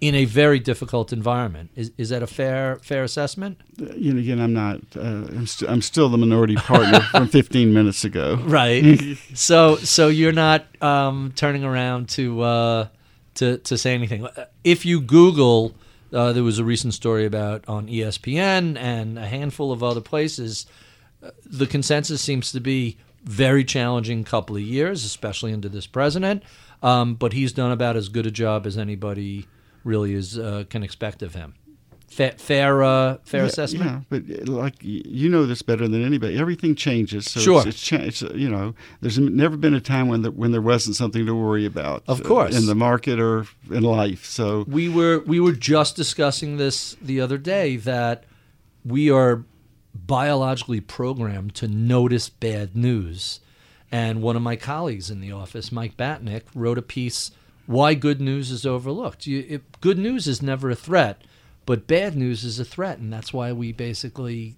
in 0.00 0.14
a 0.14 0.24
very 0.24 0.58
difficult 0.58 1.12
environment. 1.12 1.70
Is 1.76 1.92
is 1.98 2.08
that 2.08 2.22
a 2.22 2.26
fair 2.26 2.76
fair 2.82 3.04
assessment? 3.04 3.60
Uh, 3.80 3.92
you 3.94 4.12
know, 4.12 4.20
again, 4.20 4.40
I'm 4.40 4.52
not. 4.52 4.80
Uh, 4.96 5.00
I'm, 5.00 5.46
st- 5.46 5.70
I'm 5.70 5.82
still 5.82 6.08
the 6.08 6.18
minority 6.18 6.56
partner 6.56 7.00
from 7.10 7.28
15 7.28 7.72
minutes 7.72 8.04
ago. 8.04 8.36
Right. 8.42 9.18
so 9.34 9.76
so 9.76 10.08
you're 10.08 10.32
not 10.32 10.64
um, 10.82 11.32
turning 11.36 11.64
around 11.64 12.08
to 12.10 12.40
uh, 12.40 12.88
to 13.34 13.58
to 13.58 13.76
say 13.76 13.94
anything. 13.94 14.26
If 14.64 14.86
you 14.86 15.00
Google, 15.00 15.74
uh, 16.12 16.32
there 16.32 16.44
was 16.44 16.58
a 16.58 16.64
recent 16.64 16.94
story 16.94 17.26
about 17.26 17.68
on 17.68 17.86
ESPN 17.86 18.78
and 18.78 19.18
a 19.18 19.26
handful 19.26 19.72
of 19.72 19.82
other 19.82 20.00
places. 20.00 20.66
Uh, 21.22 21.30
the 21.44 21.66
consensus 21.66 22.22
seems 22.22 22.52
to 22.52 22.60
be 22.60 22.96
very 23.24 23.62
challenging 23.64 24.24
couple 24.24 24.56
of 24.56 24.62
years, 24.62 25.04
especially 25.04 25.52
under 25.52 25.68
this 25.68 25.86
president. 25.86 26.42
Um, 26.82 27.14
but 27.14 27.34
he's 27.34 27.52
done 27.52 27.72
about 27.72 27.96
as 27.96 28.08
good 28.08 28.24
a 28.24 28.30
job 28.30 28.66
as 28.66 28.78
anybody 28.78 29.46
really 29.84 30.14
is 30.14 30.38
uh, 30.38 30.64
can 30.68 30.82
expect 30.82 31.22
of 31.22 31.34
him. 31.34 31.54
Fair, 32.10 32.32
fair, 32.32 32.82
uh, 32.82 33.18
fair 33.22 33.42
yeah, 33.42 33.46
assessment. 33.46 33.84
Yeah, 33.84 34.00
but 34.08 34.48
like 34.48 34.74
you 34.80 35.28
know 35.28 35.46
this 35.46 35.62
better 35.62 35.86
than 35.86 36.04
anybody. 36.04 36.36
Everything 36.36 36.74
changes. 36.74 37.30
So 37.30 37.38
sure. 37.38 37.68
It's, 37.68 37.92
it's, 37.92 38.22
it's, 38.22 38.34
you 38.34 38.48
know, 38.48 38.74
there's 39.00 39.18
never 39.18 39.56
been 39.56 39.74
a 39.74 39.80
time 39.80 40.08
when 40.08 40.22
the, 40.22 40.32
when 40.32 40.50
there 40.50 40.60
wasn't 40.60 40.96
something 40.96 41.24
to 41.24 41.32
worry 41.32 41.64
about. 41.64 42.02
Of 42.08 42.24
course, 42.24 42.54
uh, 42.54 42.58
in 42.58 42.66
the 42.66 42.74
market 42.74 43.20
or 43.20 43.46
in 43.70 43.84
life. 43.84 44.24
So 44.24 44.64
we 44.66 44.88
were 44.88 45.20
we 45.20 45.38
were 45.38 45.52
just 45.52 45.94
discussing 45.94 46.56
this 46.56 46.96
the 47.00 47.20
other 47.20 47.38
day 47.38 47.76
that 47.76 48.24
we 48.84 49.08
are 49.08 49.44
biologically 49.94 50.80
programmed 50.80 51.54
to 51.56 51.68
notice 51.68 52.28
bad 52.28 52.76
news. 52.76 53.38
And 53.92 54.20
one 54.20 54.34
of 54.34 54.42
my 54.42 54.56
colleagues 54.56 55.10
in 55.10 55.20
the 55.20 55.30
office, 55.32 55.70
Mike 55.70 55.96
Batnick, 55.96 56.42
wrote 56.54 56.78
a 56.78 56.82
piece 56.82 57.30
why 57.70 57.94
good 57.94 58.20
news 58.20 58.50
is 58.50 58.66
overlooked. 58.66 59.28
You, 59.28 59.46
it, 59.48 59.80
good 59.80 59.96
news 59.96 60.26
is 60.26 60.42
never 60.42 60.70
a 60.70 60.74
threat, 60.74 61.22
but 61.66 61.86
bad 61.86 62.16
news 62.16 62.42
is 62.42 62.58
a 62.58 62.64
threat, 62.64 62.98
and 62.98 63.12
that's 63.12 63.32
why 63.32 63.52
we 63.52 63.70
basically 63.70 64.56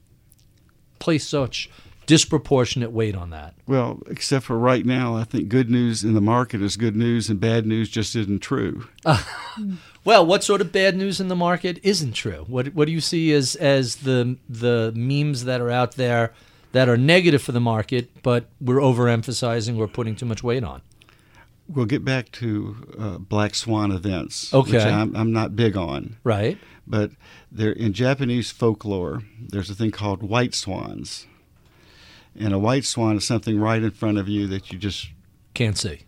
place 0.98 1.28
such 1.28 1.68
disproportionate 2.06 2.90
weight 2.90 3.14
on 3.14 3.28
that. 3.28 3.54
Well, 3.66 4.00
except 4.06 4.46
for 4.46 4.56
right 4.58 4.86
now, 4.86 5.14
I 5.14 5.24
think 5.24 5.50
good 5.50 5.70
news 5.70 6.02
in 6.02 6.14
the 6.14 6.22
market 6.22 6.62
is 6.62 6.78
good 6.78 6.96
news, 6.96 7.28
and 7.28 7.38
bad 7.38 7.66
news 7.66 7.90
just 7.90 8.16
isn't 8.16 8.40
true. 8.40 8.88
Uh, 9.04 9.22
well, 10.04 10.24
what 10.24 10.42
sort 10.42 10.62
of 10.62 10.72
bad 10.72 10.96
news 10.96 11.20
in 11.20 11.28
the 11.28 11.36
market 11.36 11.80
isn't 11.82 12.12
true? 12.12 12.46
What 12.48 12.68
What 12.68 12.86
do 12.86 12.92
you 12.92 13.02
see 13.02 13.34
as 13.34 13.56
as 13.56 13.96
the 13.96 14.38
the 14.48 14.90
memes 14.96 15.44
that 15.44 15.60
are 15.60 15.70
out 15.70 15.96
there 15.96 16.32
that 16.72 16.88
are 16.88 16.96
negative 16.96 17.42
for 17.42 17.52
the 17.52 17.60
market, 17.60 18.22
but 18.22 18.46
we're 18.58 18.80
overemphasizing 18.80 19.76
or 19.76 19.86
putting 19.86 20.16
too 20.16 20.24
much 20.24 20.42
weight 20.42 20.64
on? 20.64 20.80
We'll 21.74 21.86
get 21.86 22.04
back 22.04 22.30
to 22.32 22.76
uh, 22.98 23.18
black 23.18 23.54
swan 23.54 23.92
events, 23.92 24.52
okay. 24.52 24.72
which 24.72 24.82
I'm, 24.84 25.16
I'm 25.16 25.32
not 25.32 25.56
big 25.56 25.76
on. 25.76 26.16
Right. 26.22 26.58
But 26.86 27.12
there, 27.50 27.72
in 27.72 27.92
Japanese 27.92 28.50
folklore, 28.50 29.22
there's 29.40 29.70
a 29.70 29.74
thing 29.74 29.90
called 29.90 30.22
white 30.22 30.54
swans, 30.54 31.26
and 32.38 32.52
a 32.52 32.58
white 32.58 32.84
swan 32.84 33.16
is 33.16 33.26
something 33.26 33.58
right 33.58 33.82
in 33.82 33.90
front 33.90 34.18
of 34.18 34.28
you 34.28 34.46
that 34.48 34.70
you 34.70 34.78
just 34.78 35.08
can't 35.55 35.76
see, 35.76 36.00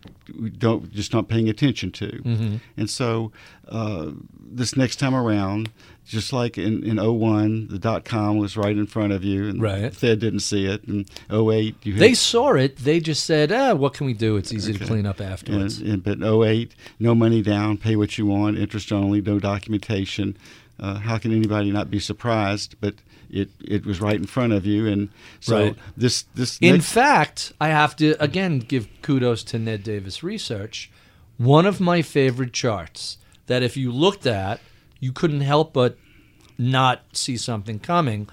don't 0.57 0.91
just 0.91 1.13
not 1.13 1.27
paying 1.27 1.49
attention 1.49 1.91
to. 1.91 2.07
Mm-hmm. 2.07 2.55
And 2.77 2.89
so, 2.89 3.31
uh, 3.69 4.11
this 4.39 4.75
next 4.75 4.97
time 4.97 5.13
around, 5.13 5.71
just 6.05 6.31
like 6.33 6.57
in, 6.57 6.83
in 6.83 6.97
01, 6.97 7.67
the 7.67 7.79
dot 7.79 8.05
com 8.05 8.37
was 8.37 8.55
right 8.55 8.75
in 8.75 8.85
front 8.85 9.13
of 9.13 9.23
you, 9.23 9.47
and 9.49 9.61
right. 9.61 9.81
the 9.81 9.91
Fed 9.91 10.19
didn't 10.19 10.39
see 10.39 10.65
it. 10.65 10.83
And 10.83 11.09
08, 11.31 11.75
you 11.83 11.93
they 11.93 12.13
saw 12.13 12.53
it. 12.53 12.77
They 12.77 12.99
just 12.99 13.23
said, 13.23 13.51
"Ah, 13.51 13.73
what 13.73 13.93
can 13.93 14.05
we 14.05 14.13
do? 14.13 14.37
It's 14.37 14.53
easy 14.53 14.73
okay. 14.73 14.79
to 14.79 14.85
clean 14.85 15.05
up 15.05 15.19
afterwards." 15.21 15.79
And, 15.79 16.05
and, 16.05 16.21
but 16.21 16.21
08, 16.21 16.75
no 16.99 17.15
money 17.15 17.41
down, 17.41 17.77
pay 17.77 17.95
what 17.95 18.17
you 18.17 18.25
want, 18.25 18.57
interest 18.57 18.91
only, 18.91 19.21
no 19.21 19.39
documentation. 19.39 20.37
Uh, 20.79 20.95
how 20.95 21.17
can 21.17 21.31
anybody 21.31 21.71
not 21.71 21.89
be 21.89 21.99
surprised? 21.99 22.75
But 22.81 22.95
it 23.35 23.49
it 23.59 23.85
was 23.85 23.99
right 23.99 24.15
in 24.15 24.25
front 24.25 24.53
of 24.53 24.65
you, 24.65 24.87
and 24.87 25.09
so 25.41 25.57
right. 25.57 25.75
this 25.97 26.23
this. 26.33 26.57
In 26.61 26.81
fact, 26.81 27.51
I 27.59 27.67
have 27.67 27.95
to 27.97 28.21
again 28.23 28.59
give 28.59 28.87
kudos 29.01 29.43
to 29.45 29.59
Ned 29.59 29.83
Davis 29.83 30.23
Research. 30.23 30.89
One 31.37 31.65
of 31.65 31.81
my 31.81 32.01
favorite 32.01 32.53
charts 32.53 33.17
that 33.47 33.61
if 33.61 33.75
you 33.75 33.91
looked 33.91 34.25
at, 34.25 34.61
you 35.01 35.11
couldn't 35.11 35.41
help 35.41 35.73
but 35.73 35.97
not 36.57 37.01
see 37.11 37.35
something 37.35 37.77
coming. 37.79 38.29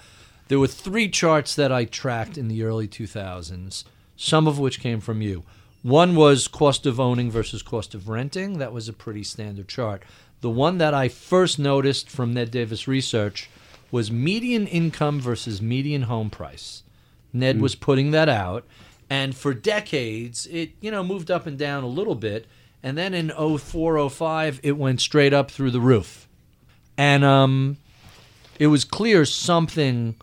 There 0.46 0.61
were 0.61 0.68
three 0.68 1.09
charts 1.09 1.55
that 1.57 1.72
I 1.72 1.84
tracked 1.84 2.38
in 2.38 2.46
the 2.46 2.62
early 2.62 2.86
2000s, 2.86 3.84
some 4.16 4.46
of 4.46 4.59
which 4.59 4.80
came 4.80 5.00
from 5.00 5.20
you. 5.20 5.42
One 5.82 6.14
was 6.14 6.46
cost 6.46 6.86
of 6.86 7.00
owning 7.00 7.30
versus 7.30 7.62
cost 7.62 7.92
of 7.92 8.09
renting. 8.09 8.59
That 8.59 8.72
was 8.72 8.88
a 8.88 8.92
pretty 8.92 9.24
standard 9.24 9.66
chart. 9.66 10.05
The 10.40 10.50
one 10.50 10.78
that 10.78 10.94
I 10.94 11.09
first 11.09 11.59
noticed 11.59 12.09
from 12.09 12.34
Ned 12.34 12.53
Davis 12.53 12.86
Research 12.86 13.50
was 13.93 14.11
median 14.11 14.66
income 14.66 15.20
versus 15.20 15.62
median 15.62 16.03
home 16.03 16.30
price. 16.30 16.82
Ned 17.32 17.59
mm. 17.59 17.61
was 17.61 17.76
putting 17.76 18.11
that 18.11 18.28
out, 18.28 18.66
and 19.09 19.36
for 19.36 19.55
decades 19.55 20.47
it 20.47 20.72
you 20.80 20.90
know 20.90 21.05
moved 21.05 21.30
up 21.30 21.47
and 21.47 21.57
down 21.57 21.84
a 21.84 21.88
little 21.88 22.16
bit, 22.16 22.47
and 22.82 22.99
then 22.99 23.14
in 23.14 23.30
04 23.30 24.11
05 24.11 24.59
it 24.64 24.76
went 24.76 25.01
straight 25.01 25.32
up 25.32 25.53
through 25.53 25.70
the 25.70 25.80
roof. 25.80 26.26
And 26.99 27.22
um 27.22 27.76
it 28.59 28.66
was 28.66 28.84
clear 28.84 29.24
something 29.24 30.16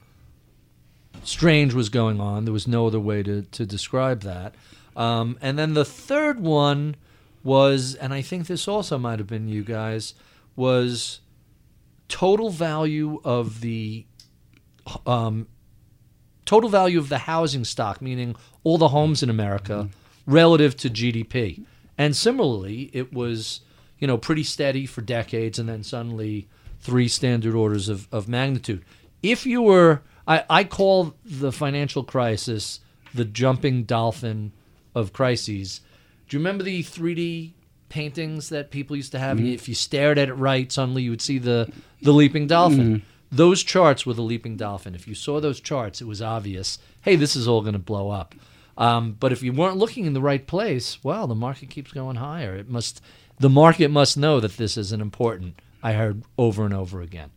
strange 1.24 1.74
was 1.74 1.90
going 1.90 2.20
on. 2.20 2.46
There 2.46 2.54
was 2.54 2.68
no 2.68 2.88
other 2.88 3.00
way 3.00 3.24
to, 3.24 3.44
to 3.44 3.66
describe 3.66 4.22
that. 4.22 4.56
Um, 4.96 5.38
and 5.42 5.58
then 5.58 5.74
the 5.74 5.86
third 5.86 6.40
one 6.40 6.96
was, 7.44 7.96
and 7.96 8.14
I 8.14 8.22
think 8.22 8.48
this 8.48 8.68
also 8.68 8.98
might 8.98 9.20
have 9.20 9.28
been 9.28 9.48
you 9.48 9.64
guys, 9.64 10.14
was 10.56 11.20
total 12.10 12.50
value 12.50 13.22
of 13.24 13.62
the 13.62 14.06
um, 15.06 15.48
total 16.46 16.70
value 16.70 17.00
of 17.00 17.10
the 17.10 17.20
housing 17.20 17.64
stock, 17.64 18.02
meaning 18.02 18.36
all 18.64 18.78
the 18.78 18.90
homes 18.90 19.24
in 19.24 19.30
America, 19.30 19.88
mm-hmm. 19.88 20.32
relative 20.32 20.76
to 20.78 20.90
GDP. 20.90 21.64
And 21.98 22.16
similarly, 22.16 22.90
it 22.94 23.14
was 23.14 23.62
you 24.00 24.08
know 24.08 24.18
pretty 24.18 24.44
steady 24.44 24.86
for 24.86 25.02
decades, 25.02 25.60
and 25.60 25.70
then 25.70 25.84
suddenly 25.84 26.48
three 26.82 27.08
standard 27.08 27.56
orders 27.56 27.90
of, 27.90 28.08
of 28.12 28.28
magnitude. 28.28 28.84
If 29.22 29.46
you 29.46 29.62
were, 29.62 30.02
I, 30.28 30.44
I 30.50 30.64
call 30.64 31.14
the 31.26 31.52
financial 31.52 32.04
crisis 32.04 32.80
the 33.14 33.26
jumping 33.26 33.84
dolphin 33.84 34.52
of 34.96 35.14
crises. 35.14 35.82
Do 36.28 36.38
you 36.38 36.40
remember 36.40 36.64
the 36.64 36.84
3D 36.84 37.54
paintings 37.90 38.50
that 38.50 38.72
people 38.72 38.96
used 38.96 39.12
to 39.12 39.20
have. 39.20 39.38
And 39.38 39.48
if 39.48 39.68
you 39.68 39.76
stared 39.76 40.18
at 40.18 40.30
it 40.30 40.34
right, 40.34 40.72
suddenly 40.72 41.04
you 41.04 41.10
would 41.12 41.22
see 41.22 41.38
the 41.40 41.72
the 42.02 42.12
leaping 42.14 42.48
dolphin. 42.48 43.04
Those 43.32 43.62
charts 43.64 44.06
were 44.06 44.14
the 44.14 44.24
leaping 44.24 44.58
dolphin. 44.58 44.96
If 44.96 45.08
you 45.08 45.14
saw 45.16 45.40
those 45.40 45.60
charts, 45.60 46.02
it 46.02 46.06
was 46.06 46.22
obvious. 46.22 46.80
Hey, 47.02 47.16
this 47.16 47.36
is 47.36 47.48
all 47.48 47.62
going 47.62 47.74
to 47.74 47.80
blow 47.80 48.10
up. 48.10 48.34
Um, 48.78 49.18
but 49.20 49.32
if 49.32 49.44
you 49.44 49.52
weren't 49.54 49.78
looking 49.78 50.06
in 50.06 50.14
the 50.14 50.22
right 50.22 50.46
place, 50.48 51.04
well, 51.04 51.28
the 51.28 51.36
market 51.36 51.70
keeps 51.70 51.92
going 51.92 52.16
higher. 52.16 52.56
It 52.56 52.70
must. 52.70 53.02
The 53.40 53.50
market 53.50 53.90
must 53.90 54.18
know 54.18 54.40
that 54.40 54.58
this 54.58 54.78
is 54.78 54.92
an 54.92 55.02
important. 55.02 55.60
I 55.84 55.94
heard 55.94 56.24
over 56.38 56.66
and 56.66 56.74
over 56.74 57.02
again. 57.02 57.30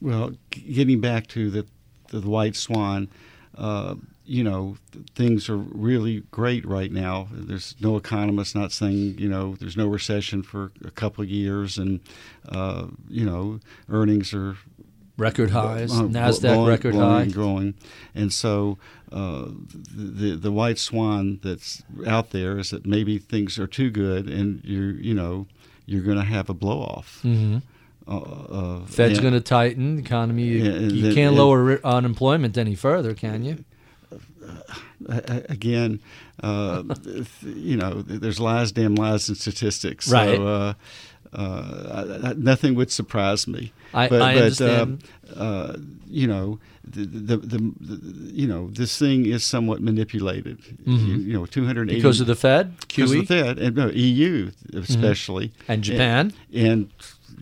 Well, 0.00 0.32
getting 0.50 1.00
back 1.00 1.26
to 1.28 1.50
the 1.50 1.66
the 2.08 2.20
white 2.20 2.56
swan, 2.56 3.08
uh, 3.56 3.94
you 4.30 4.44
know, 4.44 4.76
things 5.16 5.48
are 5.48 5.56
really 5.56 6.22
great 6.30 6.64
right 6.64 6.92
now. 6.92 7.26
There's 7.32 7.74
no 7.80 7.96
economist 7.96 8.54
not 8.54 8.70
saying 8.70 9.18
you 9.18 9.28
know 9.28 9.56
there's 9.58 9.76
no 9.76 9.88
recession 9.88 10.42
for 10.44 10.70
a 10.84 10.90
couple 10.92 11.24
of 11.24 11.28
years, 11.30 11.78
and 11.78 11.98
uh, 12.48 12.86
you 13.08 13.24
know 13.26 13.58
earnings 13.88 14.32
are 14.32 14.56
Record 15.16 15.50
highs, 15.50 15.92
uh, 15.92 16.04
Nasdaq 16.04 16.40
blowing- 16.54 16.68
record 16.68 16.92
blowing 16.94 17.10
high. 17.10 17.22
and 17.22 17.34
growing, 17.34 17.74
and 18.14 18.32
so 18.32 18.78
uh, 19.12 19.46
the 19.94 20.36
the 20.36 20.52
white 20.52 20.78
swan 20.78 21.40
that's 21.42 21.82
out 22.06 22.30
there 22.30 22.56
is 22.58 22.70
that 22.70 22.86
maybe 22.86 23.18
things 23.18 23.58
are 23.58 23.66
too 23.66 23.90
good, 23.90 24.28
and 24.28 24.62
you're 24.64 24.92
you 24.92 25.12
know 25.12 25.46
you're 25.86 26.02
going 26.04 26.16
to 26.18 26.24
have 26.24 26.48
a 26.48 26.54
blow 26.54 26.80
off. 26.82 27.18
hmm 27.22 27.58
Uh, 28.08 28.16
uh, 28.18 28.86
Fed's 28.86 29.20
going 29.20 29.34
to 29.34 29.40
tighten 29.40 29.96
the 29.96 30.02
economy. 30.02 30.44
You, 30.44 30.64
you 30.64 31.02
then- 31.02 31.14
can't 31.14 31.34
lower 31.36 31.80
unemployment 31.84 32.56
any 32.56 32.74
further, 32.76 33.12
can 33.14 33.44
you? 33.44 33.64
A- 35.08 35.44
again, 35.48 36.00
uh, 36.42 36.82
you 37.42 37.76
know, 37.76 38.02
there's 38.02 38.40
lies, 38.40 38.72
damn 38.72 38.94
lies, 38.94 39.28
and 39.28 39.36
statistics. 39.38 40.10
Right. 40.10 40.36
So, 40.36 40.46
uh, 40.46 40.74
uh, 41.32 42.18
I, 42.24 42.30
I, 42.30 42.32
nothing 42.34 42.74
would 42.74 42.90
surprise 42.90 43.46
me. 43.46 43.72
I- 43.94 44.08
but, 44.08 44.22
I 44.22 44.34
but, 44.34 44.42
understand. 44.42 45.04
Uh, 45.36 45.40
uh, 45.40 45.76
you 46.08 46.26
know, 46.26 46.58
the, 46.82 47.04
the, 47.04 47.36
the, 47.36 47.58
the, 47.80 48.32
you 48.32 48.48
know, 48.48 48.68
this 48.72 48.98
thing 48.98 49.26
is 49.26 49.44
somewhat 49.44 49.80
manipulated. 49.80 50.58
You, 50.84 50.96
you 50.96 51.32
know, 51.32 51.46
280 51.46 51.92
Mm-hmm. 51.92 51.98
Because 51.98 52.20
of 52.20 52.26
the 52.26 52.34
Fed, 52.34 52.74
because 52.80 53.12
of 53.12 53.18
the 53.18 53.26
Fed 53.26 53.58
and 53.60 53.76
no, 53.76 53.90
EU 53.90 54.50
especially 54.74 55.52
and 55.68 55.84
Japan. 55.84 56.32
and, 56.52 56.66
and 56.66 56.90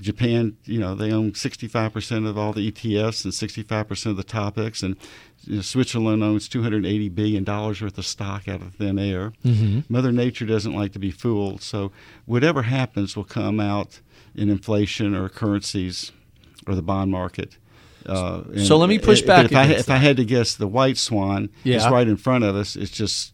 Japan, 0.00 0.56
you 0.64 0.78
know, 0.78 0.94
they 0.94 1.10
own 1.12 1.32
65% 1.32 2.26
of 2.28 2.38
all 2.38 2.52
the 2.52 2.70
ETFs 2.70 3.24
and 3.24 3.32
65% 3.32 4.06
of 4.06 4.16
the 4.16 4.24
TOPIX, 4.24 4.82
and 4.82 4.96
you 5.44 5.56
know, 5.56 5.62
Switzerland 5.62 6.22
owns 6.22 6.48
280 6.48 7.08
billion 7.10 7.44
dollars 7.44 7.80
worth 7.82 7.98
of 7.98 8.06
stock 8.06 8.48
out 8.48 8.60
of 8.62 8.74
thin 8.74 8.98
air. 8.98 9.32
Mm-hmm. 9.44 9.80
Mother 9.92 10.12
Nature 10.12 10.46
doesn't 10.46 10.74
like 10.74 10.92
to 10.92 10.98
be 10.98 11.10
fooled, 11.10 11.62
so 11.62 11.90
whatever 12.26 12.62
happens 12.62 13.16
will 13.16 13.24
come 13.24 13.58
out 13.60 14.00
in 14.34 14.50
inflation 14.50 15.14
or 15.14 15.28
currencies 15.28 16.12
or 16.66 16.74
the 16.74 16.82
bond 16.82 17.10
market. 17.10 17.56
Uh, 18.06 18.42
So 18.58 18.76
let 18.76 18.88
me 18.88 18.98
push 18.98 19.22
back 19.22 19.46
If 19.46 19.56
I, 19.56 19.64
if 19.66 19.90
I 19.90 19.96
had 19.96 20.16
to 20.18 20.24
guess, 20.24 20.54
the 20.54 20.68
white 20.68 20.96
swan 20.96 21.50
is 21.64 21.84
right 21.88 22.06
in 22.08 22.16
front 22.16 22.44
of 22.44 22.54
us. 22.56 22.76
It's 22.76 22.90
just 22.90 23.32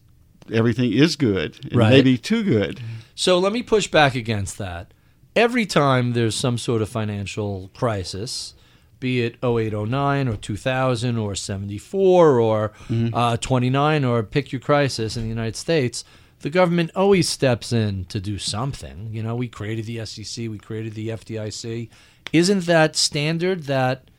everything 0.51 0.91
is 0.93 1.15
good, 1.15 1.59
and 1.65 1.75
Right. 1.75 1.89
maybe 1.91 2.17
too 2.17 2.43
good. 2.43 2.79
So 3.13 3.39
let 3.39 3.53
me 3.53 3.63
push 3.63 3.87
back 3.87 4.15
against 4.15 4.57
that. 4.57 4.93
Every 5.35 5.65
time 5.65 6.13
there's 6.13 6.35
some 6.35 6.57
sort 6.57 6.81
of 6.81 6.89
financial 6.89 7.69
crisis, 7.73 8.53
be 8.99 9.21
it 9.23 9.35
0809 9.43 10.27
or 10.29 10.37
2000 10.37 11.17
or 11.17 11.35
74 11.35 12.39
or 12.39 12.71
uh, 13.13 13.37
29 13.37 14.05
or 14.05 14.23
pick 14.23 14.51
your 14.51 14.61
crisis 14.61 15.17
in 15.17 15.23
the 15.23 15.29
United 15.29 15.55
States, 15.55 16.05
the 16.39 16.49
government 16.49 16.91
always 16.95 17.27
steps 17.27 17.73
in 17.73 18.05
to 18.05 18.19
do 18.19 18.37
something. 18.37 19.09
You 19.11 19.23
know, 19.23 19.35
we 19.35 19.47
created 19.47 19.85
the 19.85 20.05
SEC, 20.05 20.49
we 20.49 20.57
created 20.57 20.93
the 20.93 21.09
FDIC. 21.09 21.89
Isn't 22.31 22.65
that 22.65 22.95
standard 22.95 23.63
that 23.63 24.09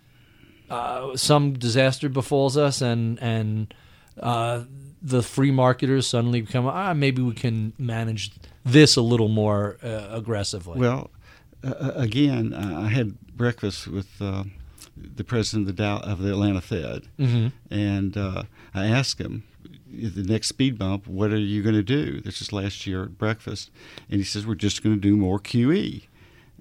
uh, 0.68 1.16
some 1.16 1.54
disaster 1.54 2.08
befalls 2.08 2.56
us 2.56 2.80
and 2.82 3.18
and 3.22 3.72
uh, 4.20 4.64
the 5.02 5.22
free 5.22 5.50
marketers 5.50 6.06
suddenly 6.06 6.40
become 6.40 6.66
ah 6.66 6.92
maybe 6.94 7.22
we 7.22 7.34
can 7.34 7.72
manage 7.78 8.32
this 8.66 8.96
a 8.96 9.02
little 9.02 9.28
more 9.28 9.78
uh, 9.82 10.08
aggressively. 10.10 10.78
Well, 10.80 11.10
uh, 11.64 11.92
again, 11.94 12.52
I 12.54 12.88
had 12.88 13.18
breakfast 13.36 13.86
with 13.88 14.08
uh, 14.20 14.44
the 14.96 15.24
president 15.24 15.68
of 15.68 15.76
the, 15.76 15.82
Dow- 15.82 15.98
of 16.00 16.18
the 16.20 16.30
Atlanta 16.30 16.60
Fed, 16.60 17.08
Mhm. 17.18 17.52
and 17.70 18.16
uh, 18.16 18.42
I 18.74 18.86
asked 18.86 19.20
him 19.20 19.44
the 19.90 20.22
next 20.22 20.48
speed 20.48 20.78
bump. 20.78 21.06
What 21.06 21.32
are 21.32 21.38
you 21.38 21.62
going 21.62 21.74
to 21.74 21.82
do? 21.82 22.20
This 22.20 22.40
is 22.42 22.52
last 22.52 22.86
year 22.86 23.04
at 23.04 23.18
breakfast, 23.18 23.70
and 24.10 24.18
he 24.18 24.24
says 24.24 24.46
we're 24.46 24.54
just 24.54 24.82
going 24.82 24.96
to 24.96 25.00
do 25.00 25.16
more 25.16 25.38
QE. 25.38 26.02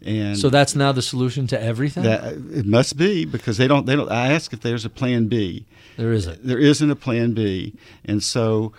And 0.05 0.37
so 0.37 0.49
that's 0.49 0.75
now 0.75 0.91
the 0.91 1.01
solution 1.01 1.47
to 1.47 1.59
everything. 1.61 2.03
that 2.03 2.23
it 2.33 2.65
must 2.65 2.95
be 2.95 3.25
because 3.25 3.57
they 3.57 3.67
don't. 3.67 3.85
They 3.87 3.95
don't. 3.95 4.11
I 4.11 4.31
asked 4.31 4.53
if 4.53 4.61
there's 4.61 4.85
a 4.85 4.89
plan 4.89 5.27
B. 5.27 5.65
there 5.97 6.13
isn't. 6.13 6.45
There 6.45 6.59
isn't 6.59 6.91
a 6.91 6.95
plan 6.95 7.33
B, 7.33 7.73
and 8.05 8.21
so 8.23 8.71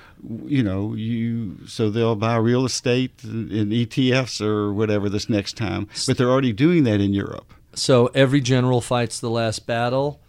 you 0.47 0.63
know 0.63 0.95
you 0.95 1.67
so 1.67 1.91
they'll 1.91 2.15
buy 2.15 2.37
real 2.37 2.65
estate 2.65 3.13
in 3.25 3.71
ETFs 3.71 4.41
or 4.41 4.73
whatever 4.73 5.09
this 5.09 5.29
next 5.29 5.57
time. 5.57 5.89
But 6.07 6.17
they're 6.17 6.31
already 6.31 6.53
doing 6.53 6.85
that 6.85 7.01
in 7.01 7.13
Europe. 7.13 7.53
So 7.75 8.07
every 8.15 8.41
general 8.41 8.81
fights 8.81 9.19
the 9.19 9.31
last 9.31 9.67
battle. 9.67 10.21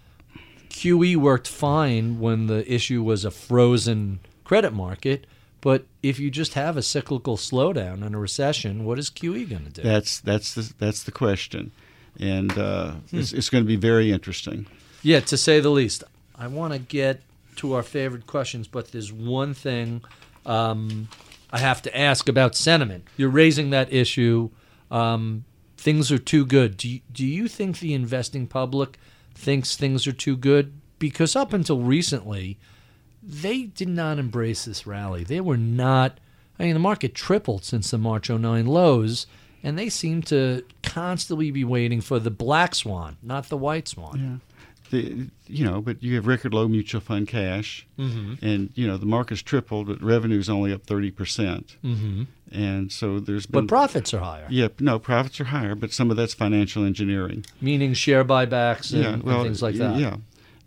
QE 0.69 1.15
worked 1.15 1.47
fine 1.47 2.19
when 2.19 2.47
the 2.47 2.71
issue 2.71 3.01
was 3.01 3.23
a 3.25 3.31
frozen 3.31 4.19
credit 4.43 4.73
market, 4.73 5.25
but 5.67 5.83
if 6.01 6.17
you 6.17 6.31
just 6.31 6.53
have 6.53 6.77
a 6.77 6.81
cyclical 6.81 7.35
slowdown 7.35 8.01
and 8.01 8.15
a 8.15 8.17
recession, 8.17 8.85
what 8.85 8.97
is 8.97 9.09
QE 9.09 9.49
going 9.49 9.65
to 9.65 9.69
do? 9.69 9.81
That's 9.81 10.21
that's 10.21 10.53
the 10.53 10.71
that's 10.79 11.03
the 11.03 11.11
question, 11.11 11.71
and 12.17 12.57
uh, 12.57 12.91
Hmm. 13.11 13.19
it's, 13.19 13.33
it's 13.33 13.49
going 13.49 13.65
to 13.65 13.67
be 13.67 13.75
very 13.75 14.09
interesting. 14.13 14.65
Yeah, 15.03 15.19
to 15.19 15.35
say 15.35 15.59
the 15.59 15.69
least. 15.69 16.05
I 16.39 16.47
want 16.47 16.71
to 16.71 16.79
get 16.79 17.19
to 17.57 17.73
our 17.73 17.83
favorite 17.83 18.25
questions, 18.27 18.69
but 18.69 18.93
there's 18.93 19.11
one 19.11 19.53
thing 19.53 20.03
um, 20.45 21.09
I 21.51 21.59
have 21.59 21.81
to 21.81 21.91
ask 21.97 22.29
about 22.29 22.55
sentiment. 22.55 23.03
You're 23.17 23.27
raising 23.43 23.71
that 23.71 23.91
issue. 23.91 24.51
Um, 24.89 25.43
things 25.75 26.13
are 26.13 26.17
too 26.33 26.45
good. 26.45 26.77
Do 26.77 26.87
you, 26.87 27.01
do 27.11 27.25
you 27.25 27.49
think 27.49 27.79
the 27.79 27.93
investing 27.93 28.47
public 28.47 28.97
thinks 29.35 29.75
things 29.75 30.07
are 30.07 30.13
too 30.13 30.37
good? 30.37 30.71
Because 30.97 31.35
up 31.35 31.51
until 31.51 31.81
recently, 31.81 32.57
they 33.23 33.63
did 33.63 33.89
not 33.89 34.19
embrace 34.19 34.65
this 34.65 34.85
rally. 34.87 35.23
They 35.23 35.41
were 35.41 35.57
not. 35.57 36.19
I 36.59 36.63
mean, 36.63 36.73
the 36.73 36.79
market 36.79 37.13
tripled 37.13 37.63
since 37.63 37.91
the 37.91 37.97
March 37.97 38.29
09 38.29 38.65
lows, 38.65 39.27
and 39.63 39.77
they 39.77 39.89
seem 39.89 40.21
to 40.23 40.63
constantly 40.83 41.51
be 41.51 41.63
waiting 41.63 42.01
for 42.01 42.19
the 42.19 42.31
black 42.31 42.73
swan, 42.75 43.17
not 43.21 43.49
the 43.49 43.57
white 43.57 43.87
swan. 43.87 44.41
The, 44.89 45.27
you 45.47 45.65
know, 45.65 45.81
but 45.81 46.01
you 46.01 46.15
have 46.15 46.27
record 46.27 46.53
low 46.53 46.67
mutual 46.69 47.01
fund 47.01 47.27
cash, 47.27 47.85
Mm-hmm. 47.99 48.35
and 48.45 48.69
you 48.75 48.87
know 48.87 48.95
the 48.95 49.05
market's 49.05 49.41
tripled, 49.41 49.87
but 49.87 50.01
revenue's 50.01 50.49
only 50.49 50.71
up 50.71 50.83
thirty 50.85 51.11
percent, 51.11 51.75
Mm-hmm. 51.83 52.23
and 52.53 52.89
so 52.89 53.19
there's 53.19 53.45
been. 53.45 53.65
But 53.65 53.67
profits 53.67 54.13
are 54.13 54.19
higher, 54.19 54.47
yeah, 54.49 54.69
no, 54.79 54.97
profits 54.97 55.41
are 55.41 55.45
higher, 55.45 55.75
but 55.75 55.91
some 55.91 56.09
of 56.09 56.15
that's 56.15 56.33
financial 56.33 56.85
engineering. 56.85 57.45
meaning 57.59 57.93
share 57.95 58.23
buybacks 58.23 58.93
and, 58.93 59.03
yeah, 59.03 59.13
and 59.33 59.43
things 59.43 59.61
like 59.61 59.75
that. 59.75 59.97
Yeah, 59.99 60.17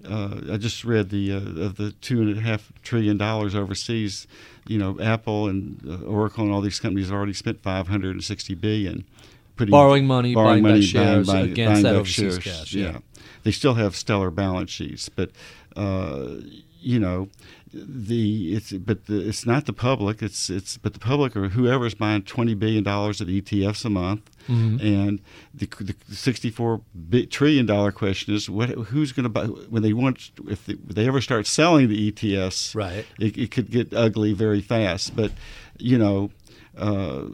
uh, 0.09 0.53
I 0.53 0.57
just 0.57 0.85
read 0.85 1.11
the 1.11 1.33
uh, 1.33 1.37
of 1.67 1.77
the 1.77 1.93
two 2.01 2.21
and 2.23 2.37
a 2.37 2.41
half 2.41 2.73
trillion 2.83 3.17
dollars 3.17 3.55
overseas. 3.55 4.27
You 4.67 4.79
know, 4.79 5.01
Apple 5.01 5.49
and 5.49 5.81
uh, 5.89 6.05
Oracle 6.07 6.45
and 6.45 6.53
all 6.53 6.61
these 6.61 6.79
companies 6.79 7.11
already 7.11 7.33
spent 7.33 7.63
five 7.63 7.89
hundred 7.89 8.13
and 8.13 8.23
sixty 8.25 8.55
billion. 8.55 9.05
Putting, 9.57 9.73
Borrowing 9.73 10.07
money, 10.07 10.35
borrowing 10.35 10.63
buying 10.63 10.75
money, 10.75 10.81
back 10.81 10.89
shares 10.89 11.27
buying- 11.27 11.51
against 11.51 11.73
buying 11.83 11.83
that 11.83 11.95
overseas 11.99 12.35
shares, 12.35 12.59
cash. 12.59 12.73
Yeah. 12.75 12.99
they 13.43 13.51
still 13.51 13.75
have 13.75 13.95
stellar 13.95 14.31
balance 14.31 14.71
sheets, 14.71 15.09
but 15.11 15.31
uh, 15.77 16.37
you 16.81 16.99
know, 16.99 17.29
the 17.73 18.55
it's 18.55 18.73
but 18.73 19.07
the, 19.07 19.29
it's 19.29 19.47
not 19.47 19.67
the 19.67 19.73
public. 19.73 20.23
It's 20.23 20.51
it's 20.51 20.77
but 20.77 20.93
the 20.93 20.99
public 20.99 21.37
or 21.37 21.49
whoever's 21.51 21.95
buying 21.95 22.23
twenty 22.23 22.55
billion 22.55 22.83
dollars 22.85 23.21
of 23.21 23.29
ETFs 23.29 23.85
a 23.85 23.91
month, 23.91 24.31
Mhm. 24.49 24.83
and 24.83 25.21
the, 25.55 25.67
the 25.81 25.95
sixty-four 26.15 26.81
bi- 26.95 27.27
trillion 27.31 27.67
dollar 27.67 27.93
question 27.93 28.35
is 28.35 28.51
what 28.51 28.71
who's 28.71 29.13
going 29.13 29.25
to 29.25 29.29
buy 29.29 29.45
when 29.47 29.83
they 29.83 29.93
want 29.93 30.31
if 30.49 30.67
they, 30.67 30.73
if 30.75 30.95
they 30.95 31.07
ever 31.07 31.21
start 31.21 31.47
selling 31.47 31.89
the 31.89 32.11
ETFs, 32.11 32.75
Right. 32.75 33.05
It, 33.19 33.37
it 33.39 33.51
could 33.51 33.71
get 33.71 33.95
ugly 33.95 34.33
very 34.33 34.61
fast, 34.61 35.15
but 35.17 35.33
you 35.79 35.99
know. 35.99 36.31
Uh, 36.77 37.25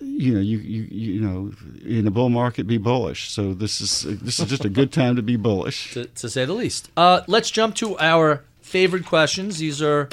you 0.00 0.32
know, 0.34 0.40
you, 0.40 0.58
you 0.58 0.82
you 0.84 1.20
know, 1.20 1.50
in 1.84 2.06
a 2.06 2.10
bull 2.10 2.28
market, 2.28 2.66
be 2.66 2.78
bullish. 2.78 3.30
So 3.30 3.52
this 3.54 3.80
is 3.80 4.02
this 4.22 4.38
is 4.38 4.48
just 4.48 4.64
a 4.64 4.68
good 4.68 4.92
time 4.92 5.16
to 5.16 5.22
be 5.22 5.36
bullish. 5.36 5.92
To, 5.94 6.04
to 6.06 6.28
say 6.30 6.44
the 6.44 6.52
least. 6.52 6.90
Uh, 6.96 7.22
let's 7.26 7.50
jump 7.50 7.74
to 7.76 7.98
our 7.98 8.44
favorite 8.74 9.06
questions. 9.06 9.58
These 9.58 9.80
are 9.80 10.08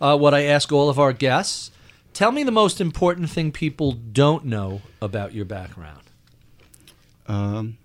uh, 0.00 0.16
what 0.16 0.34
I 0.34 0.44
ask 0.44 0.70
all 0.70 0.88
of 0.88 1.00
our 1.00 1.12
guests. 1.12 1.72
Tell 2.12 2.30
me 2.30 2.44
the 2.44 2.52
most 2.52 2.80
important 2.80 3.28
thing 3.28 3.50
people 3.50 3.90
don't 3.90 4.44
know 4.44 4.82
about 5.02 5.34
your 5.34 5.44
background. 5.44 6.02
Um, 7.26 7.76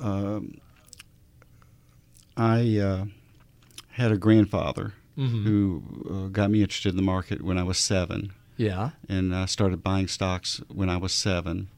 um, 0.00 0.58
I 2.34 2.78
uh, 2.78 3.04
had 3.90 4.10
a 4.10 4.16
grandfather 4.16 4.94
who 5.16 5.82
uh, 6.10 6.28
got 6.28 6.50
me 6.50 6.62
interested 6.62 6.88
in 6.88 6.96
the 6.96 7.02
market 7.02 7.42
when 7.42 7.58
I 7.58 7.62
was 7.62 7.76
seven, 7.76 8.32
Yeah. 8.56 8.92
and 9.06 9.36
I 9.36 9.44
started 9.44 9.82
buying 9.82 10.08
stocks 10.08 10.62
when 10.72 10.88
I 10.88 10.96
was 10.96 11.12
seven. 11.12 11.68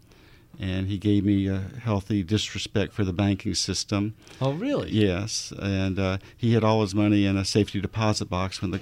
And 0.63 0.87
he 0.87 0.97
gave 0.97 1.25
me 1.25 1.49
a 1.49 1.59
healthy 1.83 2.23
disrespect 2.23 2.93
for 2.93 3.05
the 3.05 3.13
banking 3.13 3.55
system. 3.55 4.15
Oh, 4.41 4.53
really? 4.53 4.91
Yes, 4.93 5.53
and 5.61 5.99
uh, 5.99 6.19
he 6.37 6.55
had 6.55 6.63
all 6.63 6.83
his 6.83 6.95
money 6.95 7.27
in 7.27 7.37
a 7.37 7.45
safety 7.45 7.81
deposit 7.81 8.27
box 8.31 8.63
when 8.63 8.71
the 8.71 8.81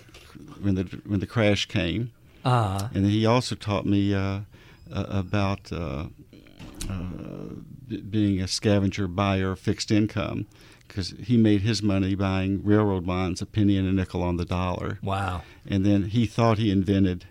when 0.63 0.75
the 0.75 0.85
when 1.07 1.21
the 1.21 1.27
crash 1.27 1.65
came. 1.67 2.11
Uh, 2.45 2.89
And 2.95 3.07
he 3.07 3.25
also 3.25 3.55
taught 3.55 3.87
me 3.87 4.13
uh, 4.15 4.41
uh, 4.93 5.05
about 5.09 5.73
uh, 5.73 6.07
uh, 6.89 7.55
b- 7.89 8.01
being 8.03 8.41
a 8.43 8.49
scavenger 8.49 9.07
buyer 9.09 9.53
of 9.53 9.59
fixed 9.59 9.91
income 9.91 10.47
because 10.87 11.15
he 11.23 11.37
made 11.37 11.61
his 11.63 11.83
money 11.83 12.15
buying 12.15 12.63
railroad 12.65 13.07
bonds 13.07 13.41
a 13.43 13.47
penny 13.47 13.77
and 13.79 13.89
a 13.89 13.93
nickel 13.93 14.23
on 14.23 14.37
the 14.37 14.45
dollar. 14.45 14.99
wow. 15.03 15.43
And 15.67 15.85
then 15.87 16.05
he 16.11 16.27
thought 16.27 16.59
he 16.59 16.71
invented 16.71 17.27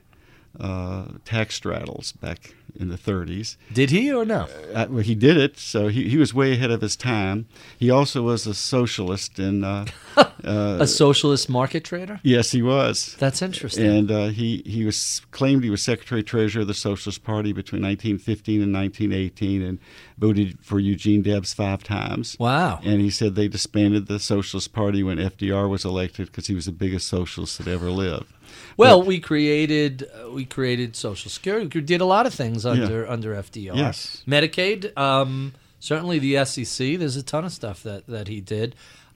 uh, 0.59 1.05
tax 1.25 1.55
straddles 1.55 2.11
back 2.13 2.55
in 2.79 2.89
the 2.89 2.97
30s. 2.97 3.57
Did 3.73 3.89
he 3.89 4.11
or 4.13 4.23
no? 4.25 4.47
Uh, 4.73 4.85
well, 4.89 5.03
he 5.03 5.15
did 5.15 5.37
it, 5.37 5.57
so 5.57 5.87
he, 5.87 6.07
he 6.07 6.17
was 6.17 6.33
way 6.35 6.53
ahead 6.53 6.69
of 6.69 6.81
his 6.81 6.95
time. 6.95 7.47
He 7.77 7.89
also 7.89 8.21
was 8.21 8.45
a 8.45 8.53
socialist, 8.53 9.39
and 9.39 9.65
uh, 9.65 9.85
uh, 10.17 10.77
A 10.79 10.85
socialist 10.87 11.49
market 11.49 11.83
trader? 11.83 12.19
yes, 12.23 12.51
he 12.51 12.61
was. 12.61 13.15
That's 13.19 13.41
interesting. 13.41 13.85
And 13.87 14.11
uh, 14.11 14.27
he 14.27 14.61
he 14.65 14.85
was 14.85 15.21
claimed 15.31 15.63
he 15.63 15.69
was 15.71 15.81
secretary 15.81 16.21
treasurer 16.23 16.61
of 16.61 16.67
the 16.67 16.73
Socialist 16.75 17.23
Party 17.23 17.51
between 17.53 17.81
1915 17.81 18.61
and 18.61 18.73
1918, 18.73 19.61
and 19.63 19.79
voted 20.17 20.59
for 20.61 20.79
Eugene 20.79 21.23
Debs 21.23 21.53
five 21.53 21.83
times. 21.83 22.37
wow. 22.39 22.79
And 22.83 23.01
he 23.01 23.09
said 23.09 23.33
they 23.35 23.47
disbanded 23.47 24.07
the 24.07 24.19
Socialist 24.19 24.73
Party 24.73 25.01
when 25.01 25.17
FDR 25.17 25.67
was 25.67 25.83
elected 25.85 26.27
because 26.27 26.47
he 26.47 26.53
was 26.55 26.65
the 26.65 26.71
biggest 26.71 27.07
socialist 27.07 27.57
that 27.57 27.67
ever 27.67 27.89
lived. 27.89 28.31
Well, 28.77 29.01
we 29.03 29.19
created 29.19 30.03
uh, 30.03 30.31
we 30.31 30.45
created 30.45 30.95
Social 30.95 31.29
Security. 31.29 31.69
We 31.73 31.81
did 31.81 32.01
a 32.01 32.05
lot 32.05 32.25
of 32.25 32.33
things 32.33 32.65
under 32.65 33.07
under 33.09 33.33
FDR. 33.35 33.75
Yes. 33.75 34.23
Medicaid. 34.27 34.97
Um, 34.97 35.53
certainly 35.79 36.19
the 36.19 36.45
SEC. 36.45 36.97
There's 36.97 37.15
a 37.15 37.23
ton 37.23 37.45
of 37.45 37.51
stuff 37.51 37.83
that 37.83 38.07
that 38.07 38.27
he 38.27 38.41
did. 38.41 38.75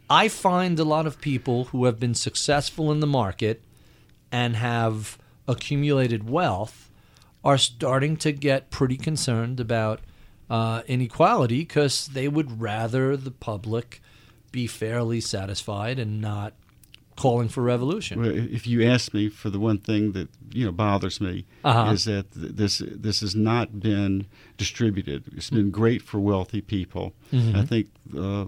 I 0.10 0.28
find 0.28 0.80
a 0.80 0.84
lot 0.84 1.08
of 1.08 1.22
people 1.22 1.66
who 1.66 1.86
have 1.86 2.00
been 2.00 2.14
successful 2.14 2.92
in 2.92 3.00
the 3.00 3.08
market 3.08 3.62
and 4.32 4.56
have 4.58 5.18
accumulated 5.48 6.30
wealth 6.30 6.90
are 7.44 7.58
starting 7.58 8.16
to 8.18 8.32
get 8.32 8.70
pretty 8.70 8.98
concerned 8.98 9.60
about 9.60 10.00
uh, 10.50 10.82
inequality 10.88 11.60
because 11.60 12.08
they 12.08 12.28
would 12.28 12.62
rather 12.62 13.18
the 13.18 13.32
public 13.32 14.02
be 14.52 14.68
fairly 14.68 15.20
satisfied 15.20 16.00
and 16.00 16.22
not 16.22 16.54
calling 17.16 17.50
for 17.50 17.62
revolution. 17.64 18.20
Well, 18.22 18.32
if 18.32 18.66
you 18.68 18.84
ask 18.84 19.14
me 19.14 19.30
for 19.30 19.50
the 19.50 19.60
one 19.60 19.78
thing 19.78 20.12
that 20.14 20.28
you 20.52 20.66
know 20.66 20.72
bothers 20.72 21.20
me 21.22 21.46
Uh-huh. 21.64 21.92
is 21.94 22.04
that 22.06 22.26
this 22.32 22.82
this 22.86 23.22
has 23.22 23.36
not 23.36 23.80
been 23.80 24.26
distributed. 24.58 25.24
It's 25.36 25.50
been 25.50 25.72
great 25.72 26.02
for 26.02 26.20
wealthy 26.20 26.62
people. 26.62 27.14
Mm-hmm. 27.32 27.56
I 27.58 27.66
think 27.66 27.88
uh, 28.18 28.46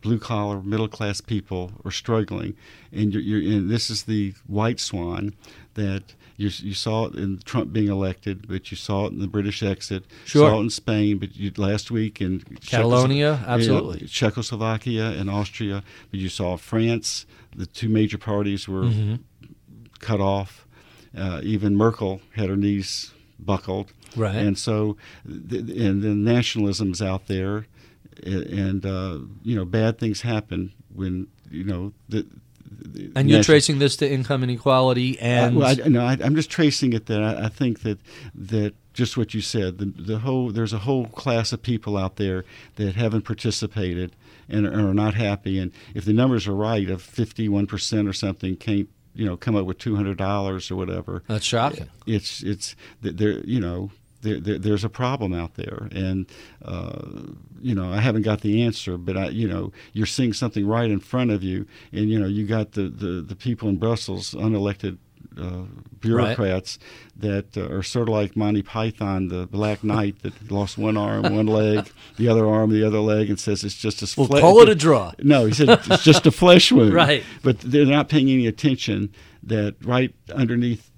blue 0.00 0.18
collar, 0.18 0.62
middle 0.62 0.88
class 0.88 1.20
people 1.20 1.72
are 1.84 1.90
struggling, 1.90 2.54
and 2.92 3.12
you're, 3.12 3.22
you're 3.22 3.58
and 3.58 3.68
this 3.70 3.90
is 3.90 4.02
the 4.04 4.34
white 4.46 4.80
swan 4.80 5.34
that. 5.74 6.02
You, 6.40 6.50
you 6.62 6.74
saw 6.74 7.06
it 7.06 7.16
in 7.16 7.40
Trump 7.44 7.72
being 7.72 7.88
elected, 7.88 8.46
but 8.46 8.70
you 8.70 8.76
saw 8.76 9.06
it 9.06 9.12
in 9.12 9.18
the 9.18 9.26
British 9.26 9.60
exit. 9.60 10.04
Sure. 10.24 10.48
Saw 10.48 10.58
it 10.58 10.62
in 10.62 10.70
Spain, 10.70 11.18
but 11.18 11.34
you, 11.34 11.50
last 11.56 11.90
week 11.90 12.20
in 12.20 12.44
Catalonia, 12.64 13.40
Czechoslo- 13.42 13.48
absolutely. 13.48 14.06
Czechoslovakia 14.06 15.10
and 15.18 15.28
Austria. 15.28 15.82
But 16.12 16.20
you 16.20 16.28
saw 16.28 16.56
France. 16.56 17.26
The 17.58 17.66
two 17.66 17.88
major 17.88 18.18
parties 18.18 18.66
were 18.68 18.84
Mm-hmm. 18.84 19.16
cut 20.00 20.20
off. 20.20 20.66
Uh, 21.16 21.40
even 21.42 21.74
Merkel 21.76 22.20
had 22.36 22.48
her 22.48 22.56
knees 22.56 23.12
buckled. 23.38 23.92
Right. 24.16 24.34
And 24.36 24.56
so, 24.58 24.96
and 25.26 26.02
the 26.02 26.14
nationalism's 26.14 27.02
out 27.02 27.26
there, 27.26 27.66
and 28.24 28.84
uh, 28.86 29.18
you 29.42 29.54
know, 29.56 29.64
bad 29.64 29.98
things 29.98 30.20
happen 30.22 30.72
when 30.94 31.26
you 31.50 31.64
know 31.64 31.92
the. 32.08 32.26
the 32.70 33.10
And 33.16 33.28
you're 33.28 33.38
nation- 33.38 33.44
tracing 33.52 33.78
this 33.78 33.96
to 33.96 34.10
income 34.10 34.42
inequality 34.44 35.18
and 35.20 35.56
uh, 35.56 35.60
well, 35.60 35.68
I, 35.84 35.88
no, 35.88 36.00
I, 36.04 36.16
I'm 36.22 36.34
just 36.36 36.50
tracing 36.50 36.92
it. 36.92 37.06
That 37.06 37.22
I, 37.22 37.46
I 37.46 37.48
think 37.48 37.80
that 37.82 37.98
that 38.34 38.74
just 38.94 39.16
what 39.16 39.34
you 39.34 39.40
said. 39.40 39.78
The, 39.78 39.86
the 39.86 40.18
whole 40.20 40.50
there's 40.50 40.72
a 40.72 40.78
whole 40.78 41.06
class 41.06 41.52
of 41.52 41.62
people 41.62 41.96
out 41.96 42.16
there 42.16 42.44
that 42.76 42.94
haven't 42.96 43.22
participated 43.22 44.14
and 44.48 44.66
are, 44.66 44.90
are 44.90 44.94
not 44.94 45.14
happy. 45.14 45.58
And 45.58 45.72
if 45.94 46.04
the 46.04 46.12
numbers 46.12 46.46
are 46.46 46.54
right, 46.54 46.88
of 46.90 47.02
51 47.02 47.66
percent 47.66 48.08
or 48.08 48.12
something 48.12 48.56
can't 48.56 48.88
you 49.14 49.26
know 49.26 49.36
come 49.36 49.56
up 49.56 49.66
with 49.66 49.78
200 49.78 50.16
dollars 50.16 50.70
or 50.70 50.76
whatever. 50.76 51.22
that's 51.28 51.44
shocking. 51.44 51.88
It's 52.06 52.42
it's 52.42 52.74
there 53.00 53.40
you 53.40 53.60
know. 53.60 53.90
There, 54.20 54.40
there, 54.40 54.58
there's 54.58 54.82
a 54.82 54.88
problem 54.88 55.32
out 55.32 55.54
there, 55.54 55.86
and 55.92 56.26
uh, 56.64 57.02
you 57.60 57.72
know 57.72 57.92
I 57.92 58.00
haven't 58.00 58.22
got 58.22 58.40
the 58.40 58.64
answer, 58.64 58.98
but 58.98 59.16
I, 59.16 59.28
you 59.28 59.46
know, 59.46 59.70
you're 59.92 60.06
seeing 60.06 60.32
something 60.32 60.66
right 60.66 60.90
in 60.90 60.98
front 60.98 61.30
of 61.30 61.44
you, 61.44 61.66
and 61.92 62.10
you 62.10 62.18
know 62.18 62.26
you 62.26 62.44
got 62.44 62.72
the, 62.72 62.88
the, 62.88 63.22
the 63.22 63.36
people 63.36 63.68
in 63.68 63.76
Brussels, 63.76 64.34
unelected 64.34 64.98
uh, 65.38 65.64
bureaucrats 66.00 66.78
that 67.16 67.56
uh, 67.56 67.68
are 67.74 67.82
sort 67.82 68.08
of 68.08 68.14
like 68.14 68.36
Monty 68.36 68.62
Python, 68.62 69.28
the 69.28 69.46
Black 69.46 69.82
Knight 69.82 70.22
that 70.22 70.50
lost 70.50 70.78
one 70.78 70.96
arm, 70.96 71.22
one 71.34 71.46
leg, 71.46 71.90
the 72.16 72.28
other 72.28 72.46
arm, 72.46 72.70
the 72.70 72.84
other 72.84 73.00
leg, 73.00 73.28
and 73.28 73.38
says 73.38 73.64
it's 73.64 73.74
just 73.76 74.02
a 74.02 74.08
We'll 74.20 74.28
fle- 74.28 74.40
call 74.40 74.60
it 74.62 74.68
a 74.68 74.74
draw. 74.74 75.12
no, 75.20 75.46
he 75.46 75.52
said 75.54 75.68
it's 75.70 76.04
just 76.04 76.26
a 76.26 76.30
flesh 76.30 76.70
wound. 76.72 76.92
Right. 76.94 77.24
But 77.42 77.60
they're 77.60 77.84
not 77.86 78.08
paying 78.08 78.28
any 78.30 78.46
attention 78.46 79.12
that 79.42 79.74
right 79.84 80.14
underneath 80.34 80.90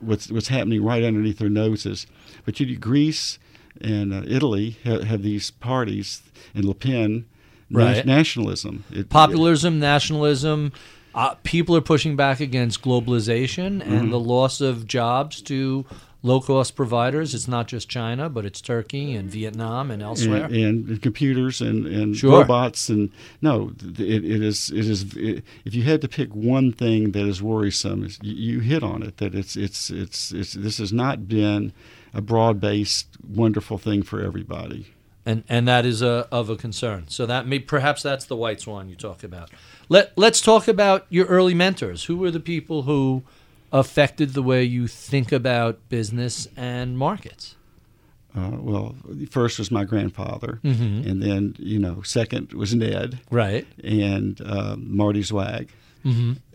what's 0.00 0.30
what's 0.30 0.48
happening 0.48 0.82
right 0.84 1.02
underneath 1.04 1.38
their 1.38 1.48
noses. 1.48 2.06
But 2.44 2.60
you 2.60 2.76
Greece 2.76 3.38
and 3.80 4.12
uh, 4.14 4.22
Italy 4.26 4.78
have, 4.84 5.04
have 5.04 5.22
these 5.22 5.50
parties, 5.50 6.22
and 6.54 6.64
Le 6.64 6.74
Pen, 6.74 7.26
na- 7.70 7.84
Right. 7.86 8.06
nationalism. 8.06 8.84
It- 8.90 9.08
Populism, 9.10 9.78
nationalism. 9.78 10.72
Uh, 11.16 11.34
people 11.44 11.74
are 11.74 11.80
pushing 11.80 12.14
back 12.14 12.40
against 12.40 12.82
globalization 12.82 13.80
Mm-hmm. 13.82 13.92
and 13.92 14.12
the 14.12 14.20
loss 14.20 14.60
of 14.60 14.86
jobs 14.86 15.40
to 15.42 15.84
low 16.22 16.40
cost 16.40 16.74
providers. 16.76 17.34
It's 17.34 17.48
not 17.48 17.68
just 17.68 17.88
China, 17.88 18.28
but 18.28 18.44
it's 18.44 18.60
Turkey 18.60 19.14
and 19.14 19.30
Vietnam 19.30 19.90
and 19.90 20.02
elsewhere. 20.02 20.44
and, 20.44 20.54
and, 20.88 21.02
computers 21.02 21.60
and, 21.60 21.86
and 21.86 22.16
Sure. 22.16 22.40
robots 22.40 22.88
and 22.88 23.10
no, 23.40 23.72
it, 23.82 24.00
it 24.24 24.42
is 24.42 24.70
it 24.70 24.86
is 24.86 25.16
it, 25.16 25.44
if 25.64 25.74
you 25.74 25.84
had 25.84 26.00
to 26.02 26.08
pick 26.08 26.34
one 26.34 26.72
thing 26.72 27.12
that 27.12 27.26
is 27.26 27.42
worrisome, 27.42 28.04
is 28.04 28.18
you, 28.22 28.34
you 28.34 28.60
hit 28.60 28.82
on 28.82 29.02
it 29.02 29.16
that 29.18 29.34
it's 29.34 29.56
it's 29.56 29.88
it's 29.90 30.32
it's 30.32 30.52
this 30.54 30.78
has 30.78 30.92
not 30.92 31.28
been 31.28 31.72
a 32.12 32.20
broad 32.20 32.60
based 32.60 33.06
wonderful 33.28 33.78
thing 33.78 34.02
for 34.02 34.20
everybody. 34.20 34.86
and 35.24 35.44
and 35.48 35.66
that 35.68 35.86
is 35.86 36.02
a, 36.02 36.26
of 36.32 36.50
a 36.50 36.56
concern. 36.56 37.04
So 37.08 37.24
that 37.26 37.46
may 37.46 37.58
perhaps 37.60 38.02
that's 38.02 38.24
the 38.26 38.36
white 38.36 38.60
swan 38.60 38.88
you 38.88 38.96
talk 38.96 39.22
about. 39.24 39.50
Let 39.88 40.12
let's 40.16 40.40
talk 40.40 40.68
about 40.68 41.06
your 41.08 41.26
early 41.26 41.54
mentors. 41.54 42.04
Who 42.04 42.16
were 42.16 42.30
the 42.30 42.40
people 42.40 42.82
who 42.82 43.22
affected 43.72 44.32
the 44.32 44.42
way 44.42 44.64
you 44.64 44.86
think 44.88 45.32
about 45.32 45.78
business 45.88 46.48
and 46.56 46.96
markets? 46.98 47.54
Uh, 48.36 48.50
well, 48.58 48.94
first 49.30 49.58
was 49.58 49.70
my 49.70 49.84
grandfather, 49.84 50.60
Mm-hmm. 50.62 51.08
and 51.08 51.22
then 51.22 51.56
you 51.58 51.78
know 51.78 52.02
second 52.02 52.52
was 52.52 52.74
Ned 52.74 53.18
Right. 53.30 53.66
and 53.82 54.40
uh, 54.44 54.76
Marty 54.78 55.22
Zweig. 55.22 55.70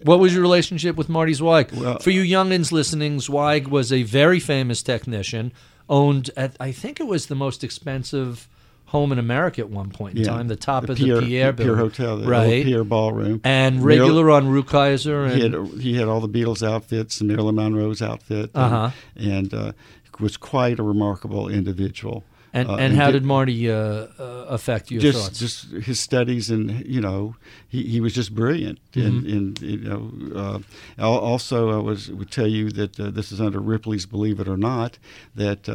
What 0.03 0.19
was 0.19 0.31
your 0.33 0.41
relationship 0.41 0.95
with 0.95 1.09
Marty 1.09 1.33
Zweig? 1.33 1.71
Well- 1.73 1.99
For 1.99 2.09
you 2.11 2.21
youngins 2.23 2.71
listening, 2.71 3.19
Zweig 3.19 3.67
was 3.67 3.91
a 3.91 4.03
very 4.03 4.39
famous 4.39 4.81
technician, 4.81 5.51
owned 5.89 6.29
at 6.37 6.55
I 6.59 6.71
think 6.71 6.99
it 7.01 7.07
was 7.07 7.25
the 7.25 7.35
most 7.35 7.61
expensive 7.63 8.47
home 8.91 9.11
in 9.11 9.19
America 9.19 9.61
at 9.61 9.69
one 9.69 9.89
point 9.89 10.17
in 10.17 10.23
time, 10.25 10.47
the 10.47 10.55
top 10.55 10.87
of 10.89 10.97
Pierre, 10.97 11.21
the 11.21 11.25
Pierre 11.27 11.53
Pierre 11.53 11.75
Hotel, 11.77 12.17
the 12.17 12.27
right? 12.27 12.63
Pierre 12.65 12.83
Ballroom, 12.83 13.39
and 13.43 13.83
regular 13.83 14.29
on 14.31 14.47
Rukeyser 14.47 15.25
and 15.27 15.33
He 15.35 15.41
had 15.41 15.81
he 15.81 15.95
had 15.95 16.07
all 16.07 16.19
the 16.19 16.29
Beatles 16.29 16.61
outfits 16.65 17.19
and 17.21 17.29
Marilyn 17.29 17.55
Monroe's 17.55 18.01
outfit, 18.01 18.51
and, 18.53 18.63
Uh-huh. 18.73 18.89
and 19.15 19.53
uh, 19.53 19.71
was 20.19 20.37
quite 20.37 20.77
a 20.79 20.83
remarkable 20.83 21.47
individual. 21.49 22.23
And, 22.53 22.67
Uh, 22.69 22.75
and 22.75 22.93
how 22.97 23.05
did- 23.07 23.19
did 23.21 23.23
Marty 23.25 23.71
uh, 23.71 23.75
uh, 24.19 24.45
affect 24.49 24.91
your 24.91 25.01
just 25.01 25.17
thoughts? 25.19 25.39
just 25.39 25.71
his 25.87 26.01
studies 26.01 26.49
and 26.51 26.85
you 26.85 26.99
know 26.99 27.35
he, 27.69 27.83
he 27.83 28.01
was 28.01 28.13
just 28.13 28.35
brilliant 28.35 28.77
and, 28.93 29.23
Mm-hmm. 29.23 29.37
and 29.37 29.61
you 29.61 29.77
know 29.89 30.61
uh, 30.99 31.09
also 31.09 31.71
I 31.71 31.81
was 31.81 32.09
would 32.11 32.29
tell 32.29 32.47
you 32.47 32.69
that 32.71 32.99
uh, 32.99 33.09
this 33.09 33.31
is 33.31 33.39
under 33.39 33.61
Ripley's 33.61 34.05
Believe 34.05 34.41
It 34.41 34.49
or 34.49 34.57
Not 34.57 34.99
that 35.33 35.69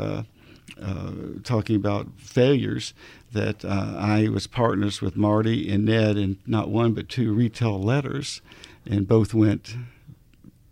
uh, 0.81 1.13
talking 1.43 1.77
about 1.77 2.09
failures 2.19 2.95
that 3.33 3.65
uh, 3.65 3.95
I 3.97 4.29
was 4.29 4.47
partners 4.47 5.01
with 5.01 5.17
Marty 5.17 5.71
and 5.71 5.85
Ned 5.85 6.17
in 6.17 6.39
not 6.47 6.69
one 6.69 6.93
but 6.93 7.09
two 7.09 7.33
retail 7.33 7.81
letters 7.81 8.41
and 8.85 9.09
both 9.09 9.35
went 9.35 9.75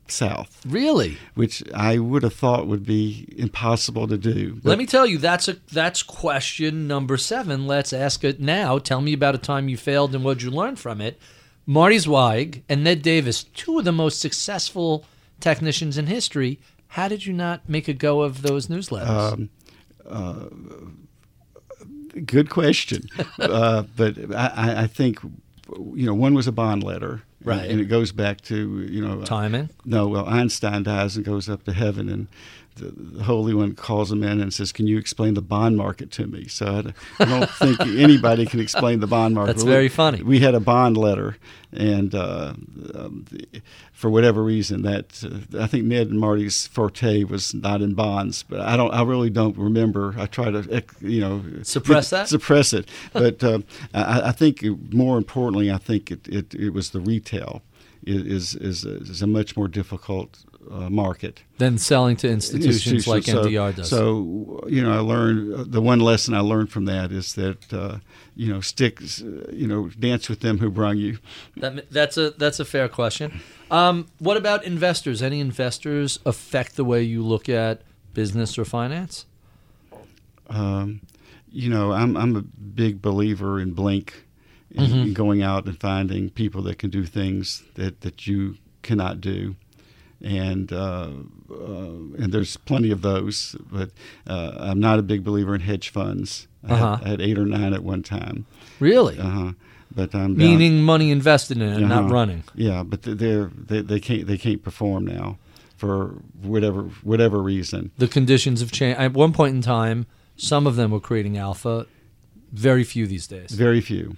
south 0.07 0.61
really? 0.67 1.17
which 1.35 1.63
I 1.75 1.99
would 1.99 2.23
have 2.23 2.35
thought 2.35 2.67
would 2.67 2.85
be 2.85 3.27
impossible 3.39 4.07
to 4.09 4.19
do 4.19 4.61
Let 4.63 4.79
me 4.79 4.87
tell 4.87 5.07
you, 5.07 5.19
that's 5.19 5.49
a 5.49 5.55
that's 5.73 6.03
question 6.03 6.87
number 6.87 7.17
seven. 7.17 7.67
Let's 7.67 7.93
ask 7.93 8.23
it 8.25 8.41
now. 8.41 8.79
Tell 8.79 9.01
me 9.01 9.15
about 9.15 9.35
a 9.35 9.39
time 9.39 9.69
you 9.69 9.77
failed 9.77 10.15
and 10.15 10.25
what 10.25 10.43
you 10.43 10.51
learned 10.51 10.79
from 10.79 11.01
it. 11.01 11.19
Marty 11.67 11.99
Zweig 11.99 12.63
and 12.69 12.85
Ned 12.85 13.01
Davis, 13.03 13.45
two 13.45 13.79
of 13.79 13.85
the 13.85 13.93
most 13.93 14.21
successful 14.21 15.05
technicians 15.41 15.97
in 15.97 16.07
history. 16.07 16.61
How 16.89 17.09
did 17.09 17.27
you 17.27 17.33
not 17.33 17.69
make 17.69 17.89
a 17.89 17.95
go 17.95 18.23
of 18.23 18.43
those 18.43 18.67
newsletters? 18.67 19.33
Um, 19.33 19.51
Good 22.27 22.49
question, 22.49 23.09
uh, 23.41 23.83
but 23.97 24.17
I, 24.35 24.83
I 24.83 24.87
think 24.87 25.19
you 25.23 26.07
know 26.07 26.15
one 26.15 26.35
was 26.35 26.47
a 26.47 26.53
bond 26.53 26.83
letter, 26.85 27.13
and- 27.13 27.21
Right. 27.47 27.69
And 27.71 27.79
it 27.79 27.87
goes 27.87 28.11
back 28.13 28.41
to 28.43 28.87
you 28.91 29.05
know 29.07 29.23
Timing. 29.23 29.69
No, 29.85 30.07
well, 30.09 30.27
Einstein 30.27 30.83
dies 30.85 31.17
and 31.17 31.25
goes 31.27 31.49
up 31.49 31.65
to 31.65 31.73
heaven, 31.73 32.09
and 32.09 32.29
the, 32.77 32.93
the 32.97 33.25
Holy 33.25 33.55
One 33.55 33.75
calls 33.75 34.11
him 34.11 34.23
in 34.23 34.41
and 34.41 34.53
says, 34.53 34.73
"Can 34.73 34.87
you 34.87 34.99
explain 34.99 35.35
the 35.35 35.43
bond 35.43 35.77
market 35.77 36.11
to 36.13 36.27
me?" 36.27 36.49
So 36.49 36.93
I 37.19 37.25
don't 37.25 37.51
think 37.51 37.81
anybody 37.81 38.47
can 38.47 38.61
explain 38.61 39.01
the 39.01 39.07
bond 39.07 39.35
market. 39.35 39.53
That's 39.55 39.65
we- 39.65 39.71
very 39.71 39.89
funny. 39.89 40.23
We 40.23 40.41
had 40.41 40.55
a 40.55 40.61
bond 40.61 40.97
letter, 40.97 41.37
and 41.73 42.15
uh, 42.15 42.55
um, 42.95 43.27
the, 43.31 43.63
for 43.93 44.11
whatever 44.11 44.43
reason, 44.43 44.83
that 44.83 45.23
uh, 45.25 45.63
I 45.63 45.67
think 45.67 45.85
Ned 45.85 46.09
and 46.09 46.19
Marty's 46.19 46.67
forte 46.67 47.25
was 47.25 47.55
not 47.55 47.81
in 47.81 47.95
bonds, 47.95 48.43
but 48.43 48.61
I 48.61 48.77
don't. 48.77 48.93
I 48.93 49.03
really 49.03 49.31
don't 49.31 49.57
remember. 49.57 50.15
I 50.19 50.27
try 50.27 50.51
to, 50.51 50.83
you 51.01 51.21
know, 51.21 51.45
Suppress 51.63 52.11
that? 52.11 52.29
suppress 52.29 52.73
it. 52.73 52.89
But 53.13 53.43
uh, 53.45 53.61
I, 53.93 54.29
I 54.29 54.33
think 54.33 54.65
more 54.93 55.17
importantly, 55.19 55.71
I 55.71 55.79
think 55.79 56.11
it, 56.11 56.27
it, 56.29 56.55
it 56.55 56.71
was 56.71 56.91
the 56.91 57.01
retail 57.01 57.63
is 58.07 58.55
is 58.55 58.55
is 58.57 58.85
a, 58.85 58.97
is 58.97 59.23
a 59.23 59.27
much 59.27 59.57
more 59.57 59.69
difficult 59.69 60.45
uh, 60.71 60.91
market. 60.91 61.43
than 61.59 61.79
selling 61.79 62.17
to 62.17 62.29
institutions 62.29 63.07
like 63.07 63.25
so, 63.25 63.45
NDR 63.45 63.75
does. 63.77 63.89
So 63.89 64.65
you 64.69 64.83
know, 64.83 64.93
I 64.93 64.99
learned 65.01 65.73
the 65.73 65.81
one 65.81 66.01
lesson 66.01 66.35
I 66.35 66.41
learned 66.41 66.71
from 66.71 66.85
that 66.87 67.13
is 67.13 67.35
that 67.35 67.73
uh, 67.73 67.99
you 68.35 68.53
know 68.53 68.61
stick, 68.61 69.01
you 69.53 69.67
know, 69.67 69.89
dance 69.99 70.29
with 70.29 70.41
them 70.41 70.59
who 70.59 70.71
brung 70.71 70.97
you. 70.97 71.19
That, 71.57 71.91
that's 71.91 72.17
a 72.17 72.31
that's 72.31 72.61
a 72.61 72.65
fair 72.65 72.89
question. 72.89 73.41
Um, 73.71 74.07
what 74.19 74.37
about 74.37 74.65
investors? 74.65 75.23
Any 75.23 75.41
investors 75.41 76.19
affect 76.25 76.77
the 76.77 76.85
way 76.85 77.03
you 77.03 77.23
look 77.25 77.49
at 77.49 77.83
business 78.13 78.59
or 78.59 78.65
finance? 78.65 79.27
Um, 80.49 81.01
you 81.51 81.71
know, 81.71 81.93
I'm 81.93 82.17
I'm 82.17 82.37
a 82.37 82.43
big 82.43 83.01
believer 83.01 83.61
in 83.61 83.73
Blink, 83.73 84.27
and 84.77 84.89
Mm-hmm. 84.89 85.13
going 85.13 85.43
out 85.43 85.67
and 85.67 85.79
finding 85.81 86.31
people 86.31 86.63
that 86.63 86.79
can 86.79 86.91
do 86.91 87.05
things 87.05 87.63
that 87.75 88.01
that 88.01 88.27
you 88.27 88.57
cannot 88.83 89.21
do. 89.21 89.57
And 90.25 90.73
uh, 90.73 91.11
uh, 91.51 91.55
and 92.19 92.33
there's 92.33 92.57
plenty 92.57 92.91
of 92.91 93.03
those, 93.03 93.57
but 93.71 93.91
uh, 94.27 94.53
I'm 94.59 94.81
not 94.81 94.99
a 94.99 95.03
big 95.03 95.23
believer 95.23 95.55
in 95.55 95.61
hedge 95.61 95.91
funds. 95.91 96.49
I, 96.67 96.73
Uh-huh. 96.73 96.97
had, 96.97 97.07
I 97.07 97.09
had 97.11 97.21
eight 97.21 97.39
or 97.39 97.45
nine 97.45 97.75
at 97.75 97.85
one 97.85 98.03
time. 98.03 98.47
Really? 98.81 99.19
Uh-huh. 99.19 99.53
But 99.95 100.15
I'm 100.15 100.35
down- 100.35 100.37
Meaning 100.39 100.83
money 100.83 101.11
invested 101.11 101.59
in 101.59 101.69
it, 101.69 101.81
not 101.81 102.05
Uh-huh. 102.05 102.15
running. 102.15 102.43
Yeah, 102.55 102.83
but 102.83 103.03
they're 103.03 103.51
they, 103.55 103.83
they 103.83 104.01
can't 104.01 104.27
they 104.27 104.39
can't 104.39 104.63
perform 104.63 105.05
now 105.05 105.37
for 105.77 106.15
whatever 106.43 106.85
whatever 107.03 107.43
reason. 107.43 107.91
The 107.99 108.09
conditions 108.09 108.61
have 108.61 108.73
changed. 108.73 108.99
At 108.99 109.13
one 109.13 109.33
point 109.35 109.55
in 109.55 109.61
time, 109.61 110.07
some 110.37 110.67
of 110.67 110.77
them 110.77 110.91
were 110.91 111.01
creating 111.01 111.37
alpha. 111.37 111.87
Very 112.51 112.85
few 112.85 113.07
these 113.07 113.27
days. 113.27 113.51
Very 113.51 113.81
few. 113.83 114.17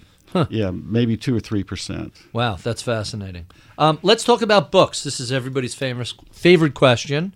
Yeah, 0.50 0.70
maybe 0.70 1.16
two 1.16 1.34
or 1.36 1.40
three 1.40 1.62
percent. 1.64 2.12
Wow, 2.32 2.56
that's 2.56 2.82
fascinating. 2.82 3.46
Um, 3.78 3.98
let's 4.02 4.24
talk 4.24 4.42
about 4.42 4.70
books. 4.70 5.02
This 5.02 5.20
is 5.20 5.32
everybody's 5.32 5.74
famous 5.74 6.14
favorite 6.32 6.74
question. 6.74 7.34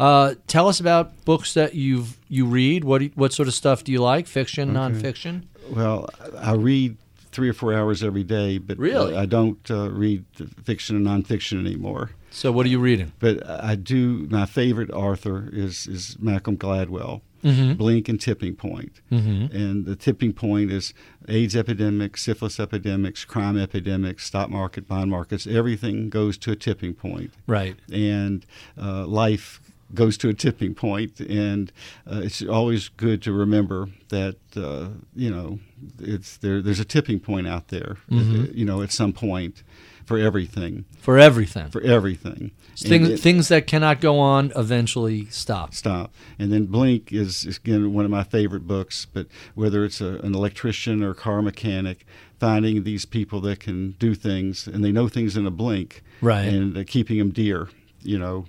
Uh, 0.00 0.34
tell 0.46 0.68
us 0.68 0.78
about 0.80 1.24
books 1.24 1.54
that 1.54 1.74
you've 1.74 2.16
you 2.28 2.46
read. 2.46 2.84
What 2.84 2.98
do 3.00 3.10
what 3.14 3.32
sort 3.32 3.48
of 3.48 3.54
stuff 3.54 3.84
do 3.84 3.92
you 3.92 4.00
like? 4.00 4.26
Fiction, 4.26 4.72
nonfiction? 4.72 5.44
Well, 5.70 6.08
I 6.38 6.54
read 6.54 6.96
three 7.30 7.48
or 7.48 7.52
four 7.52 7.74
hours 7.74 8.02
every 8.02 8.24
day, 8.24 8.58
but 8.58 8.78
Really? 8.78 9.16
I 9.16 9.26
don't 9.26 9.58
uh, 9.70 9.90
read 9.90 10.24
fiction 10.64 10.96
and 10.96 11.06
nonfiction 11.06 11.60
anymore. 11.64 12.10
So, 12.30 12.52
what 12.52 12.66
are 12.66 12.68
you 12.68 12.78
reading? 12.78 13.12
But 13.18 13.48
I 13.48 13.74
do. 13.74 14.26
My 14.30 14.46
favorite 14.46 14.90
author 14.90 15.48
is 15.52 15.86
is 15.86 16.16
Malcolm 16.20 16.56
Gladwell. 16.56 17.22
Mm-hmm. 17.44 17.74
Blink 17.74 18.08
and 18.08 18.20
Tipping 18.20 18.54
Point. 18.56 19.00
And 19.10 19.84
the 19.86 19.96
tipping 19.96 20.32
point 20.32 20.70
is 20.72 20.92
AIDS 21.28 21.54
epidemics, 21.56 22.22
syphilis 22.22 22.58
epidemics, 22.58 23.24
crime 23.24 23.56
epidemics, 23.56 24.26
stock 24.26 24.50
market, 24.50 24.88
bond 24.88 25.10
markets. 25.10 25.46
Everything 25.46 26.08
goes 26.10 26.36
to 26.38 26.50
a 26.52 26.56
tipping 26.56 26.94
point. 26.94 27.32
Right. 27.46 27.76
and 27.92 28.44
uh, 28.80 29.06
life 29.06 29.60
goes 29.94 30.18
to 30.18 30.28
a 30.28 30.34
tipping 30.34 30.74
point, 30.74 31.18
and 31.20 31.72
uh, 32.06 32.20
it's 32.22 32.42
always 32.42 32.88
good 32.90 33.22
to 33.22 33.32
remember 33.32 33.88
that 34.10 34.36
uh, 34.54 34.88
you 35.16 35.30
know 35.30 35.60
it's 35.98 36.36
there. 36.38 36.60
There's 36.60 36.80
a 36.80 36.84
tipping 36.84 37.20
point 37.20 37.46
out 37.48 37.68
there, 37.68 37.96
Mm-hmm. 38.10 38.56
you 38.58 38.64
know, 38.66 38.82
at 38.82 38.92
some 38.92 39.12
point 39.14 39.62
for 40.08 40.18
everything, 40.18 40.86
For 41.00 41.18
everything. 41.18 41.68
for 41.68 41.82
everything. 41.82 42.50
Things 42.76 43.08
it- 43.10 43.20
things 43.20 43.48
that 43.48 43.66
cannot 43.66 44.00
go 44.00 44.18
on 44.18 44.52
eventually 44.56 45.26
stop. 45.26 45.74
stop. 45.74 46.14
And 46.38 46.50
then 46.52 46.64
Blink 46.66 47.12
is, 47.12 47.44
is 47.44 47.58
again 47.58 47.92
one 47.92 48.04
of 48.06 48.10
my 48.10 48.24
favorite 48.24 48.66
books. 48.66 49.06
But 49.12 49.26
whether 49.54 49.84
it's 49.84 50.00
a, 50.00 50.14
an 50.20 50.34
electrician 50.34 51.02
or 51.04 51.12
car 51.12 51.42
mechanic, 51.42 52.06
finding 52.40 52.84
these 52.84 53.04
people 53.04 53.40
that 53.42 53.60
can 53.60 53.92
do 53.98 54.14
things 54.14 54.66
and 54.66 54.82
they 54.84 54.92
know 54.92 55.08
things 55.08 55.36
in 55.36 55.46
a 55.46 55.50
blink, 55.50 56.02
Right. 56.22 56.48
And 56.48 56.76
uh, 56.78 56.84
keeping 56.86 57.18
them 57.18 57.30
dear, 57.30 57.68
you 58.02 58.18
know, 58.18 58.46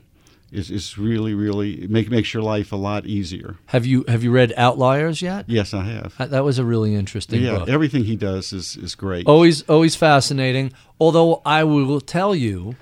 is, 0.52 0.72
is 0.72 0.98
really 0.98 1.34
really 1.34 1.88
make 1.88 2.10
makes 2.10 2.34
your 2.34 2.44
life 2.44 2.72
a 2.72 2.76
lot 2.76 3.06
easier. 3.06 3.58
Have 3.68 3.86
you 3.86 4.04
have 4.08 4.24
you 4.24 4.32
read 4.32 4.54
Outliers 4.58 5.22
yet? 5.22 5.46
Yes, 5.48 5.74
I 5.74 5.84
have. 5.84 6.30
That 6.30 6.44
was 6.44 6.60
a 6.60 6.66
really 6.66 6.96
interesting 6.96 7.42
yeah, 7.42 7.60
book. 7.60 7.70
everything 7.70 8.04
he 8.06 8.16
does 8.16 8.54
is 8.54 8.76
is 8.78 8.96
great. 8.96 9.28
always 9.28 9.64
always 9.64 9.96
fascinating. 9.96 10.74
Although 11.00 11.42
I 11.46 11.64
will 11.64 12.02
tell 12.02 12.36
you, 12.36 12.76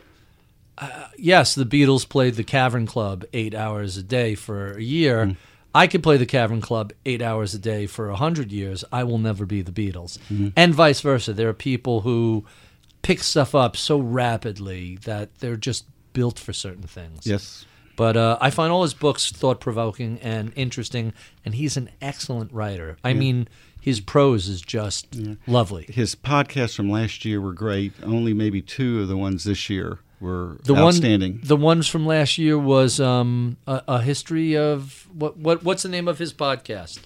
uh, 0.78 1.08
yes, 1.18 1.56
the 1.56 1.66
Beatles 1.66 2.08
played 2.08 2.36
the 2.36 2.44
Cavern 2.44 2.88
Club 2.88 3.26
eight 3.34 3.54
hours 3.54 3.98
a 3.98 4.04
day 4.04 4.36
for 4.36 4.74
a 4.74 4.82
year. 4.82 5.36
I 5.76 5.86
could 5.86 6.02
play 6.02 6.18
the 6.18 6.26
Cavern 6.26 6.62
Club 6.62 6.92
eight 7.06 7.22
hours 7.22 7.54
a 7.54 7.60
day 7.60 7.86
for 7.86 8.10
a 8.10 8.16
hundred 8.16 8.52
years. 8.52 8.84
I 8.92 9.04
will 9.04 9.20
never 9.20 9.46
be 9.46 9.62
the 9.62 9.72
Beatles, 9.72 10.18
and 10.56 10.74
vice 10.74 11.02
versa. 11.02 11.34
There 11.34 11.50
are 11.50 11.54
people 11.54 12.02
who 12.02 12.46
pick 13.04 13.22
stuff 13.22 13.54
up 13.54 13.78
so 13.78 14.00
rapidly 14.00 14.98
that 15.04 15.38
they're 15.40 15.56
just 15.56 15.86
built 16.18 16.40
for 16.40 16.52
certain 16.54 16.88
things. 16.88 17.28
Yes. 17.28 17.66
But 17.96 18.18
uh, 18.18 18.38
I 18.42 18.50
find 18.50 18.72
all 18.72 18.82
his 18.82 18.94
books 18.96 19.32
thought 19.32 19.60
provoking 19.60 20.20
and 20.22 20.52
interesting, 20.56 21.14
and 21.46 21.54
he's 21.54 21.78
an 21.78 21.90
excellent 22.02 22.52
writer. 22.52 22.98
I 23.04 23.14
mean, 23.14 23.48
his 23.82 24.00
prose 24.02 24.48
is 24.48 24.62
just 24.62 25.16
lovely. 25.48 25.86
His 25.90 26.16
podcasts 26.16 26.76
from 26.76 26.90
last 26.92 27.24
year 27.26 27.40
were 27.40 27.54
great. 27.54 27.94
Only 28.04 28.34
maybe 28.34 28.62
two 28.62 29.02
of 29.02 29.08
the 29.08 29.18
ones 29.18 29.44
this 29.44 29.70
year 29.70 30.00
were 30.20 30.58
The 30.64 30.76
outstanding. 30.76 31.34
one, 31.34 31.42
the 31.44 31.56
ones 31.56 31.88
from 31.88 32.06
last 32.06 32.38
year 32.38 32.58
was 32.58 33.00
um, 33.00 33.58
a, 33.68 33.82
a 33.88 34.02
history 34.02 34.56
of 34.58 35.08
what, 35.14 35.38
what? 35.38 35.64
What's 35.64 35.84
the 35.84 35.90
name 35.90 36.08
of 36.08 36.18
his 36.20 36.34
podcast? 36.34 37.00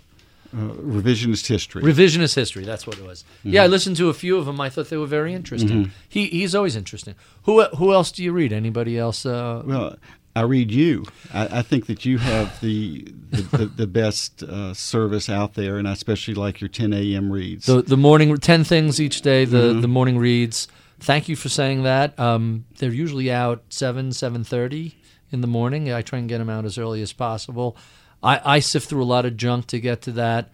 Uh, 0.54 0.74
revisionist 0.82 1.48
history. 1.48 1.82
Revisionist 1.82 2.36
history. 2.36 2.64
That's 2.66 2.86
what 2.86 2.98
it 2.98 3.06
was. 3.06 3.24
Mm-hmm. 3.40 3.50
Yeah, 3.54 3.64
I 3.64 3.68
listened 3.68 3.98
to 3.98 4.10
a 4.10 4.14
few 4.14 4.38
of 4.38 4.46
them. 4.46 4.60
I 4.60 4.70
thought 4.70 4.90
they 4.90 4.98
were 4.98 5.06
very 5.08 5.34
interesting. 5.34 5.92
He 6.10 6.28
he's 6.28 6.54
always 6.56 6.76
interesting. 6.76 7.16
Who 7.44 7.64
who 7.78 7.94
else 7.94 8.12
do 8.12 8.24
you 8.24 8.32
read? 8.34 8.52
Anybody 8.54 8.98
else? 8.98 9.26
Uh, 9.26 9.64
Well, 9.66 9.96
I 10.36 10.42
read 10.42 10.72
you. 10.72 11.06
I, 11.34 11.60
I 11.60 11.62
think 11.62 11.88
that 11.88 12.06
you 12.06 12.18
have 12.18 12.60
the 12.62 13.06
the, 13.32 13.42
the, 13.58 13.66
the 13.66 13.88
best 13.88 14.44
uh, 14.44 14.74
service 14.74 15.30
out 15.30 15.54
there, 15.56 15.78
and 15.78 15.88
I 15.88 15.92
especially 15.94 16.34
like 16.36 16.62
your 16.62 16.70
10 16.70 16.94
a.m. 16.94 17.32
reads. 17.32 17.66
the 17.66 17.82
the 17.82 17.98
morning 17.98 18.36
ten 18.38 18.64
things 18.64 19.00
each 19.00 19.22
day. 19.22 19.46
The 19.46 19.58
Mm-hmm. 19.58 19.82
the 19.82 19.88
morning 19.88 20.18
reads. 20.18 20.68
Thank 21.00 21.28
you 21.30 21.36
for 21.36 21.50
saying 21.50 21.84
that. 21.84 22.18
Um, 22.20 22.66
they're 22.78 22.94
usually 22.94 23.32
out 23.32 23.64
seven 23.70 24.12
seven 24.14 24.44
thirty 24.44 24.96
in 25.32 25.42
the 25.42 25.48
morning. 25.48 25.92
I 25.92 26.02
try 26.02 26.20
and 26.20 26.30
get 26.30 26.38
them 26.38 26.50
out 26.50 26.64
as 26.66 26.78
early 26.78 27.02
as 27.02 27.12
possible. 27.14 27.76
I, 28.24 28.56
I 28.56 28.60
sift 28.60 28.90
through 28.90 29.04
a 29.04 29.06
lot 29.06 29.26
of 29.26 29.38
junk 29.38 29.68
to 29.68 29.80
get 29.80 30.02
to 30.04 30.12
that. 30.14 30.50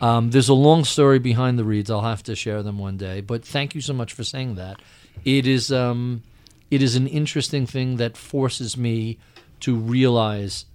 Um, 0.00 0.30
there's 0.30 0.48
a 0.48 0.54
long 0.54 0.84
story 0.84 1.18
behind 1.18 1.58
the 1.58 1.64
reads. 1.64 1.90
I'll 1.90 2.02
have 2.02 2.22
to 2.24 2.36
share 2.36 2.62
them 2.62 2.78
one 2.78 2.96
day. 2.96 3.20
But 3.20 3.44
thank 3.44 3.74
you 3.74 3.80
so 3.80 3.92
much 3.92 4.12
for 4.12 4.24
saying 4.24 4.54
that. 4.54 4.80
It 5.24 5.46
is 5.46 5.72
um, 5.72 6.22
it 6.70 6.82
is 6.82 6.96
an 6.96 7.06
interesting 7.06 7.66
thing 7.66 7.96
that 7.96 8.16
forces 8.16 8.76
me 8.76 9.18
to 9.60 9.74
realize 9.74 10.66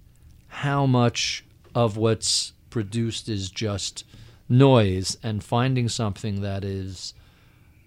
how 0.48 0.86
much 0.86 1.44
of 1.74 1.96
what's 1.96 2.52
produced 2.70 3.28
is 3.28 3.50
just 3.50 4.04
noise 4.48 5.18
and 5.22 5.42
finding 5.42 5.88
something 5.88 6.42
that 6.42 6.64
is 6.64 7.14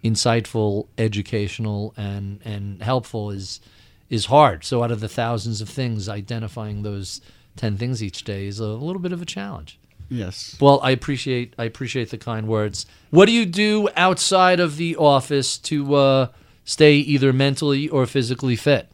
insightful, 0.03 0.87
educational, 0.97 1.93
and 1.95 2.39
and 2.43 2.81
helpful 2.81 3.31
is 3.31 3.61
is 4.09 4.25
hard. 4.25 4.63
So 4.63 4.83
out 4.83 4.91
of 4.91 4.99
the 4.99 5.07
thousands 5.07 5.61
of 5.61 5.69
things, 5.69 6.09
identifying 6.09 6.81
those 6.81 7.21
ten 7.59 7.77
things 7.77 8.01
each 8.01 8.23
day 8.23 8.47
is 8.47 8.59
a 8.59 8.67
little 8.67 9.01
bit 9.01 9.11
of 9.11 9.21
a 9.21 9.25
challenge. 9.25 9.77
yes. 10.09 10.55
Well, 10.59 10.79
I 10.81 10.91
appreciate 10.91 11.53
I 11.57 11.65
appreciate 11.65 12.09
the 12.09 12.17
kind 12.17 12.47
words. 12.47 12.85
What 13.11 13.25
do 13.27 13.31
you 13.33 13.45
do 13.45 13.89
outside 13.95 14.59
of 14.59 14.77
the 14.77 14.95
office 14.95 15.57
to 15.69 15.75
uh, 15.95 16.27
stay 16.63 16.95
either 16.95 17.31
mentally 17.33 17.87
or 17.89 18.05
physically 18.05 18.55
fit? 18.55 18.87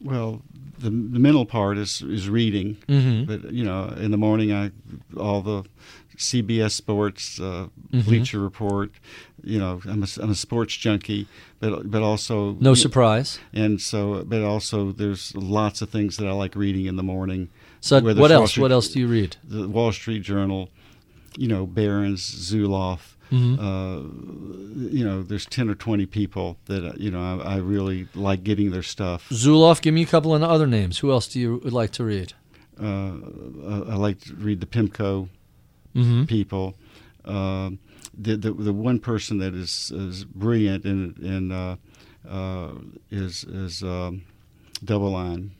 Well, 0.00 0.42
the, 0.78 0.90
the 0.90 1.18
mental 1.18 1.46
part 1.46 1.78
is 1.78 2.02
is 2.02 2.28
reading. 2.28 2.76
Mm-hmm. 2.86 3.24
But 3.24 3.52
you 3.52 3.64
know, 3.64 3.88
in 3.96 4.10
the 4.10 4.18
morning, 4.18 4.52
I 4.52 4.70
all 5.18 5.40
the 5.42 5.64
CBS 6.18 6.72
Sports, 6.72 7.40
uh, 7.40 7.68
Mm-hmm. 7.92 8.08
Bleacher 8.08 8.40
Report. 8.40 8.90
You 9.44 9.58
know, 9.60 9.80
I'm 9.86 10.02
a, 10.02 10.06
I'm 10.20 10.30
a 10.30 10.34
sports 10.34 10.76
junkie, 10.76 11.26
but 11.60 11.88
but 11.90 12.02
also 12.02 12.56
No 12.60 12.74
surprise. 12.74 13.38
And 13.52 13.80
so, 13.80 14.24
but 14.24 14.42
also, 14.42 14.92
there's 14.92 15.34
lots 15.36 15.82
of 15.82 15.88
things 15.88 16.16
that 16.16 16.26
I 16.26 16.32
like 16.32 16.56
reading 16.56 16.86
in 16.86 16.96
the 16.96 17.02
morning. 17.04 17.48
So 17.86 18.00
what 18.00 18.16
Wall 18.16 18.32
else? 18.32 18.50
Street- 18.50 18.62
What 18.62 18.72
else 18.72 18.88
do 18.88 18.98
you 19.00 19.06
read? 19.06 19.36
The 19.44 19.68
Wall 19.68 19.92
Street 19.92 20.22
Journal, 20.22 20.68
you 21.36 21.48
know, 21.48 21.66
Barron's, 21.66 22.22
Zulauf. 22.22 23.14
Mm-hmm. 23.32 23.58
Uh, 23.58 24.88
you 24.96 25.04
know, 25.04 25.22
there's 25.22 25.46
ten 25.46 25.68
or 25.68 25.74
twenty 25.74 26.06
people 26.06 26.58
that 26.66 26.84
uh, 26.84 26.92
you 26.96 27.10
know 27.10 27.22
I, 27.40 27.54
I 27.54 27.56
really 27.58 28.06
like 28.14 28.44
getting 28.44 28.70
their 28.70 28.82
stuff. 28.84 29.28
Zulauf. 29.30 29.80
Give 29.82 29.94
me 29.94 30.02
a 30.02 30.06
couple 30.06 30.34
of 30.34 30.42
other 30.42 30.66
names. 30.66 30.98
Who 30.98 31.10
else 31.10 31.26
do 31.26 31.40
you 31.40 31.60
would 31.64 31.72
like 31.72 31.90
to 31.92 32.04
read? 32.04 32.34
Uh, 32.80 33.14
I 33.92 33.96
like 33.96 34.20
to 34.22 34.34
read 34.34 34.60
the 34.60 34.66
PIMCO 34.66 35.28
Mm-hmm. 35.96 36.24
people. 36.26 36.74
Um 37.24 37.78
the, 38.18 38.36
the 38.36 38.52
the 38.52 38.72
one 38.72 38.98
person 39.00 39.38
that 39.38 39.54
is 39.54 39.90
is 39.90 40.24
brilliant 40.24 40.84
and 40.84 41.16
and 41.18 41.52
uh, 41.52 41.76
uh, 42.28 42.70
is 43.10 43.44
is 43.44 43.82
um, 43.82 44.22
DoubleLine. 44.84 45.50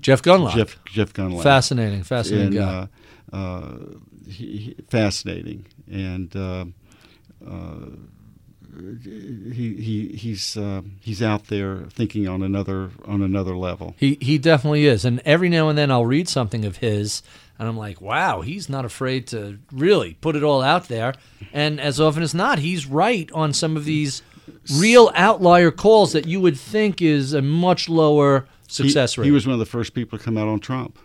Jeff 0.00 0.22
Gundlach. 0.22 0.54
Jeff 0.54 0.84
Jeff 0.84 1.12
Gundlach. 1.12 1.42
Fascinating, 1.42 2.02
fascinating 2.02 2.46
and, 2.46 2.56
guy. 2.56 2.88
uh, 3.32 3.36
uh, 3.36 3.78
he, 4.28 4.56
he, 4.56 4.76
fascinating, 4.88 5.66
and 5.90 6.34
uh, 6.34 6.64
uh, 7.46 7.86
he, 9.02 9.74
he 9.76 10.08
he's 10.16 10.56
uh, 10.56 10.82
he's 11.00 11.22
out 11.22 11.46
there 11.46 11.84
thinking 11.90 12.28
on 12.28 12.42
another 12.42 12.90
on 13.04 13.22
another 13.22 13.56
level. 13.56 13.94
He 13.98 14.18
he 14.20 14.38
definitely 14.38 14.86
is. 14.86 15.04
And 15.04 15.20
every 15.24 15.48
now 15.48 15.68
and 15.68 15.78
then 15.78 15.90
I'll 15.90 16.06
read 16.06 16.28
something 16.28 16.64
of 16.64 16.78
his 16.78 17.22
and 17.58 17.68
I'm 17.68 17.76
like, 17.76 18.00
wow, 18.00 18.42
he's 18.42 18.68
not 18.68 18.84
afraid 18.84 19.26
to 19.28 19.58
really 19.72 20.14
put 20.20 20.36
it 20.36 20.42
all 20.42 20.62
out 20.62 20.88
there. 20.88 21.14
And 21.52 21.80
as 21.80 22.00
often 22.00 22.22
as 22.22 22.34
not, 22.34 22.58
he's 22.58 22.86
right 22.86 23.30
on 23.32 23.52
some 23.52 23.76
of 23.76 23.84
these 23.84 24.22
real 24.74 25.10
outlier 25.14 25.70
calls 25.70 26.12
that 26.12 26.26
you 26.26 26.40
would 26.40 26.58
think 26.58 27.00
is 27.00 27.32
a 27.32 27.42
much 27.42 27.88
lower 27.88 28.46
success 28.68 29.14
he, 29.14 29.20
rate. 29.20 29.26
He 29.26 29.30
was 29.32 29.46
one 29.46 29.52
of 29.54 29.58
the 29.58 29.66
first 29.66 29.94
people 29.94 30.18
to 30.18 30.24
come 30.24 30.36
out 30.38 30.48
on 30.48 30.60
Trump. 30.60 30.98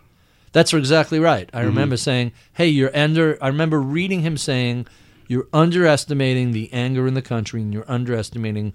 That's 0.54 0.74
exactly 0.74 1.20
right. 1.20 1.50
I 1.54 1.60
Mm-hmm. 1.60 1.68
remember 1.68 1.98
saying, 1.98 2.32
"Hey, 2.54 2.68
you're 2.68 2.96
under." 2.96 3.38
I 3.42 3.48
remember 3.48 3.80
reading 3.82 4.22
him 4.22 4.36
saying, 4.38 4.88
"You're 5.28 5.48
underestimating 5.54 6.52
the 6.52 6.72
anger 6.74 7.08
in 7.08 7.14
the 7.14 7.22
country, 7.22 7.62
and 7.62 7.74
you're 7.74 7.90
underestimating 7.90 8.74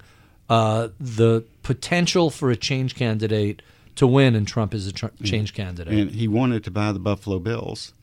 uh, 0.49 0.87
the 0.99 1.43
potential 1.63 2.29
for 2.29 2.49
a 2.49 2.55
change 2.55 2.95
candidate 2.95 3.61
to 3.95 4.07
win." 4.07 4.35
And 4.35 4.47
Trump 4.47 4.73
is 4.73 4.87
a 4.87 4.91
tr- 4.91 5.07
change 5.23 5.53
candidate. 5.53 5.93
and 5.93 6.11
he 6.11 6.27
wanted 6.27 6.63
to 6.63 6.71
buy 6.71 6.91
the 6.91 6.99
Buffalo 6.99 7.37
Bills, 7.39 7.93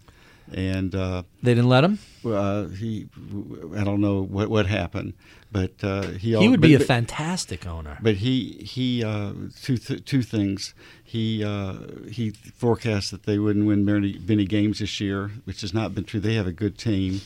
and 0.52 0.94
uh, 0.94 1.22
they 1.42 1.54
didn't 1.54 1.68
let 1.68 1.84
him. 1.84 1.98
uh, 2.24 2.68
he 2.68 3.08
I 3.76 3.84
don't 3.84 4.00
know 4.00 4.22
what 4.22 4.48
what 4.48 4.66
happened, 4.66 5.14
but 5.50 5.72
uh, 5.82 6.02
he 6.08 6.36
He 6.36 6.48
would 6.48 6.60
be 6.60 6.74
a 6.74 6.78
but, 6.78 6.86
fantastic 6.86 7.66
owner. 7.66 7.98
But 8.02 8.16
he 8.16 8.64
he 8.64 9.02
uh, 9.04 9.32
two 9.62 9.76
th- 9.78 10.04
two 10.04 10.22
things. 10.22 10.74
He 11.02 11.44
uh, 11.44 11.74
he 12.10 12.30
forecast 12.30 13.10
that 13.10 13.22
they 13.24 13.38
wouldn't 13.38 13.66
win 13.66 13.84
many, 13.84 14.18
many 14.26 14.44
games 14.44 14.78
this 14.80 15.00
year, 15.00 15.30
which 15.44 15.60
has 15.62 15.72
not 15.72 15.94
been 15.94 16.04
true. 16.04 16.20
They 16.20 16.34
have 16.34 16.46
a 16.46 16.52
good 16.52 16.76
team. 16.78 17.20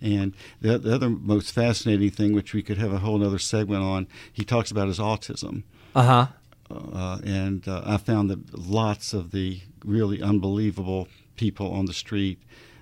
And 0.00 0.34
the, 0.60 0.78
the 0.78 0.92
other 0.96 1.08
most 1.08 1.52
fascinating 1.52 2.10
thing, 2.10 2.34
which 2.34 2.52
we 2.52 2.62
could 2.62 2.76
have 2.78 2.92
a 2.92 2.98
whole 2.98 3.24
other 3.24 3.38
segment 3.38 3.84
on, 3.84 4.08
he 4.32 4.44
talks 4.44 4.70
about 4.72 4.88
his 4.88 4.98
autism. 4.98 5.62
Uh 5.94 6.02
huh. 6.02 6.26
Uh, 6.68 7.18
and 7.24 7.68
uh, 7.68 7.82
I 7.84 7.98
found 7.98 8.28
that 8.30 8.58
lots 8.58 9.12
of 9.12 9.30
the 9.30 9.60
really 9.84 10.20
unbelievable 10.22 11.06
people 11.36 11.72
on 11.72 11.86
the 11.86 11.92
street, 11.92 12.38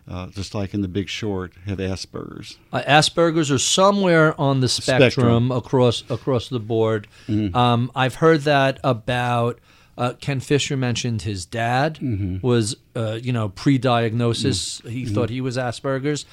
uh, 0.08 0.26
just 0.28 0.54
like 0.54 0.74
in 0.74 0.80
The 0.82 0.88
Big 0.88 1.08
Short, 1.08 1.52
have 1.66 1.78
Asperger's. 1.78 2.58
Uh, 2.72 2.82
Asperger's 2.82 3.50
are 3.50 3.58
somewhere 3.58 4.38
on 4.40 4.60
the 4.60 4.68
spectrum, 4.68 5.10
Spectrum. 5.10 5.50
across 5.52 6.04
across 6.10 6.48
the 6.48 6.60
board. 6.60 7.06
Um, 7.28 7.90
I've 7.94 8.16
heard 8.16 8.42
that 8.42 8.78
about. 8.84 9.58
Uh, 9.98 10.14
Ken 10.18 10.40
Fisher 10.40 10.78
mentioned 10.78 11.22
his 11.22 11.44
dad 11.44 11.98
was, 12.42 12.74
uh, 12.96 13.18
you 13.22 13.32
know, 13.34 13.50
pre-diagnosis. 13.50 14.80
He 14.88 15.04
thought 15.04 15.30
he 15.30 15.40
was 15.40 15.56
Asperger's. 15.56 16.24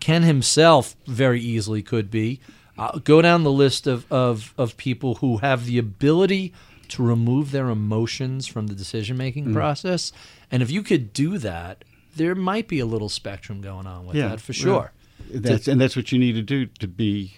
Ken 0.00 0.22
himself 0.22 0.94
very 1.06 1.40
easily 1.40 1.82
could 1.82 2.10
be. 2.10 2.40
Uh, 2.78 2.98
go 2.98 3.22
down 3.22 3.42
the 3.42 3.50
list 3.50 3.86
of, 3.86 4.10
of, 4.12 4.54
of 4.58 4.76
people 4.76 5.16
who 5.16 5.38
have 5.38 5.64
the 5.66 5.78
ability 5.78 6.52
to 6.88 7.02
remove 7.02 7.50
their 7.50 7.68
emotions 7.70 8.46
from 8.46 8.66
the 8.68 8.74
decision 8.74 9.16
making 9.16 9.52
process. 9.52 10.12
And 10.50 10.62
if 10.62 10.70
you 10.70 10.82
could 10.82 11.12
do 11.12 11.38
that, 11.38 11.84
there 12.14 12.34
might 12.34 12.68
be 12.68 12.80
a 12.80 12.86
little 12.86 13.08
spectrum 13.08 13.60
going 13.60 13.86
on 13.86 14.06
with 14.06 14.16
that 14.16 14.40
for 14.40 14.52
sure. 14.52 14.92
That's 15.30 15.66
and 15.68 15.80
that's 15.80 15.96
what 15.96 16.12
you 16.12 16.18
need 16.18 16.34
to 16.34 16.42
do 16.42 16.66
to 16.66 16.86
be 16.88 17.36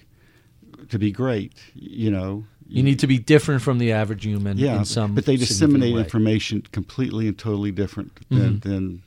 to 0.90 0.98
be 0.98 1.10
great. 1.10 1.52
You 1.74 2.10
know. 2.10 2.44
You 2.70 2.82
need 2.82 2.98
to 2.98 3.06
be 3.06 3.18
different 3.18 3.62
from 3.62 3.78
the 3.78 3.92
average 3.92 4.26
human 4.26 4.58
yeah, 4.58 4.76
in 4.76 4.84
some 4.84 5.14
but 5.14 5.24
they 5.24 5.36
disseminate 5.36 5.96
information 5.96 6.60
completely 6.70 7.26
and 7.26 7.38
totally 7.38 7.70
different 7.70 8.28
than 8.28 8.60
Mm-hmm. 8.60 8.68
than, 8.68 9.02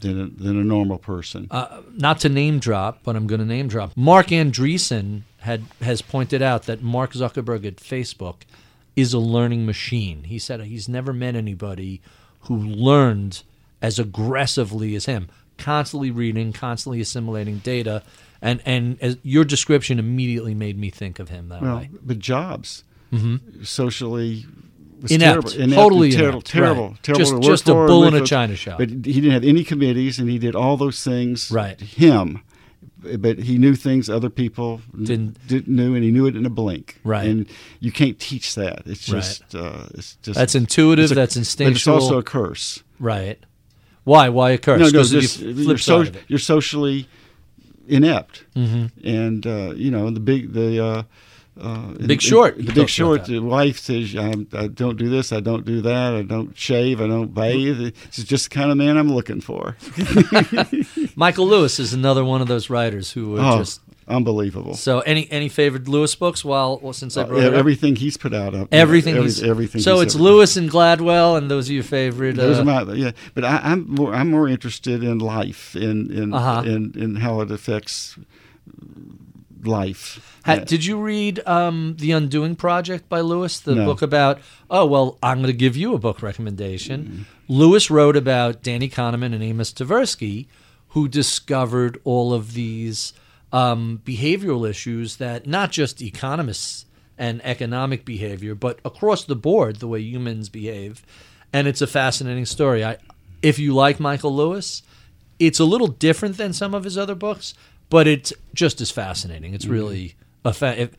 than, 0.00 0.20
a, 0.20 0.26
than 0.26 0.60
a 0.60 0.64
normal 0.64 0.98
person. 0.98 1.48
Uh, 1.50 1.80
not 1.94 2.20
to 2.20 2.28
name 2.28 2.58
drop, 2.58 2.98
but 3.02 3.16
I'm 3.16 3.26
going 3.26 3.38
to 3.38 3.46
name 3.46 3.68
drop. 3.68 3.92
Marc 3.96 4.26
Andreessen 4.26 5.22
had 5.38 5.62
has 5.80 6.02
pointed 6.02 6.42
out 6.42 6.64
that 6.64 6.82
Mark 6.82 7.14
Zuckerberg 7.14 7.64
at 7.64 7.76
Facebook 7.76 8.42
is 8.94 9.14
a 9.14 9.18
learning 9.18 9.64
machine. 9.64 10.24
He 10.24 10.38
said 10.38 10.60
he's 10.60 10.86
never 10.86 11.14
met 11.14 11.34
anybody 11.34 12.02
who 12.46 12.56
learned 12.56 13.42
as 13.82 13.98
aggressively 13.98 14.94
as 14.94 15.06
him, 15.06 15.28
constantly 15.58 16.10
reading, 16.10 16.52
constantly 16.52 17.00
assimilating 17.00 17.58
data, 17.58 18.02
and 18.42 18.60
and 18.64 18.98
as 19.00 19.16
your 19.22 19.44
description 19.44 19.98
immediately 19.98 20.54
made 20.54 20.78
me 20.78 20.90
think 20.90 21.18
of 21.18 21.28
him 21.28 21.48
that 21.48 21.62
well, 21.62 21.76
way. 21.78 21.90
but 22.02 22.18
Jobs, 22.18 22.84
mm-hmm. 23.12 23.62
socially. 23.62 24.46
Was 25.02 25.12
Inept. 25.12 25.48
terrible, 25.48 25.74
Totally 25.74 26.10
terrible, 26.10 26.38
inept, 26.38 26.46
terrible, 26.46 26.88
right. 26.88 27.02
terrible 27.02 27.40
Just- 27.40 27.42
just 27.42 27.68
a 27.68 27.74
bull 27.74 28.06
in 28.06 28.14
a 28.14 28.24
china 28.24 28.56
shop. 28.56 28.78
But 28.78 28.88
he 28.88 28.96
didn't 28.96 29.32
have 29.32 29.44
any 29.44 29.62
committees, 29.62 30.18
and 30.18 30.26
he 30.30 30.38
did 30.38 30.56
all 30.56 30.78
those 30.78 31.04
things. 31.04 31.50
Right. 31.50 31.78
Him, 31.78 32.40
but 33.18 33.38
he 33.38 33.58
knew 33.58 33.74
things 33.76 34.08
other 34.10 34.30
people 34.30 34.80
Didn't- 35.00 35.36
didn't 35.46 35.68
knew, 35.74 35.94
and 35.94 36.02
he 36.04 36.10
knew 36.10 36.26
it 36.26 36.34
in 36.36 36.44
a 36.46 36.50
blink. 36.50 36.98
Right. 37.04 37.26
And 37.28 37.46
you 37.80 37.92
can't 37.92 38.18
teach 38.18 38.54
that. 38.56 38.82
It's 38.86 39.08
Right. 39.08 39.18
just. 39.22 39.54
Uh, 39.54 39.86
it's 39.94 40.16
just. 40.22 40.38
That's 40.38 40.54
intuitive, 40.54 41.12
a- 41.12 41.14
that's 41.14 41.36
instinctual. 41.36 41.94
But 41.94 41.98
it's 41.98 42.04
also 42.04 42.18
a 42.18 42.22
curse. 42.22 42.82
Right. 42.98 43.38
Why? 44.04 44.28
Why 44.28 44.50
a 44.52 44.58
curse? 44.58 44.80
No, 44.80 44.86
no, 44.86 44.92
'Cause 44.92 45.12
of 45.12 45.16
the 45.16 45.20
just, 45.20 45.40
you're, 45.40 45.78
so, 45.78 46.04
you're 46.28 46.38
socially 46.38 47.08
inept, 47.88 48.44
Mm-hmm. 48.56 48.86
and 49.06 49.46
uh, 49.46 49.72
you 49.76 49.90
know 49.90 50.10
the 50.10 50.20
big 50.20 50.52
the. 50.52 50.84
Uh, 50.84 51.02
uh, 51.60 51.92
Big 52.06 52.20
Short, 52.20 52.56
he 52.56 52.62
The 52.62 52.66
talks 52.68 52.76
Big 52.78 52.88
Short. 52.90 53.24
The 53.26 53.38
wife 53.40 53.78
says, 53.78 54.14
I, 54.14 54.34
"I 54.52 54.66
don't 54.68 54.96
do 54.98 55.08
this. 55.08 55.32
I 55.32 55.40
don't 55.40 55.64
do 55.64 55.80
that. 55.82 56.14
I 56.14 56.22
don't 56.22 56.56
shave. 56.56 57.00
I 57.00 57.06
don't 57.06 57.32
bathe." 57.34 57.80
It's 58.04 58.22
just 58.24 58.50
the 58.50 58.54
kind 58.54 58.70
of 58.70 58.76
man 58.76 58.96
I'm 58.98 59.12
looking 59.12 59.40
for. 59.40 59.76
Michael 61.16 61.46
Lewis 61.48 61.78
is 61.78 61.92
another 61.92 62.24
one 62.24 62.40
of 62.40 62.48
those 62.48 62.68
writers 62.70 63.12
who 63.12 63.36
are 63.36 63.54
Oh, 63.54 63.58
just 63.58 63.80
unbelievable! 64.08 64.74
so. 64.74 65.00
Any 65.00 65.30
any 65.30 65.48
favorite 65.48 65.88
Lewis 65.88 66.14
books? 66.14 66.44
While 66.44 66.78
well, 66.82 66.92
since 66.92 67.16
I 67.16 67.22
Uh, 67.22 67.26
brought 67.26 67.44
up? 67.44 67.54
everything 67.54 67.96
he's 67.96 68.16
put 68.16 68.34
out. 68.34 68.54
Up, 68.54 68.68
everything, 68.72 69.14
every- 69.16 69.24
he's, 69.28 69.42
everything. 69.42 69.80
So 69.80 70.00
it's 70.00 70.14
Lewis 70.14 70.56
and 70.56 70.70
Gladwell, 70.70 71.38
and 71.38 71.50
those 71.50 71.70
are 71.70 71.72
your 71.72 71.82
favorite. 71.84 72.36
Those 72.36 72.58
uh, 72.58 72.62
are 72.62 72.64
my 72.84 72.92
yeah, 72.94 73.12
but 73.34 73.44
I, 73.44 73.60
I'm 73.64 73.88
more 73.94 74.14
I'm 74.14 74.30
more 74.30 74.48
interested 74.48 75.02
in 75.02 75.18
life 75.18 75.74
in 75.74 76.10
in 76.12 76.34
Uh-huh. 76.34 76.62
in, 76.66 76.92
in 76.96 77.16
how 77.16 77.40
it 77.40 77.50
affects 77.50 78.16
life. 79.66 80.40
Ha-. 80.44 80.64
Did 80.64 80.84
you 80.84 81.00
read 81.00 81.40
um, 81.46 81.96
The 81.98 82.12
Undoing 82.12 82.56
Project 82.56 83.08
by 83.08 83.20
Lewis? 83.20 83.60
The 83.60 83.74
No. 83.74 83.84
book 83.84 84.02
about, 84.02 84.40
oh, 84.70 84.86
well, 84.86 85.18
I'm 85.22 85.38
going 85.38 85.48
to 85.48 85.52
give 85.52 85.76
you 85.76 85.94
a 85.94 85.98
book 85.98 86.22
recommendation. 86.22 87.04
Mm-hmm. 87.04 87.22
Lewis 87.48 87.90
wrote 87.90 88.16
about 88.16 88.62
Danny 88.62 88.88
Kahneman 88.88 89.34
and 89.34 89.42
Amos 89.42 89.72
Tversky, 89.72 90.46
who 90.88 91.08
discovered 91.08 92.00
all 92.04 92.32
of 92.32 92.54
these 92.54 93.12
um, 93.52 94.00
behavioral 94.04 94.68
issues 94.68 95.16
that 95.16 95.46
not 95.46 95.70
just 95.70 96.00
economists 96.02 96.86
and 97.18 97.40
economic 97.44 98.04
behavior, 98.04 98.54
but 98.54 98.78
across 98.84 99.24
the 99.24 99.36
board, 99.36 99.76
the 99.76 99.88
way 99.88 100.00
humans 100.00 100.48
behave. 100.48 101.04
And 101.52 101.66
it's 101.66 101.80
a 101.80 101.86
fascinating 101.86 102.44
story. 102.46 102.84
I, 102.84 102.98
if 103.42 103.58
you 103.58 103.74
like 103.74 104.00
Michael 104.00 104.34
Lewis, 104.34 104.82
it's 105.38 105.60
a 105.60 105.64
little 105.64 105.86
different 105.86 106.36
than 106.36 106.52
some 106.52 106.74
of 106.74 106.84
his 106.84 106.98
other 106.98 107.14
books, 107.14 107.54
but 107.90 108.06
it's 108.06 108.32
just 108.54 108.80
as 108.80 108.90
fascinating. 108.90 109.54
It's 109.54 109.66
really 109.66 110.14
a 110.44 110.52
fa- 110.52 110.80
if, 110.80 110.90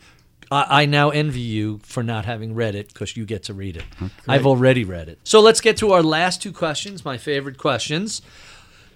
I, 0.52 0.84
I 0.84 0.86
now 0.86 1.10
envy 1.10 1.42
you 1.42 1.80
for 1.84 2.04
not 2.04 2.26
having 2.26 2.56
read 2.56 2.76
it 2.76 2.88
because 2.90 3.18
you 3.18 3.26
get 3.26 3.44
to 3.44 3.54
read 3.54 3.78
it. 3.78 3.84
I've 4.28 4.46
already 4.46 4.84
read 4.84 5.10
it. 5.10 5.20
So 5.24 5.42
let's 5.42 5.60
get 5.62 5.78
to 5.78 5.92
our 5.92 6.02
last 6.04 6.42
two 6.42 6.54
questions, 6.54 7.04
my 7.04 7.18
favorite 7.18 7.58
questions. 7.58 8.22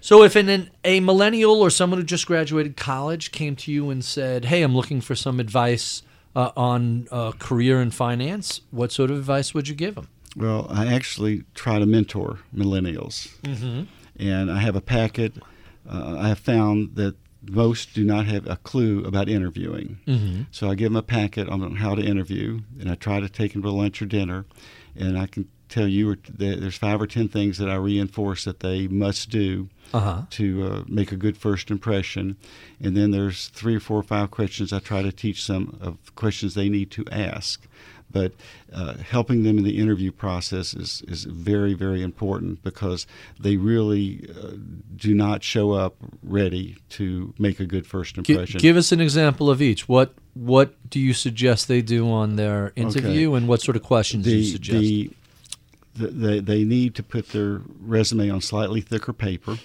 So 0.00 0.22
if 0.24 0.34
an, 0.34 0.48
an, 0.48 0.70
a 0.82 1.00
millennial 1.00 1.60
or 1.62 1.70
someone 1.70 2.00
who 2.00 2.04
just 2.04 2.26
graduated 2.26 2.76
college 2.76 3.30
came 3.32 3.54
to 3.56 3.70
you 3.70 3.90
and 3.90 4.04
said, 4.04 4.46
"Hey, 4.46 4.62
I'm 4.62 4.74
looking 4.74 5.00
for 5.00 5.14
some 5.14 5.38
advice 5.38 6.02
uh, 6.34 6.50
on 6.56 7.06
uh, 7.12 7.32
career 7.38 7.80
and 7.80 7.94
finance," 7.94 8.62
what 8.72 8.90
sort 8.90 9.10
of 9.12 9.18
advice 9.18 9.54
would 9.54 9.68
you 9.68 9.74
give 9.76 9.94
them? 9.94 10.08
Well, 10.34 10.66
I 10.70 10.86
actually 10.92 11.44
try 11.54 11.78
to 11.78 11.86
mentor 11.86 12.38
millennials, 12.52 13.28
Mm-hmm. 13.42 13.82
and 14.18 14.50
I 14.50 14.58
have 14.60 14.74
a 14.74 14.80
packet. 14.80 15.34
Uh, 15.88 16.16
I 16.18 16.28
have 16.28 16.38
found 16.40 16.96
that 16.96 17.14
most 17.48 17.94
do 17.94 18.04
not 18.04 18.26
have 18.26 18.46
a 18.46 18.56
clue 18.56 19.04
about 19.04 19.28
interviewing. 19.28 19.98
Mm-hmm. 20.06 20.42
So 20.50 20.70
I 20.70 20.74
give 20.74 20.90
them 20.90 20.96
a 20.96 21.02
packet 21.02 21.48
on 21.48 21.76
how 21.76 21.94
to 21.94 22.02
interview, 22.02 22.60
and 22.78 22.90
I 22.90 22.94
try 22.94 23.20
to 23.20 23.28
take 23.28 23.52
them 23.52 23.62
to 23.62 23.70
lunch 23.70 24.00
or 24.02 24.06
dinner, 24.06 24.44
and 24.96 25.18
I 25.18 25.26
can 25.26 25.48
tell 25.68 25.88
you 25.88 26.16
there's 26.28 26.76
five 26.76 27.00
or 27.00 27.06
ten 27.06 27.28
things 27.28 27.56
that 27.58 27.68
I 27.70 27.76
reinforce 27.76 28.44
that 28.44 28.60
they 28.60 28.86
must 28.88 29.30
do 29.30 29.70
Uh 29.94 30.00
huh. 30.00 30.22
to 30.30 30.64
uh, 30.66 30.82
make 30.86 31.12
a 31.12 31.16
good 31.16 31.36
first 31.36 31.70
impression, 31.70 32.36
and 32.80 32.94
then 32.96 33.10
there's 33.10 33.48
three 33.48 33.76
or 33.76 33.80
four 33.80 33.98
or 33.98 34.02
five 34.02 34.30
questions 34.30 34.72
I 34.72 34.80
try 34.80 35.02
to 35.02 35.12
teach 35.12 35.46
them 35.46 35.78
of 35.80 36.14
questions 36.14 36.54
they 36.54 36.68
need 36.68 36.90
to 36.92 37.04
ask. 37.10 37.66
But 38.12 38.32
uh, 38.72 38.94
helping 38.98 39.42
them 39.42 39.58
in 39.58 39.64
the 39.64 39.78
interview 39.78 40.12
process 40.12 40.74
is, 40.74 41.02
is 41.08 41.24
very, 41.24 41.74
very 41.74 42.02
important 42.02 42.62
because 42.62 43.06
they 43.40 43.56
really 43.56 44.28
uh, 44.30 44.52
do 44.96 45.14
not 45.14 45.42
show 45.42 45.72
up 45.72 45.96
ready 46.22 46.76
to 46.90 47.32
make 47.38 47.58
a 47.58 47.66
good 47.66 47.86
first 47.86 48.18
impression. 48.18 48.60
give 48.60 48.76
us 48.76 48.92
an 48.92 49.00
example 49.00 49.50
of 49.50 49.60
each. 49.62 49.88
What 49.88 50.14
What 50.34 50.74
do 50.90 51.00
you 51.00 51.14
suggest 51.14 51.68
they 51.68 51.82
do 51.82 52.10
on 52.10 52.36
their 52.36 52.72
interview, 52.76 53.34
and 53.34 53.48
what 53.48 53.62
sort 53.62 53.76
of 53.76 53.82
questions 53.82 54.24
do 54.24 54.36
you 54.36 54.44
suggest? 54.44 54.78
the, 54.78 55.10
the, 55.94 56.06
they, 56.08 56.40
they 56.40 56.64
need 56.64 56.94
to 56.94 57.02
put 57.02 57.30
their 57.30 57.60
resume 57.80 58.30
on 58.30 58.40
slightly 58.40 58.80
thicker 58.80 59.12
paper. 59.12 59.58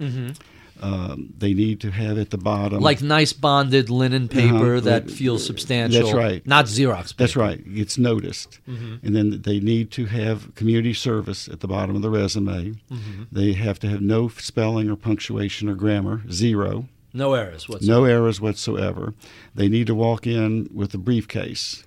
Mhm. 0.00 0.36
Um, 0.80 1.32
they 1.36 1.54
need 1.54 1.80
to 1.80 1.90
have 1.90 2.18
at 2.18 2.30
the 2.30 2.38
bottom 2.38 2.80
like 2.80 3.02
nice 3.02 3.32
bonded 3.32 3.90
linen 3.90 4.28
paper 4.28 4.76
Uh-huh. 4.76 4.80
that 4.80 5.04
Uh, 5.04 5.08
feels 5.12 5.44
substantial. 5.44 6.02
that's 6.02 6.14
right. 6.14 6.46
Not 6.46 6.66
Xerox. 6.66 7.06
Paper. 7.08 7.14
That's 7.18 7.36
right. 7.36 7.60
It's 7.66 7.98
noticed. 7.98 8.58
Mhm. 8.68 9.00
And 9.02 9.16
then 9.16 9.40
they 9.42 9.60
need 9.60 9.90
to 9.92 10.06
have 10.06 10.54
community 10.54 10.94
service 10.94 11.48
at 11.48 11.60
the 11.60 11.68
bottom 11.68 11.96
of 11.96 12.02
the 12.02 12.10
resume. 12.10 12.74
Mm-hmm. 12.92 13.22
They 13.32 13.52
have 13.54 13.78
to 13.80 13.88
have 13.88 14.00
no 14.00 14.28
spelling 14.28 14.88
or 14.90 14.96
punctuation 14.96 15.68
or 15.68 15.74
grammar, 15.74 16.22
zero. 16.30 16.88
No 17.14 17.34
errors 17.34 17.68
whatsoever. 17.68 18.00
No 18.00 18.04
errors 18.04 18.40
whatsoever. 18.40 19.14
They 19.54 19.68
need 19.68 19.86
to 19.88 19.94
walk 19.94 20.26
in 20.26 20.68
with 20.72 20.92
a 20.94 20.98
briefcase. 20.98 21.84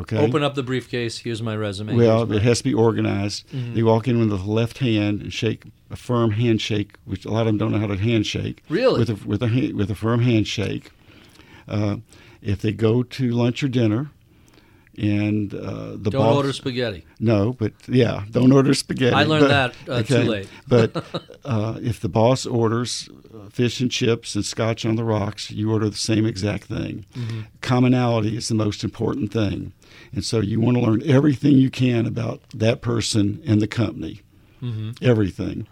Okay? 0.00 0.16
Open 0.18 0.42
up 0.42 0.54
the 0.54 0.62
briefcase. 0.62 1.18
Here's 1.18 1.42
my 1.42 1.54
resume. 1.56 1.94
Well, 1.94 2.26
my- 2.26 2.36
it 2.36 2.42
has 2.42 2.58
to 2.58 2.64
be 2.64 2.74
organized. 2.74 3.44
Mhm. 3.52 3.74
They 3.74 3.82
walk 3.82 4.08
in 4.08 4.18
with 4.18 4.30
the 4.30 4.36
left 4.36 4.78
hand 4.78 5.20
and 5.20 5.32
shake 5.32 5.64
a 5.90 5.96
firm 5.96 6.30
handshake, 6.32 6.94
which 7.04 7.24
a 7.26 7.30
lot 7.30 7.42
of 7.42 7.46
them 7.48 7.58
don't 7.58 7.72
know 7.72 7.78
how 7.78 7.88
to 7.88 7.96
handshake. 7.98 8.62
Really? 8.68 8.98
With 9.00 9.10
a 9.10 9.26
with 9.26 9.42
a 9.42 9.72
with 9.72 9.90
a 9.90 9.94
firm 9.94 10.20
handshake. 10.22 10.90
Uh, 11.68 11.96
if 12.40 12.60
they 12.60 12.72
go 12.72 13.02
to 13.02 13.30
lunch 13.30 13.62
or 13.62 13.68
dinner, 13.68 14.10
and 14.98 15.54
uh, 15.54 15.92
the 15.96 16.10
Don't 16.10 16.20
boss 16.22 16.36
order 16.36 16.52
spaghetti. 16.52 17.04
no, 17.18 17.54
but 17.54 17.72
yeah, 17.88 18.24
don't 18.30 18.52
order 18.52 18.74
spaghetti. 18.74 19.14
I 19.14 19.24
learned 19.24 19.42
But- 19.48 19.74
that, 19.86 19.90
uh, 19.90 20.02
too 20.02 20.28
late. 20.28 20.48
but 20.68 21.04
uh, 21.44 21.78
if 21.82 21.98
the 22.00 22.08
boss 22.10 22.44
orders 22.44 23.08
uh, 23.34 23.48
fish 23.48 23.80
and 23.80 23.90
chips 23.90 24.34
and 24.34 24.44
scotch 24.44 24.84
on 24.84 24.96
the 24.96 25.04
rocks, 25.04 25.50
you 25.50 25.70
order 25.72 25.88
the 25.88 25.96
same 25.96 26.26
exact 26.26 26.64
thing. 26.64 27.06
Mm-hmm. 27.16 27.40
Commonality 27.62 28.36
is 28.36 28.48
the 28.48 28.54
most 28.54 28.84
important 28.84 29.32
thing, 29.32 29.72
and 30.14 30.24
so 30.24 30.40
you 30.40 30.60
want 30.60 30.76
to 30.76 30.82
learn 30.82 31.02
everything 31.04 31.52
you 31.56 31.70
can 31.70 32.06
about 32.06 32.40
that 32.54 32.80
person 32.82 33.42
and 33.46 33.60
the 33.60 33.66
company, 33.68 34.20
Mm-hmm. 34.62 34.90
everything. 35.04 35.66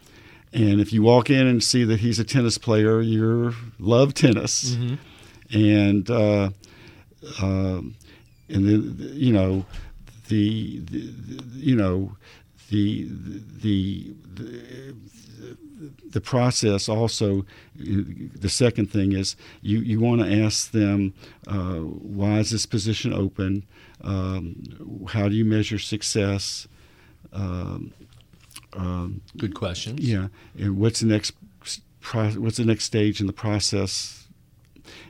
And 0.53 0.80
if 0.80 0.93
you 0.93 1.03
walk 1.03 1.30
in 1.30 1.47
and 1.47 1.62
see 1.62 1.84
that 1.84 2.01
he's 2.01 2.18
a 2.18 2.24
tennis 2.24 2.59
player, 2.59 3.01
you 3.01 3.55
love 3.78 4.14
tennis, 4.14 4.74
Mm-hmm. 4.74 4.95
and 5.57 6.11
uh, 6.11 6.51
um, 7.41 7.95
and 8.49 8.66
then 8.68 8.97
you 9.14 9.32
know 9.32 9.64
the, 10.28 10.78
the, 10.80 11.01
the 11.07 11.45
you 11.57 11.76
know 11.76 12.16
the 12.70 13.07
the 13.62 14.12
the, 14.34 14.95
the 16.11 16.20
process 16.20 16.89
also 16.89 17.45
the 17.74 18.49
second 18.49 18.91
thing 18.91 19.12
is 19.12 19.37
you, 19.62 19.78
you 19.81 19.99
want 19.99 20.20
to 20.20 20.43
ask 20.45 20.72
them 20.72 21.14
uh, 21.47 21.76
why 21.78 22.39
is 22.39 22.51
this 22.51 22.66
position 22.66 23.12
open 23.14 23.64
um, 24.03 24.62
how 25.09 25.28
do 25.28 25.35
you 25.35 25.45
measure 25.45 25.78
success 25.78 26.68
um, 27.33 27.93
um, 28.72 29.20
Good 29.37 29.55
questions. 29.55 30.01
yeah, 30.01 30.28
and 30.59 30.78
what's 30.78 31.01
the 31.01 31.07
next 31.07 31.33
pro- 32.01 32.31
what's 32.33 32.57
the 32.57 32.64
next 32.64 32.85
stage 32.85 33.20
in 33.20 33.26
the 33.26 33.33
process? 33.33 34.28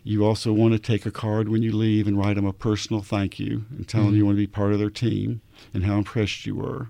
You 0.05 0.25
also 0.25 0.53
want 0.53 0.73
to 0.73 0.79
take 0.79 1.07
a 1.07 1.11
card 1.11 1.49
when 1.49 1.63
you 1.63 1.73
leave 1.75 2.07
and 2.07 2.19
write 2.19 2.37
them 2.37 2.47
a 2.47 2.53
personal 2.53 3.03
thank 3.03 3.39
you 3.39 3.65
and 3.71 3.89
tell 3.89 4.05
them 4.05 4.15
you 4.15 4.27
want 4.27 4.37
to 4.37 4.43
be 4.43 4.47
part 4.47 4.73
of 4.73 4.79
their 4.79 4.91
team 4.91 5.41
and 5.73 5.85
how 5.85 5.97
impressed 5.97 6.45
you 6.47 6.57
were. 6.57 6.89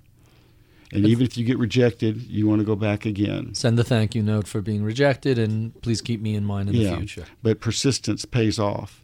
And 0.93 1.07
even 1.07 1.25
if 1.25 1.37
you 1.39 1.45
get 1.45 1.57
rejected, 1.59 2.23
you 2.23 2.49
want 2.49 2.59
to 2.61 2.65
go 2.65 2.75
back 2.75 3.07
again. 3.07 3.55
Send 3.55 3.79
the 3.79 3.85
thank 3.85 4.15
you 4.17 4.23
note 4.23 4.49
for 4.49 4.61
being 4.61 4.83
rejected, 4.83 5.39
and 5.39 5.81
please 5.83 6.01
keep 6.03 6.21
me 6.21 6.35
in 6.35 6.45
mind 6.45 6.69
in 6.69 6.75
Yeah. 6.75 6.91
the 6.91 6.97
future. 6.97 7.27
But 7.43 7.61
persistence 7.61 8.25
pays 8.25 8.59
off. 8.59 9.03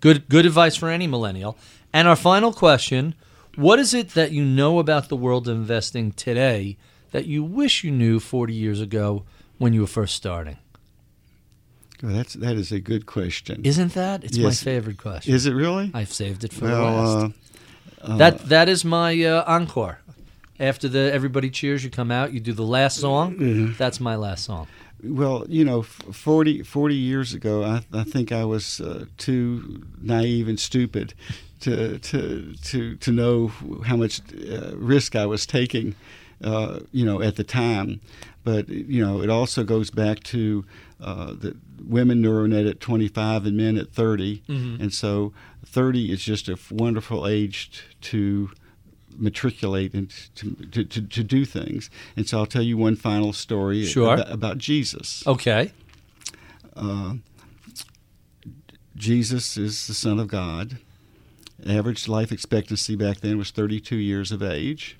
Good, 0.00 0.28
good 0.28 0.46
advice 0.46 0.76
for 0.76 0.90
any 0.90 1.06
millennial. 1.08 1.58
And 1.92 2.06
our 2.06 2.14
final 2.16 2.52
question: 2.52 3.14
What 3.56 3.78
is 3.80 3.92
it 3.92 4.10
that 4.10 4.30
you 4.32 4.44
know 4.44 4.78
about 4.78 5.08
the 5.08 5.16
world 5.16 5.48
of 5.48 5.56
investing 5.56 6.12
today 6.12 6.76
that 7.10 7.26
you 7.26 7.42
wish 7.42 7.82
you 7.84 7.90
knew 7.90 8.20
40 8.20 8.52
years 8.54 8.80
ago 8.80 9.24
when 9.58 9.72
you 9.72 9.80
were 9.80 9.86
first 9.88 10.14
starting? 10.14 10.58
That's 12.02 12.34
that 12.34 12.56
is 12.56 12.70
a 12.70 12.80
good 12.80 13.06
question. 13.06 13.62
Isn't 13.64 13.94
that? 13.94 14.24
It's 14.24 14.36
my 14.38 14.50
favorite 14.50 14.98
question. 14.98 15.34
Is 15.34 15.46
it 15.46 15.52
really? 15.54 15.90
I've 15.94 16.12
saved 16.12 16.44
it 16.44 16.52
for 16.52 16.66
well, 16.66 16.82
last. 16.92 17.32
uh, 18.02 18.12
uh, 18.12 18.16
that 18.18 18.48
that 18.48 18.68
is 18.68 18.84
my 18.84 19.22
uh, 19.24 19.44
encore. 19.46 20.00
After 20.60 20.88
the 20.88 21.12
everybody 21.12 21.50
cheers, 21.50 21.82
you 21.84 21.90
come 21.90 22.10
out, 22.10 22.32
you 22.32 22.40
do 22.40 22.52
the 22.52 22.62
last 22.62 22.98
song. 22.98 23.34
Mhm. 23.36 23.76
That's 23.76 23.98
my 24.00 24.14
last 24.16 24.44
song. 24.44 24.66
Well, 25.02 25.44
you 25.48 25.64
know, 25.64 25.80
f- 25.80 26.02
40, 26.12 26.62
40 26.62 26.94
years 26.94 27.34
ago, 27.34 27.62
I, 27.64 27.82
I 27.92 28.04
think 28.04 28.32
I 28.32 28.44
was 28.44 28.80
uh, 28.80 29.04
too 29.18 29.82
naive 30.00 30.48
and 30.48 30.58
stupid 30.58 31.12
to 31.60 31.98
to 31.98 32.54
to 32.62 32.96
to 32.96 33.12
know 33.12 33.48
how 33.84 33.96
much 33.96 34.20
uh, 34.50 34.76
risk 34.76 35.16
I 35.16 35.26
was 35.26 35.44
taking, 35.44 35.94
uh, 36.42 36.80
you 36.92 37.04
know, 37.04 37.20
at 37.20 37.36
the 37.36 37.44
time. 37.44 38.00
But 38.44 38.68
you 38.68 39.04
know, 39.04 39.22
it 39.22 39.28
also 39.30 39.64
goes 39.64 39.90
back 39.90 40.22
to 40.24 40.64
uh, 41.00 41.34
that 41.40 41.56
women 41.86 42.22
neuronet 42.22 42.68
at 42.70 42.80
25 42.80 43.44
and 43.46 43.56
men 43.56 43.76
at 43.76 43.90
30, 43.92 44.42
Mhm. 44.48 44.80
and 44.80 44.92
so 44.92 45.32
30 45.66 46.12
is 46.12 46.22
just 46.22 46.48
a 46.48 46.56
wonderful 46.70 47.26
age 47.26 47.82
to 48.02 48.50
matriculate 49.16 49.94
and 49.94 50.10
to, 50.34 50.54
to, 50.72 50.84
to, 50.84 51.00
to 51.02 51.22
do 51.24 51.44
things. 51.44 51.90
And 52.16 52.28
so 52.28 52.38
I'll 52.38 52.46
tell 52.46 52.62
you 52.62 52.76
one 52.76 52.96
final 52.96 53.32
story 53.32 53.84
Sure. 53.84 54.14
about, 54.14 54.30
about 54.32 54.58
Jesus. 54.58 55.26
Okay. 55.26 55.72
Uh, 56.76 57.14
Jesus 58.96 59.56
is 59.56 59.86
the 59.86 59.94
Son 59.94 60.18
of 60.18 60.28
God. 60.28 60.78
Average 61.66 62.08
life 62.08 62.30
expectancy 62.32 62.94
back 62.96 63.20
then 63.20 63.38
was 63.38 63.50
32 63.50 63.96
years 63.96 64.32
of 64.32 64.42
age. 64.42 64.96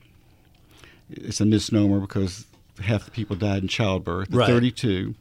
It's 1.10 1.40
a 1.40 1.44
misnomer 1.46 2.00
because 2.00 2.46
half 2.82 3.04
the 3.04 3.10
people 3.10 3.36
died 3.36 3.62
in 3.62 3.68
childbirth. 3.68 4.30
Right. 4.32 4.46
32. 4.48 5.14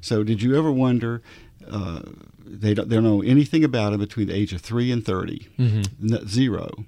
So, 0.00 0.22
did 0.22 0.42
you 0.42 0.56
ever 0.56 0.70
wonder? 0.70 1.22
Uh, 1.68 2.00
they 2.44 2.74
don't, 2.74 2.88
they 2.88 2.96
don't 2.96 3.04
know 3.04 3.22
anything 3.22 3.64
about 3.64 3.92
him 3.92 4.00
between 4.00 4.26
the 4.28 4.34
age 4.34 4.52
of 4.52 4.60
three 4.60 4.90
and 4.90 5.04
30. 5.04 5.48
Mm-hmm. 5.58 6.14
N- 6.14 6.26
zero. 6.28 6.84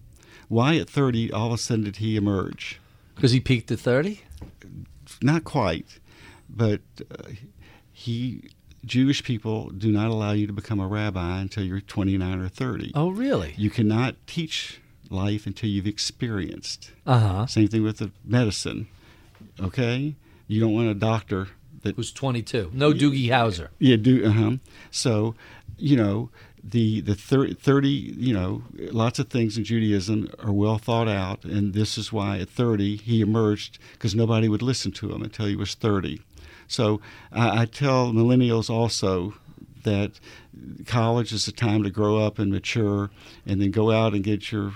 Why 0.53 0.77
at 0.77 0.91
30 0.91 1.33
all 1.33 1.47
of 1.47 1.55
a 1.55 1.57
sudden 1.57 1.85
did 1.85 1.97
he 1.97 2.15
emerge? 2.15 2.79
Because 3.15 3.33
he 3.33 3.41
peaked 3.41 3.73
at 3.73 3.81
30. 3.81 4.21
Not 5.23 5.45
quite, 5.45 5.99
but 6.47 6.83
uh, 7.11 7.31
he 7.91 8.51
Jewish 8.85 9.25
people 9.25 9.71
do 9.71 9.91
not 9.91 10.09
allow 10.09 10.33
you 10.33 10.47
to 10.47 10.53
become 10.53 10.79
a 10.79 10.87
rabbi 10.87 11.41
until 11.41 11.65
you're 11.65 11.81
29 11.81 12.39
or 12.39 12.49
30. 12.51 12.93
Oh, 12.95 13.09
really? 13.09 13.55
You 13.57 13.71
cannot 13.71 14.17
teach 14.27 14.83
life 15.09 15.47
until 15.47 15.71
you've 15.71 15.87
experienced. 15.87 16.91
Uh 17.07 17.19
huh. 17.19 17.47
Same 17.47 17.69
thing 17.69 17.83
with 17.83 17.97
the 17.97 18.11
medicine. 18.23 18.89
Okay, 19.59 20.17
you 20.49 20.61
don't 20.61 20.75
want 20.75 20.89
a 20.89 20.95
doctor 20.95 21.49
that 21.81 21.97
Who's 21.97 22.13
22? 22.13 22.73
No 22.75 22.93
Doogie 22.93 23.29
Howser. 23.29 23.69
yeah 23.79 23.97
do 23.97 24.23
uh 24.27 24.31
huh. 24.31 24.51
So, 24.91 25.35
you 25.79 25.97
know 25.97 26.29
the 26.65 27.01
the 27.01 27.15
thir- 27.15 27.53
30 27.55 27.89
you 27.89 28.33
know 28.33 28.63
lots 28.93 29.19
of 29.19 29.29
things 29.29 29.59
in 29.59 29.65
Judaism 29.65 30.31
are 30.39 30.53
well 30.53 30.79
thought 30.79 31.09
out, 31.09 31.45
and 31.45 31.75
this 31.75 31.99
is 31.99 32.13
why 32.13 32.39
at 32.39 32.49
30 32.49 32.97
he 32.97 33.21
emerged 33.21 33.79
because 33.93 34.15
nobody 34.15 34.49
would 34.49 34.63
listen 34.63 34.93
to 34.93 35.13
him 35.13 35.23
until 35.23 35.47
he 35.47 35.57
was 35.57 35.75
30. 35.75 36.21
So 36.69 37.01
I, 37.33 37.63
I 37.63 37.65
tell 37.67 38.13
millennials 38.13 38.71
also 38.71 39.35
that 39.83 40.13
college 40.87 41.33
is 41.33 41.49
a 41.49 41.53
time 41.53 41.83
to 41.83 41.91
grow 41.91 42.19
up 42.19 42.39
and 42.39 42.53
mature, 42.53 43.11
and 43.45 43.61
then 43.61 43.71
go 43.71 43.91
out 43.91 44.15
and 44.15 44.23
get 44.23 44.53
your 44.53 44.73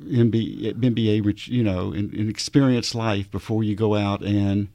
MBA, 0.00 0.74
MBA 0.74 1.48
you 1.48 1.62
know, 1.62 1.92
and, 1.92 2.12
and 2.12 2.28
experience 2.28 2.94
life 2.94 3.30
before 3.30 3.62
you 3.62 3.76
go 3.76 3.94
out 3.94 4.22
and 4.22 4.68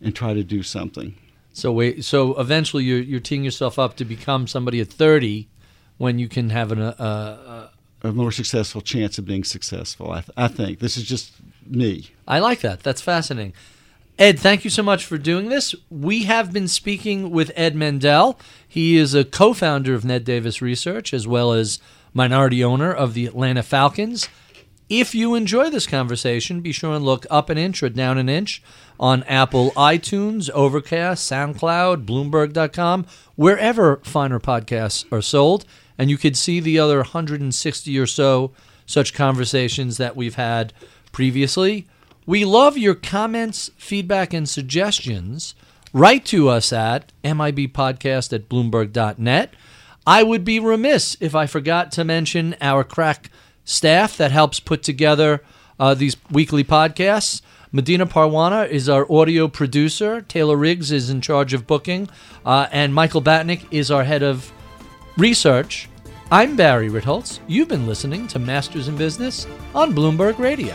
and 0.00 0.14
try 0.14 0.34
to 0.34 0.42
do 0.42 0.62
something. 0.62 1.14
So 1.52 1.72
wait. 1.72 2.04
So 2.04 2.38
eventually, 2.40 2.84
you're 2.84 3.00
you're 3.00 3.20
teeing 3.20 3.44
yourself 3.44 3.78
up 3.78 3.96
to 3.96 4.04
become 4.04 4.46
somebody 4.46 4.80
at 4.80 4.88
30, 4.88 5.48
when 5.98 6.18
you 6.18 6.28
can 6.28 6.50
have 6.50 6.72
an, 6.72 6.80
uh, 6.80 6.94
uh, 6.98 8.08
a 8.08 8.12
more 8.12 8.32
successful 8.32 8.80
chance 8.80 9.18
of 9.18 9.24
being 9.24 9.44
successful. 9.44 10.10
I, 10.10 10.20
th- 10.20 10.30
I 10.36 10.48
think 10.48 10.78
this 10.78 10.96
is 10.96 11.04
just 11.04 11.32
me. 11.66 12.10
I 12.28 12.38
like 12.38 12.60
that. 12.60 12.82
That's 12.82 13.00
fascinating. 13.00 13.54
Ed, 14.18 14.38
thank 14.38 14.62
you 14.62 14.70
so 14.70 14.82
much 14.82 15.04
for 15.04 15.18
doing 15.18 15.48
this. 15.48 15.74
We 15.90 16.24
have 16.24 16.52
been 16.52 16.68
speaking 16.68 17.30
with 17.30 17.50
Ed 17.56 17.74
Mendel. 17.74 18.38
He 18.66 18.96
is 18.96 19.12
a 19.12 19.24
co 19.24 19.52
founder 19.52 19.94
of 19.94 20.04
Ned 20.04 20.24
Davis 20.24 20.62
Research 20.62 21.12
as 21.12 21.26
well 21.26 21.52
as 21.52 21.80
minority 22.12 22.62
owner 22.62 22.92
of 22.92 23.14
the 23.14 23.26
Atlanta 23.26 23.64
Falcons. 23.64 24.28
If 24.88 25.14
you 25.14 25.34
enjoy 25.34 25.70
this 25.70 25.86
conversation, 25.86 26.60
be 26.60 26.70
sure 26.70 26.94
and 26.94 27.04
look 27.04 27.26
up 27.30 27.50
an 27.50 27.58
inch 27.58 27.82
or 27.82 27.88
down 27.88 28.18
an 28.18 28.28
inch 28.28 28.62
on 29.00 29.24
Apple 29.24 29.72
iTunes, 29.72 30.48
Overcast, 30.50 31.28
SoundCloud, 31.28 32.04
Bloomberg.com, 32.04 33.06
wherever 33.34 33.96
finer 34.04 34.38
podcasts 34.38 35.10
are 35.10 35.22
sold. 35.22 35.64
And 35.98 36.10
you 36.10 36.18
could 36.18 36.36
see 36.36 36.60
the 36.60 36.78
other 36.78 36.98
160 36.98 37.98
or 37.98 38.06
so 38.06 38.52
such 38.86 39.14
conversations 39.14 39.96
that 39.96 40.16
we've 40.16 40.34
had 40.34 40.72
previously. 41.12 41.86
We 42.26 42.44
love 42.44 42.78
your 42.78 42.94
comments, 42.94 43.70
feedback, 43.76 44.32
and 44.32 44.48
suggestions. 44.48 45.54
Write 45.92 46.24
to 46.26 46.48
us 46.48 46.72
at 46.72 47.12
MIBpodcast 47.22 48.32
at 48.32 48.48
Bloomberg.net. 48.48 49.54
I 50.06 50.22
would 50.22 50.44
be 50.44 50.58
remiss 50.58 51.16
if 51.20 51.34
I 51.34 51.46
forgot 51.46 51.92
to 51.92 52.04
mention 52.04 52.56
our 52.60 52.84
crack 52.84 53.30
staff 53.64 54.16
that 54.16 54.32
helps 54.32 54.60
put 54.60 54.82
together 54.82 55.42
uh, 55.78 55.94
these 55.94 56.16
weekly 56.30 56.64
podcasts. 56.64 57.40
Medina 57.72 58.06
Parwana 58.06 58.68
is 58.68 58.88
our 58.88 59.10
audio 59.10 59.48
producer. 59.48 60.20
Taylor 60.20 60.56
Riggs 60.56 60.92
is 60.92 61.10
in 61.10 61.20
charge 61.20 61.54
of 61.54 61.66
booking. 61.66 62.08
Uh, 62.44 62.68
and 62.70 62.94
Michael 62.94 63.22
Batnick 63.22 63.66
is 63.70 63.90
our 63.90 64.04
head 64.04 64.22
of 64.22 64.52
research. 65.16 65.88
I'm 66.30 66.56
Barry 66.56 66.88
Ritholtz. 66.88 67.40
You've 67.46 67.68
been 67.68 67.86
listening 67.86 68.26
to 68.28 68.38
Masters 68.38 68.88
in 68.88 68.96
Business 68.96 69.46
on 69.74 69.92
Bloomberg 69.92 70.38
Radio. 70.38 70.74